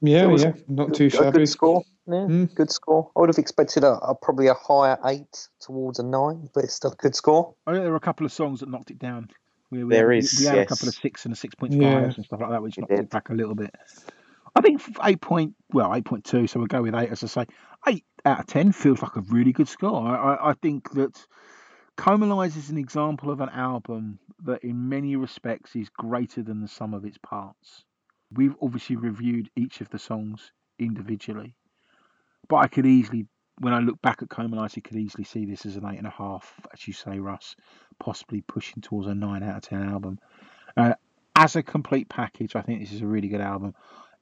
Yeah, 0.02 0.24
It 0.24 0.32
was 0.32 0.44
yeah, 0.44 0.54
not 0.68 0.94
too 0.94 1.08
a 1.08 1.10
shabby. 1.10 1.40
good 1.40 1.50
score. 1.50 1.84
Yeah, 2.08 2.26
Mm. 2.26 2.56
good 2.56 2.72
score. 2.72 3.12
I 3.16 3.20
would 3.20 3.30
have 3.30 3.38
expected 3.38 3.84
a, 3.84 3.94
a 4.00 4.16
probably 4.16 4.48
a 4.48 4.54
higher 4.54 4.98
eight 5.06 5.48
towards 5.60 6.00
a 6.00 6.04
nine, 6.04 6.50
but 6.54 6.64
it's 6.64 6.74
still 6.74 6.92
a 6.92 6.96
good 6.96 7.16
score. 7.16 7.54
I 7.68 7.74
think 7.74 7.84
there 7.84 7.92
were 7.92 7.98
a 7.98 8.02
couple 8.02 8.26
of 8.26 8.32
songs 8.32 8.62
that 8.62 8.70
knocked 8.70 8.92
it 8.92 9.00
down. 9.00 9.30
We, 9.72 9.84
we 9.84 9.94
There 9.94 10.12
had, 10.12 10.24
we 10.40 10.46
had 10.46 10.58
a 10.60 10.66
couple 10.66 10.88
of 10.88 10.96
six 10.96 11.26
and 11.26 11.34
a 11.34 11.38
six 11.38 11.54
point 11.56 11.74
five 11.74 11.84
Yeah. 11.84 12.14
and 12.16 12.26
stuff 12.26 12.40
like 12.42 12.50
that, 12.50 12.64
which 12.64 12.78
We 12.78 12.82
knocked 12.82 12.94
it 12.94 12.98
did. 12.98 13.10
back 13.10 13.30
a 13.30 13.34
little 13.34 13.56
bit. 13.56 13.76
I 14.56 14.62
think 14.62 14.82
eight 15.04 15.22
point 15.22 15.54
well 15.72 15.94
eight 15.94 16.06
point 16.06 16.24
two, 16.24 16.48
so 16.48 16.60
we'll 16.60 16.68
go 16.68 16.82
with 16.82 16.96
eight 16.96 17.10
as 17.10 17.24
I 17.24 17.28
say. 17.28 17.46
Eight 17.88 18.06
out 18.26 18.40
of 18.40 18.48
ten 18.48 18.72
feels 18.72 19.02
like 19.02 19.16
a 19.16 19.22
really 19.22 19.52
good 19.54 19.68
score. 19.68 20.08
I, 20.08 20.16
I, 20.36 20.50
I 20.52 20.54
think 20.54 20.92
that 20.94 21.16
Comalies 21.98 22.58
is 22.58 22.70
an 22.70 22.78
example 22.78 23.30
of 23.30 23.42
an 23.42 23.50
album 23.50 24.20
that 24.44 24.64
in 24.64 24.90
many 24.90 25.16
respects 25.16 25.76
is 25.76 25.90
greater 25.90 26.42
than 26.42 26.62
the 26.62 26.68
sum 26.68 26.94
of 26.94 27.06
its 27.06 27.18
parts. 27.20 27.84
We've 28.32 28.56
obviously 28.62 28.96
reviewed 28.96 29.50
each 29.56 29.82
of 29.82 29.90
the 29.90 30.00
songs 30.00 30.52
individually, 30.78 31.56
but 32.48 32.58
I 32.58 32.68
could 32.68 32.86
easily 32.86 33.28
when 33.60 33.74
I 33.74 33.80
look 33.80 34.02
back 34.02 34.22
at 34.22 34.30
Comalies, 34.30 34.78
I 34.78 34.82
could 34.82 34.98
easily 34.98 35.26
see 35.26 35.46
this 35.46 35.66
as 35.66 35.76
an 35.76 35.86
eight 35.86 35.98
and 35.98 36.08
a 36.08 36.12
half, 36.12 36.54
as 36.74 36.88
you 36.88 36.94
say, 36.94 37.20
Russ, 37.20 37.56
possibly 38.00 38.42
pushing 38.42 38.82
towards 38.82 39.08
a 39.08 39.14
nine 39.14 39.44
out 39.44 39.58
of 39.58 39.64
ten 39.64 39.84
album. 39.84 40.20
Uh, 40.78 40.94
as 41.36 41.56
a 41.56 41.64
complete 41.64 42.10
package, 42.10 42.56
I 42.56 42.62
think 42.62 42.80
this 42.80 42.94
is 42.94 43.02
a 43.02 43.08
really 43.08 43.28
good 43.28 43.42
album. 43.42 43.76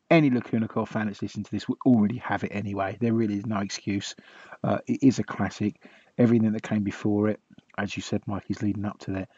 Any 0.10 0.30
Lacuna 0.30 0.68
Coil 0.68 0.86
fan 0.86 1.08
that's 1.08 1.22
listening 1.22 1.44
to 1.46 1.52
this 1.52 1.68
would 1.68 1.80
already 1.86 2.18
have 2.18 2.44
it 2.44 2.52
anyway. 2.54 2.98
There 3.00 3.14
really 3.14 3.36
is 3.36 3.46
no 3.46 3.60
excuse. 3.60 4.16
Uh, 4.64 4.80
it 4.88 5.04
is 5.04 5.20
a 5.20 5.24
classic. 5.24 5.84
Everything 6.18 6.54
that 6.54 6.64
came 6.64 6.84
before 6.84 7.28
it, 7.28 7.40
as 7.78 7.96
you 7.96 8.02
said, 8.02 8.22
Mike, 8.26 8.46
is 8.50 8.62
leading 8.62 8.86
up 8.86 8.98
to 9.00 9.12
that. 9.12 9.30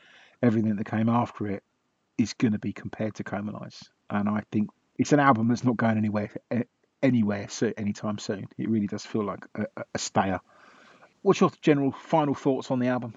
Everything 0.42 0.76
that 0.76 0.86
came 0.86 1.10
after 1.10 1.48
it 1.48 1.64
is 2.18 2.34
going 2.34 2.54
to 2.54 2.60
be 2.60 2.72
compared 2.72 3.16
to 3.16 3.24
Comalies, 3.24 3.90
and 4.10 4.30
I 4.30 4.44
think 4.52 4.70
it's 4.98 5.14
an 5.14 5.20
album 5.20 5.48
that's 5.48 5.64
not 5.64 5.78
going 5.78 5.98
anywhere 5.98 6.30
anywhere 7.02 7.48
so 7.50 7.72
anytime 7.78 8.18
soon. 8.18 8.48
It 8.58 8.70
really 8.70 8.88
does 8.88 9.06
feel 9.06 9.24
like 9.24 9.46
a, 9.56 9.66
a- 9.78 9.84
a 9.96 10.00
stayer. 10.00 10.40
What's 11.22 11.40
your 11.42 11.52
general 11.62 11.92
final 11.92 12.34
thoughts 12.34 12.72
on 12.72 12.80
the 12.80 12.88
album? 12.88 13.14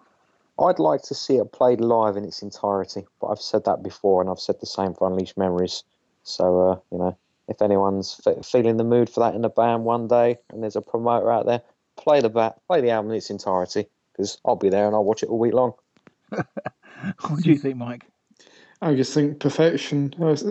I'd 0.59 0.79
like 0.79 1.03
to 1.05 1.15
see 1.15 1.37
it 1.37 1.51
played 1.53 1.81
live 1.81 2.17
in 2.17 2.25
its 2.25 2.43
entirety, 2.43 3.07
but 3.21 3.29
I've 3.29 3.41
said 3.41 3.65
that 3.65 3.83
before, 3.83 4.21
and 4.21 4.31
I've 4.31 4.39
said 4.39 4.57
the 4.61 4.67
same 4.67 4.95
for 4.95 5.09
Unleashed 5.09 5.39
Memories. 5.39 5.83
So, 6.25 6.69
uh, 6.71 6.79
you 6.93 6.99
know, 6.99 7.17
if 7.49 7.63
anyone's 7.63 8.15
fe- 8.15 8.41
feeling 8.45 8.77
the 8.77 8.85
mood 8.85 9.09
for 9.11 9.21
that 9.21 9.35
in 9.35 9.45
a 9.45 9.49
band 9.49 9.85
one 9.85 10.09
day, 10.09 10.39
and 10.51 10.63
there's 10.63 10.77
a 10.77 10.83
promoter 10.83 11.31
out 11.33 11.47
there, 11.47 11.63
play 11.97 12.21
the 12.21 12.29
ba- 12.29 12.55
play 12.69 12.81
the 12.81 12.91
album 12.91 13.11
in 13.11 13.17
its 13.17 13.31
entirety, 13.31 13.87
because 14.13 14.39
I'll 14.45 14.57
be 14.57 14.69
there 14.69 14.87
and 14.87 14.95
I'll 14.95 15.05
watch 15.05 15.23
it 15.23 15.29
all 15.29 15.39
week 15.39 15.55
long. 15.55 15.73
What 17.29 17.43
do 17.43 17.51
you 17.51 17.59
think, 17.59 17.77
Mike? 17.77 18.05
I 18.83 18.95
just 18.95 19.15
think 19.15 19.41
perfection 19.41 20.15
as, 20.21 20.43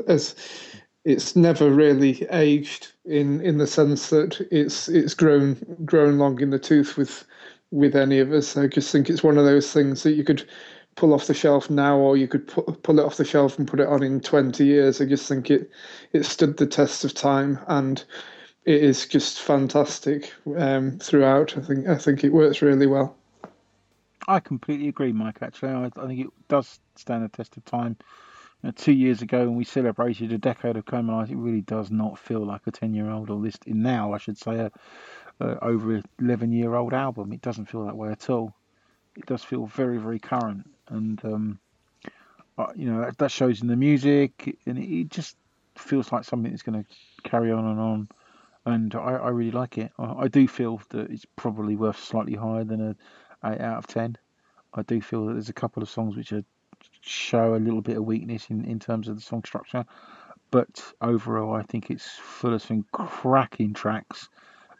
it's 1.05 1.35
never 1.35 1.69
really 1.69 2.25
aged 2.31 2.87
in 3.05 3.41
in 3.41 3.57
the 3.59 3.67
sense 3.67 4.09
that 4.11 4.39
it's 4.51 4.89
it's 4.89 5.13
grown 5.15 5.57
grown 5.85 6.17
long 6.19 6.39
in 6.41 6.51
the 6.51 6.59
tooth 6.59 6.97
with 6.97 7.25
with 7.71 7.95
any 7.95 8.19
of 8.19 8.31
us. 8.33 8.57
I 8.57 8.67
just 8.67 8.91
think 8.91 9.09
it's 9.09 9.23
one 9.23 9.37
of 9.37 9.45
those 9.45 9.71
things 9.73 10.03
that 10.03 10.13
you 10.13 10.23
could 10.23 10.47
pull 10.95 11.13
off 11.13 11.27
the 11.27 11.33
shelf 11.35 11.69
now, 11.69 11.97
or 11.97 12.17
you 12.17 12.27
could 12.27 12.47
pu- 12.47 12.63
pull 12.83 12.99
it 12.99 13.05
off 13.05 13.17
the 13.17 13.25
shelf 13.25 13.59
and 13.59 13.67
put 13.67 13.79
it 13.81 13.87
on 13.87 14.03
in 14.03 14.21
twenty 14.21 14.65
years. 14.65 15.01
I 15.01 15.05
just 15.05 15.27
think 15.27 15.51
it 15.51 15.69
it 16.13 16.25
stood 16.25 16.57
the 16.57 16.67
test 16.67 17.05
of 17.05 17.13
time 17.13 17.59
and. 17.67 18.03
It 18.65 18.83
is 18.83 19.07
just 19.07 19.41
fantastic 19.41 20.33
um, 20.57 20.99
throughout. 20.99 21.57
I 21.57 21.61
think 21.61 21.87
I 21.87 21.97
think 21.97 22.23
it 22.23 22.33
works 22.33 22.61
really 22.63 22.87
well. 22.87 23.20
I 24.27 24.39
completely 24.39 24.87
agree, 24.87 25.11
Mike. 25.11 25.39
Actually, 25.41 25.71
I, 25.71 25.85
I 25.85 26.07
think 26.07 26.19
it 26.21 26.27
does 26.47 26.79
stand 26.95 27.23
the 27.23 27.29
test 27.29 27.57
of 27.57 27.65
time. 27.65 27.97
You 28.61 28.67
know, 28.67 28.71
two 28.71 28.93
years 28.93 29.21
ago, 29.21 29.45
when 29.45 29.55
we 29.55 29.63
celebrated 29.63 30.31
a 30.31 30.37
decade 30.37 30.77
of 30.77 30.85
Comalies, 30.85 31.31
it 31.31 31.37
really 31.37 31.61
does 31.61 31.89
not 31.89 32.19
feel 32.19 32.45
like 32.45 32.61
a 32.67 32.71
ten-year-old, 32.71 33.29
or 33.29 33.41
this 33.41 33.57
now, 33.65 34.13
I 34.13 34.17
should 34.19 34.37
say, 34.37 34.55
a, 34.59 34.71
a 35.39 35.63
over 35.63 36.01
eleven-year-old 36.19 36.93
album. 36.93 37.33
It 37.33 37.41
doesn't 37.41 37.65
feel 37.65 37.85
that 37.85 37.97
way 37.97 38.11
at 38.11 38.29
all. 38.29 38.53
It 39.15 39.25
does 39.25 39.43
feel 39.43 39.65
very, 39.65 39.97
very 39.97 40.19
current, 40.19 40.69
and 40.89 41.23
um, 41.25 41.59
you 42.75 42.91
know 42.91 43.01
that, 43.01 43.17
that 43.17 43.31
shows 43.31 43.61
in 43.61 43.67
the 43.67 43.75
music, 43.75 44.57
and 44.67 44.77
it, 44.77 44.89
it 44.89 45.09
just 45.09 45.35
feels 45.75 46.11
like 46.11 46.23
something 46.23 46.51
that's 46.51 46.63
going 46.63 46.83
to 46.83 47.29
carry 47.29 47.51
on 47.51 47.65
and 47.65 47.79
on. 47.79 48.09
And 48.63 48.93
I, 48.93 49.13
I 49.15 49.29
really 49.29 49.51
like 49.51 49.79
it. 49.79 49.91
I, 49.97 50.13
I 50.23 50.27
do 50.27 50.47
feel 50.47 50.79
that 50.89 51.09
it's 51.09 51.25
probably 51.35 51.75
worth 51.75 51.99
slightly 51.99 52.35
higher 52.35 52.63
than 52.63 52.89
a 52.89 52.95
eight 53.43 53.61
out 53.61 53.77
of 53.77 53.87
ten. 53.87 54.17
I 54.73 54.83
do 54.83 55.01
feel 55.01 55.25
that 55.25 55.33
there's 55.33 55.49
a 55.49 55.53
couple 55.53 55.83
of 55.83 55.89
songs 55.89 56.15
which 56.15 56.31
are, 56.31 56.43
show 57.01 57.55
a 57.55 57.57
little 57.57 57.81
bit 57.81 57.97
of 57.97 58.05
weakness 58.05 58.47
in, 58.49 58.65
in 58.65 58.79
terms 58.79 59.07
of 59.07 59.15
the 59.15 59.21
song 59.21 59.43
structure, 59.43 59.85
but 60.49 60.93
overall 61.01 61.53
I 61.55 61.63
think 61.63 61.89
it's 61.89 62.07
full 62.07 62.53
of 62.53 62.61
some 62.61 62.85
cracking 62.91 63.73
tracks 63.73 64.29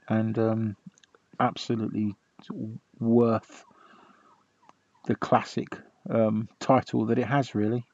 and 0.07 0.37
um, 0.39 0.75
absolutely 1.39 2.15
worth 2.99 3.65
the 5.05 5.15
classic 5.15 5.77
um, 6.09 6.47
title 6.59 7.05
that 7.05 7.19
it 7.19 7.27
has 7.27 7.55
really. 7.55 7.85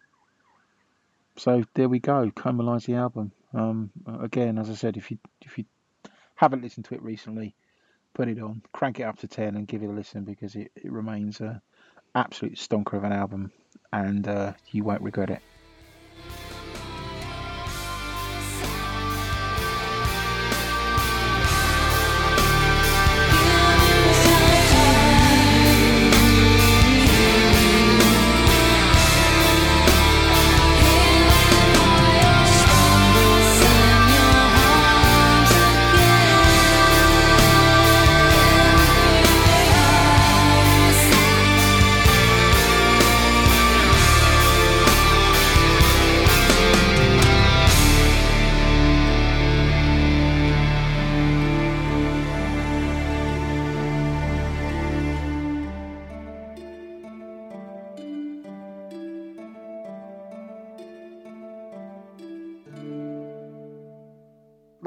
So 1.37 1.63
there 1.73 1.89
we 1.89 1.99
go, 1.99 2.31
Comalies 2.35 2.85
the 2.85 2.95
album. 2.95 3.31
Um, 3.53 3.91
again, 4.21 4.57
as 4.57 4.69
I 4.69 4.73
said, 4.73 4.97
if 4.97 5.11
you 5.11 5.17
if 5.41 5.57
you 5.57 5.65
haven't 6.35 6.63
listened 6.63 6.85
to 6.85 6.95
it 6.95 7.01
recently, 7.01 7.55
put 8.17 8.27
it 8.27 8.41
on, 8.41 8.63
crank 8.73 8.99
it 8.99 9.03
up 9.03 9.15
to 9.19 9.27
10 9.27 9.55
and 9.55 9.67
give 9.67 9.83
it 9.83 9.85
a 9.85 9.91
listen 9.91 10.23
because 10.23 10.55
it, 10.55 10.71
it 10.75 10.91
remains 10.91 11.39
a 11.39 11.61
absolute 12.15 12.55
stonker 12.55 12.93
of 12.93 13.03
an 13.03 13.11
album 13.11 13.51
and 13.93 14.27
uh, 14.27 14.53
you 14.71 14.83
won't 14.83 15.03
regret 15.03 15.29
it. 15.29 15.39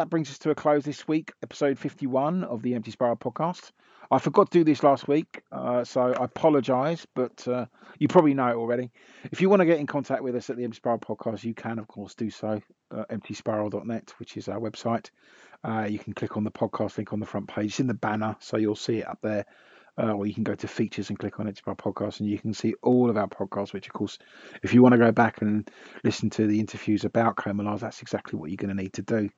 That 0.01 0.09
brings 0.09 0.31
us 0.31 0.39
to 0.39 0.49
a 0.49 0.55
close 0.55 0.83
this 0.83 1.07
week, 1.07 1.31
episode 1.43 1.79
51 1.79 2.43
of 2.45 2.63
the 2.63 2.75
Empty 2.75 2.91
Spiral 2.91 3.17
podcast. 3.17 3.71
I 4.11 4.19
forgot 4.19 4.51
to 4.51 4.59
do 4.59 4.65
this 4.65 4.83
last 4.83 5.07
week, 5.07 5.43
uh, 5.53 5.85
so 5.85 6.01
I 6.01 6.25
apologise, 6.25 7.07
but 7.15 7.47
uh, 7.47 7.67
you 7.99 8.09
probably 8.09 8.33
know 8.33 8.49
it 8.49 8.55
already. 8.55 8.91
If 9.31 9.43
you 9.43 9.51
want 9.51 9.61
to 9.61 9.67
get 9.67 9.79
in 9.79 9.87
contact 9.87 10.23
with 10.23 10.35
us 10.37 10.49
at 10.49 10.57
the 10.57 10.65
Empty 10.65 10.77
Spiral 10.77 11.01
podcast, 11.01 11.45
you 11.45 11.53
can, 11.53 11.79
of 11.79 11.87
course, 11.87 12.15
do 12.15 12.31
so. 12.31 12.63
Uh, 12.91 13.05
emptyspiral.net, 13.11 14.15
which 14.17 14.39
is 14.39 14.49
our 14.49 14.59
website. 14.59 15.11
Uh, 15.63 15.87
you 15.87 15.99
can 15.99 16.15
click 16.15 16.39
on 16.39 16.45
the 16.45 16.51
podcast 16.51 16.97
link 16.97 17.13
on 17.13 17.21
the 17.21 17.27
front 17.27 17.49
page. 17.49 17.67
It's 17.67 17.81
in 17.81 17.87
the 17.87 17.93
banner, 17.93 18.37
so 18.41 18.57
you'll 18.57 18.77
see 18.77 19.01
it 19.01 19.07
up 19.07 19.19
there. 19.21 19.45
Uh, 19.99 20.13
or 20.13 20.27
you 20.27 20.33
can 20.33 20.45
go 20.45 20.55
to 20.55 20.67
features 20.67 21.11
and 21.11 21.19
click 21.19 21.39
on 21.39 21.47
Empty 21.47 21.59
Spiral 21.59 21.77
podcast, 21.77 22.21
and 22.21 22.29
you 22.31 22.39
can 22.39 22.55
see 22.55 22.73
all 22.83 23.11
of 23.11 23.19
our 23.19 23.29
podcasts. 23.29 23.75
Which, 23.75 23.87
of 23.87 23.93
course, 23.93 24.17
if 24.63 24.73
you 24.73 24.83
want 24.83 24.95
to 24.95 24.99
go 24.99 25.13
back 25.13 25.43
and 25.43 25.71
listen 26.05 26.31
to 26.31 26.47
the 26.47 26.59
interviews 26.59 27.05
about 27.05 27.37
Coma 27.37 27.77
that's 27.77 28.01
exactly 28.01 28.39
what 28.39 28.49
you're 28.49 28.57
going 28.57 28.75
to 28.75 28.83
need 28.83 28.95
to 28.95 29.03
do. 29.03 29.29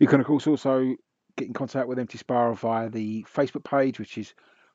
You 0.00 0.06
can, 0.06 0.20
of 0.20 0.26
course, 0.26 0.46
also 0.46 0.94
get 1.36 1.48
in 1.48 1.54
contact 1.54 1.88
with 1.88 1.98
Empty 1.98 2.18
Spiral 2.18 2.54
via 2.54 2.88
the 2.90 3.24
Facebook 3.32 3.64
page, 3.64 3.98
which 3.98 4.18
is 4.18 4.34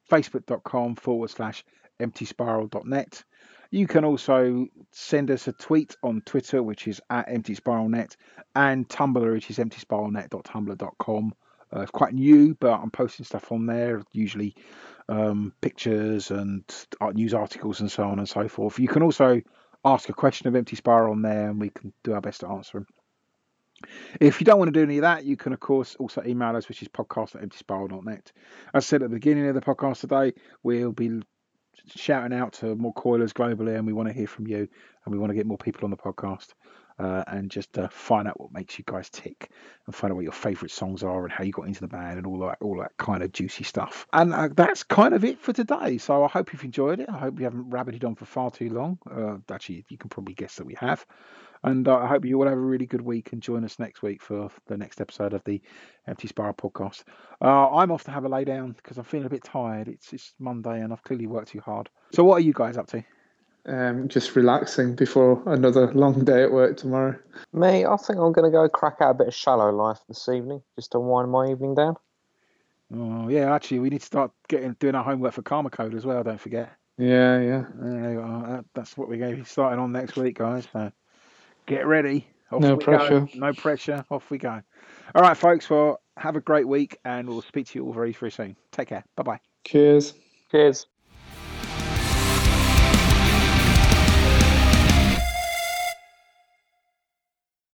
facebook.com 0.09 0.95
forward 0.95 1.29
slash 1.29 1.63
emptyspiral.net. 1.99 3.23
You 3.69 3.87
can 3.87 4.05
also 4.05 4.67
send 4.91 5.29
us 5.29 5.47
a 5.47 5.53
tweet 5.53 5.95
on 6.01 6.21
Twitter, 6.25 6.63
which 6.63 6.87
is 6.87 7.01
at 7.09 7.27
emptyspiralnet, 7.27 8.15
and 8.55 8.87
Tumblr, 8.87 9.33
which 9.33 9.49
is 9.49 9.57
emptyspiralnet.tumblr.com. 9.57 11.33
Uh, 11.75 11.81
it's 11.81 11.91
quite 11.91 12.13
new, 12.13 12.55
but 12.55 12.79
I'm 12.79 12.91
posting 12.91 13.25
stuff 13.25 13.51
on 13.51 13.65
there, 13.65 14.01
usually 14.13 14.55
um, 15.09 15.53
pictures 15.59 16.31
and 16.31 16.63
news 17.13 17.33
articles 17.33 17.81
and 17.81 17.91
so 17.91 18.03
on 18.03 18.19
and 18.19 18.29
so 18.29 18.47
forth. 18.47 18.79
You 18.79 18.87
can 18.87 19.03
also 19.03 19.41
ask 19.83 20.07
a 20.07 20.13
question 20.13 20.47
of 20.47 20.55
Empty 20.55 20.77
Spiral 20.77 21.11
on 21.11 21.21
there, 21.21 21.49
and 21.49 21.59
we 21.59 21.69
can 21.69 21.91
do 22.03 22.13
our 22.13 22.21
best 22.21 22.41
to 22.41 22.47
answer 22.47 22.79
them. 22.79 22.87
If 24.19 24.39
you 24.39 24.45
don't 24.45 24.57
want 24.57 24.73
to 24.73 24.79
do 24.79 24.83
any 24.83 24.97
of 24.97 25.01
that, 25.03 25.25
you 25.25 25.37
can, 25.37 25.53
of 25.53 25.59
course, 25.59 25.95
also 25.99 26.23
email 26.25 26.55
us, 26.55 26.67
which 26.67 26.81
is 26.81 26.87
podcast 26.87 27.35
at 27.35 27.47
emptyspiral.net. 27.47 28.31
As 28.73 28.85
I 28.85 28.85
said 28.85 29.03
at 29.03 29.09
the 29.09 29.15
beginning 29.15 29.47
of 29.47 29.55
the 29.55 29.61
podcast 29.61 30.01
today, 30.01 30.33
we'll 30.63 30.91
be 30.91 31.21
shouting 31.95 32.37
out 32.37 32.53
to 32.53 32.75
more 32.75 32.93
coilers 32.93 33.33
globally, 33.33 33.75
and 33.77 33.85
we 33.85 33.93
want 33.93 34.09
to 34.09 34.13
hear 34.13 34.27
from 34.27 34.47
you, 34.47 34.67
and 35.05 35.13
we 35.13 35.17
want 35.17 35.29
to 35.29 35.35
get 35.35 35.45
more 35.45 35.57
people 35.57 35.85
on 35.85 35.91
the 35.91 35.97
podcast. 35.97 36.53
Uh, 36.99 37.23
and 37.27 37.51
just 37.51 37.77
uh, 37.77 37.87
find 37.89 38.27
out 38.27 38.39
what 38.39 38.51
makes 38.51 38.79
you 38.79 38.83
guys 38.87 39.07
tick 39.11 39.51
and 39.85 39.93
find 39.93 40.11
out 40.11 40.15
what 40.15 40.23
your 40.23 40.31
favourite 40.31 40.71
songs 40.71 41.03
are 41.03 41.25
and 41.25 41.31
how 41.31 41.43
you 41.43 41.51
got 41.51 41.67
into 41.67 41.79
the 41.81 41.87
band 41.87 42.17
and 42.17 42.25
all 42.25 42.39
that 42.39 42.57
all 42.59 42.75
that 42.79 42.91
kind 42.97 43.21
of 43.21 43.31
juicy 43.31 43.63
stuff. 43.63 44.07
And 44.13 44.33
uh, 44.33 44.49
that's 44.51 44.81
kind 44.81 45.13
of 45.13 45.23
it 45.23 45.39
for 45.39 45.53
today. 45.53 45.99
So 45.99 46.23
I 46.23 46.27
hope 46.27 46.51
you've 46.51 46.63
enjoyed 46.63 46.99
it. 46.99 47.07
I 47.07 47.19
hope 47.19 47.37
you 47.37 47.43
haven't 47.43 47.69
rabbited 47.69 48.03
on 48.03 48.15
for 48.15 48.25
far 48.25 48.49
too 48.49 48.71
long. 48.71 48.97
Uh, 49.07 49.37
actually, 49.53 49.85
you 49.89 49.97
can 49.99 50.09
probably 50.09 50.33
guess 50.33 50.55
that 50.55 50.65
we 50.65 50.73
have. 50.79 51.05
And 51.67 51.85
uh, 51.85 51.97
I 51.97 52.07
hope 52.07 52.23
you 52.23 52.39
all 52.39 52.47
have 52.47 52.57
a 52.57 52.61
really 52.61 52.85
good 52.85 53.01
week 53.01 53.33
and 53.33 53.41
join 53.41 53.65
us 53.65 53.77
next 53.77 54.01
week 54.01 54.21
for 54.21 54.49
the 54.67 54.77
next 54.77 55.01
episode 55.01 55.33
of 55.33 55.43
the 55.43 55.61
Empty 56.07 56.29
Spiral 56.29 56.53
podcast. 56.53 57.03
Uh, 57.41 57.69
I'm 57.75 57.91
off 57.91 58.05
to 58.05 58.11
have 58.11 58.23
a 58.23 58.29
lay 58.29 58.45
down 58.45 58.71
because 58.71 58.97
I'm 58.97 59.03
feeling 59.03 59.25
a 59.25 59.29
bit 59.29 59.43
tired. 59.43 59.89
It's, 59.89 60.13
it's 60.13 60.33
Monday 60.39 60.79
and 60.79 60.93
I've 60.93 61.03
clearly 61.03 61.27
worked 61.27 61.49
too 61.49 61.59
hard. 61.59 61.89
So, 62.13 62.23
what 62.23 62.35
are 62.35 62.45
you 62.45 62.53
guys 62.53 62.77
up 62.77 62.87
to? 62.87 63.03
Um, 63.65 64.07
just 64.07 64.33
relaxing 64.37 64.95
before 64.95 65.43
another 65.45 65.91
long 65.91 66.23
day 66.23 66.41
at 66.41 66.53
work 66.53 66.77
tomorrow. 66.77 67.19
Me, 67.51 67.85
I 67.85 67.97
think 67.97 68.17
I'm 68.17 68.31
going 68.31 68.49
to 68.49 68.49
go 68.49 68.69
crack 68.69 69.01
out 69.01 69.11
a 69.11 69.15
bit 69.15 69.27
of 69.27 69.35
shallow 69.35 69.69
life 69.69 69.99
this 70.07 70.29
evening, 70.29 70.61
just 70.77 70.93
to 70.93 71.01
wind 71.01 71.29
my 71.29 71.47
evening 71.47 71.75
down. 71.75 71.95
Oh, 72.95 73.27
yeah, 73.27 73.53
actually, 73.53 73.79
we 73.79 73.89
need 73.89 73.99
to 73.99 74.05
start 74.05 74.31
getting 74.47 74.71
doing 74.79 74.95
our 74.95 75.03
homework 75.03 75.33
for 75.33 75.41
Karmacode 75.41 75.95
as 75.95 76.05
well, 76.05 76.23
don't 76.23 76.39
forget. 76.39 76.71
Yeah, 76.97 77.41
yeah. 77.41 77.63
Uh, 77.83 78.61
that's 78.73 78.95
what 78.95 79.09
we're 79.09 79.17
going 79.17 79.31
to 79.31 79.37
be 79.41 79.43
starting 79.43 79.79
on 79.79 79.91
next 79.91 80.15
week, 80.15 80.37
guys. 80.37 80.65
So 80.71 80.93
get 81.67 81.85
ready. 81.85 82.27
Off 82.51 82.61
no 82.61 82.77
pressure. 82.77 83.21
Go. 83.21 83.29
No 83.35 83.53
pressure. 83.53 84.03
Off 84.09 84.31
we 84.31 84.39
go. 84.39 84.61
All 85.13 85.21
right, 85.21 85.37
folks. 85.37 85.69
Well, 85.69 86.01
have 86.17 86.35
a 86.35 86.41
great 86.41 86.67
week, 86.67 86.97
and 87.05 87.27
we'll 87.27 87.41
speak 87.41 87.67
to 87.67 87.79
you 87.79 87.85
all 87.85 87.93
very, 87.93 88.13
very 88.13 88.31
soon. 88.31 88.55
Take 88.71 88.87
care. 88.87 89.03
Bye 89.15 89.23
bye. 89.23 89.39
Cheers. 89.63 90.13
Cheers. 90.49 90.87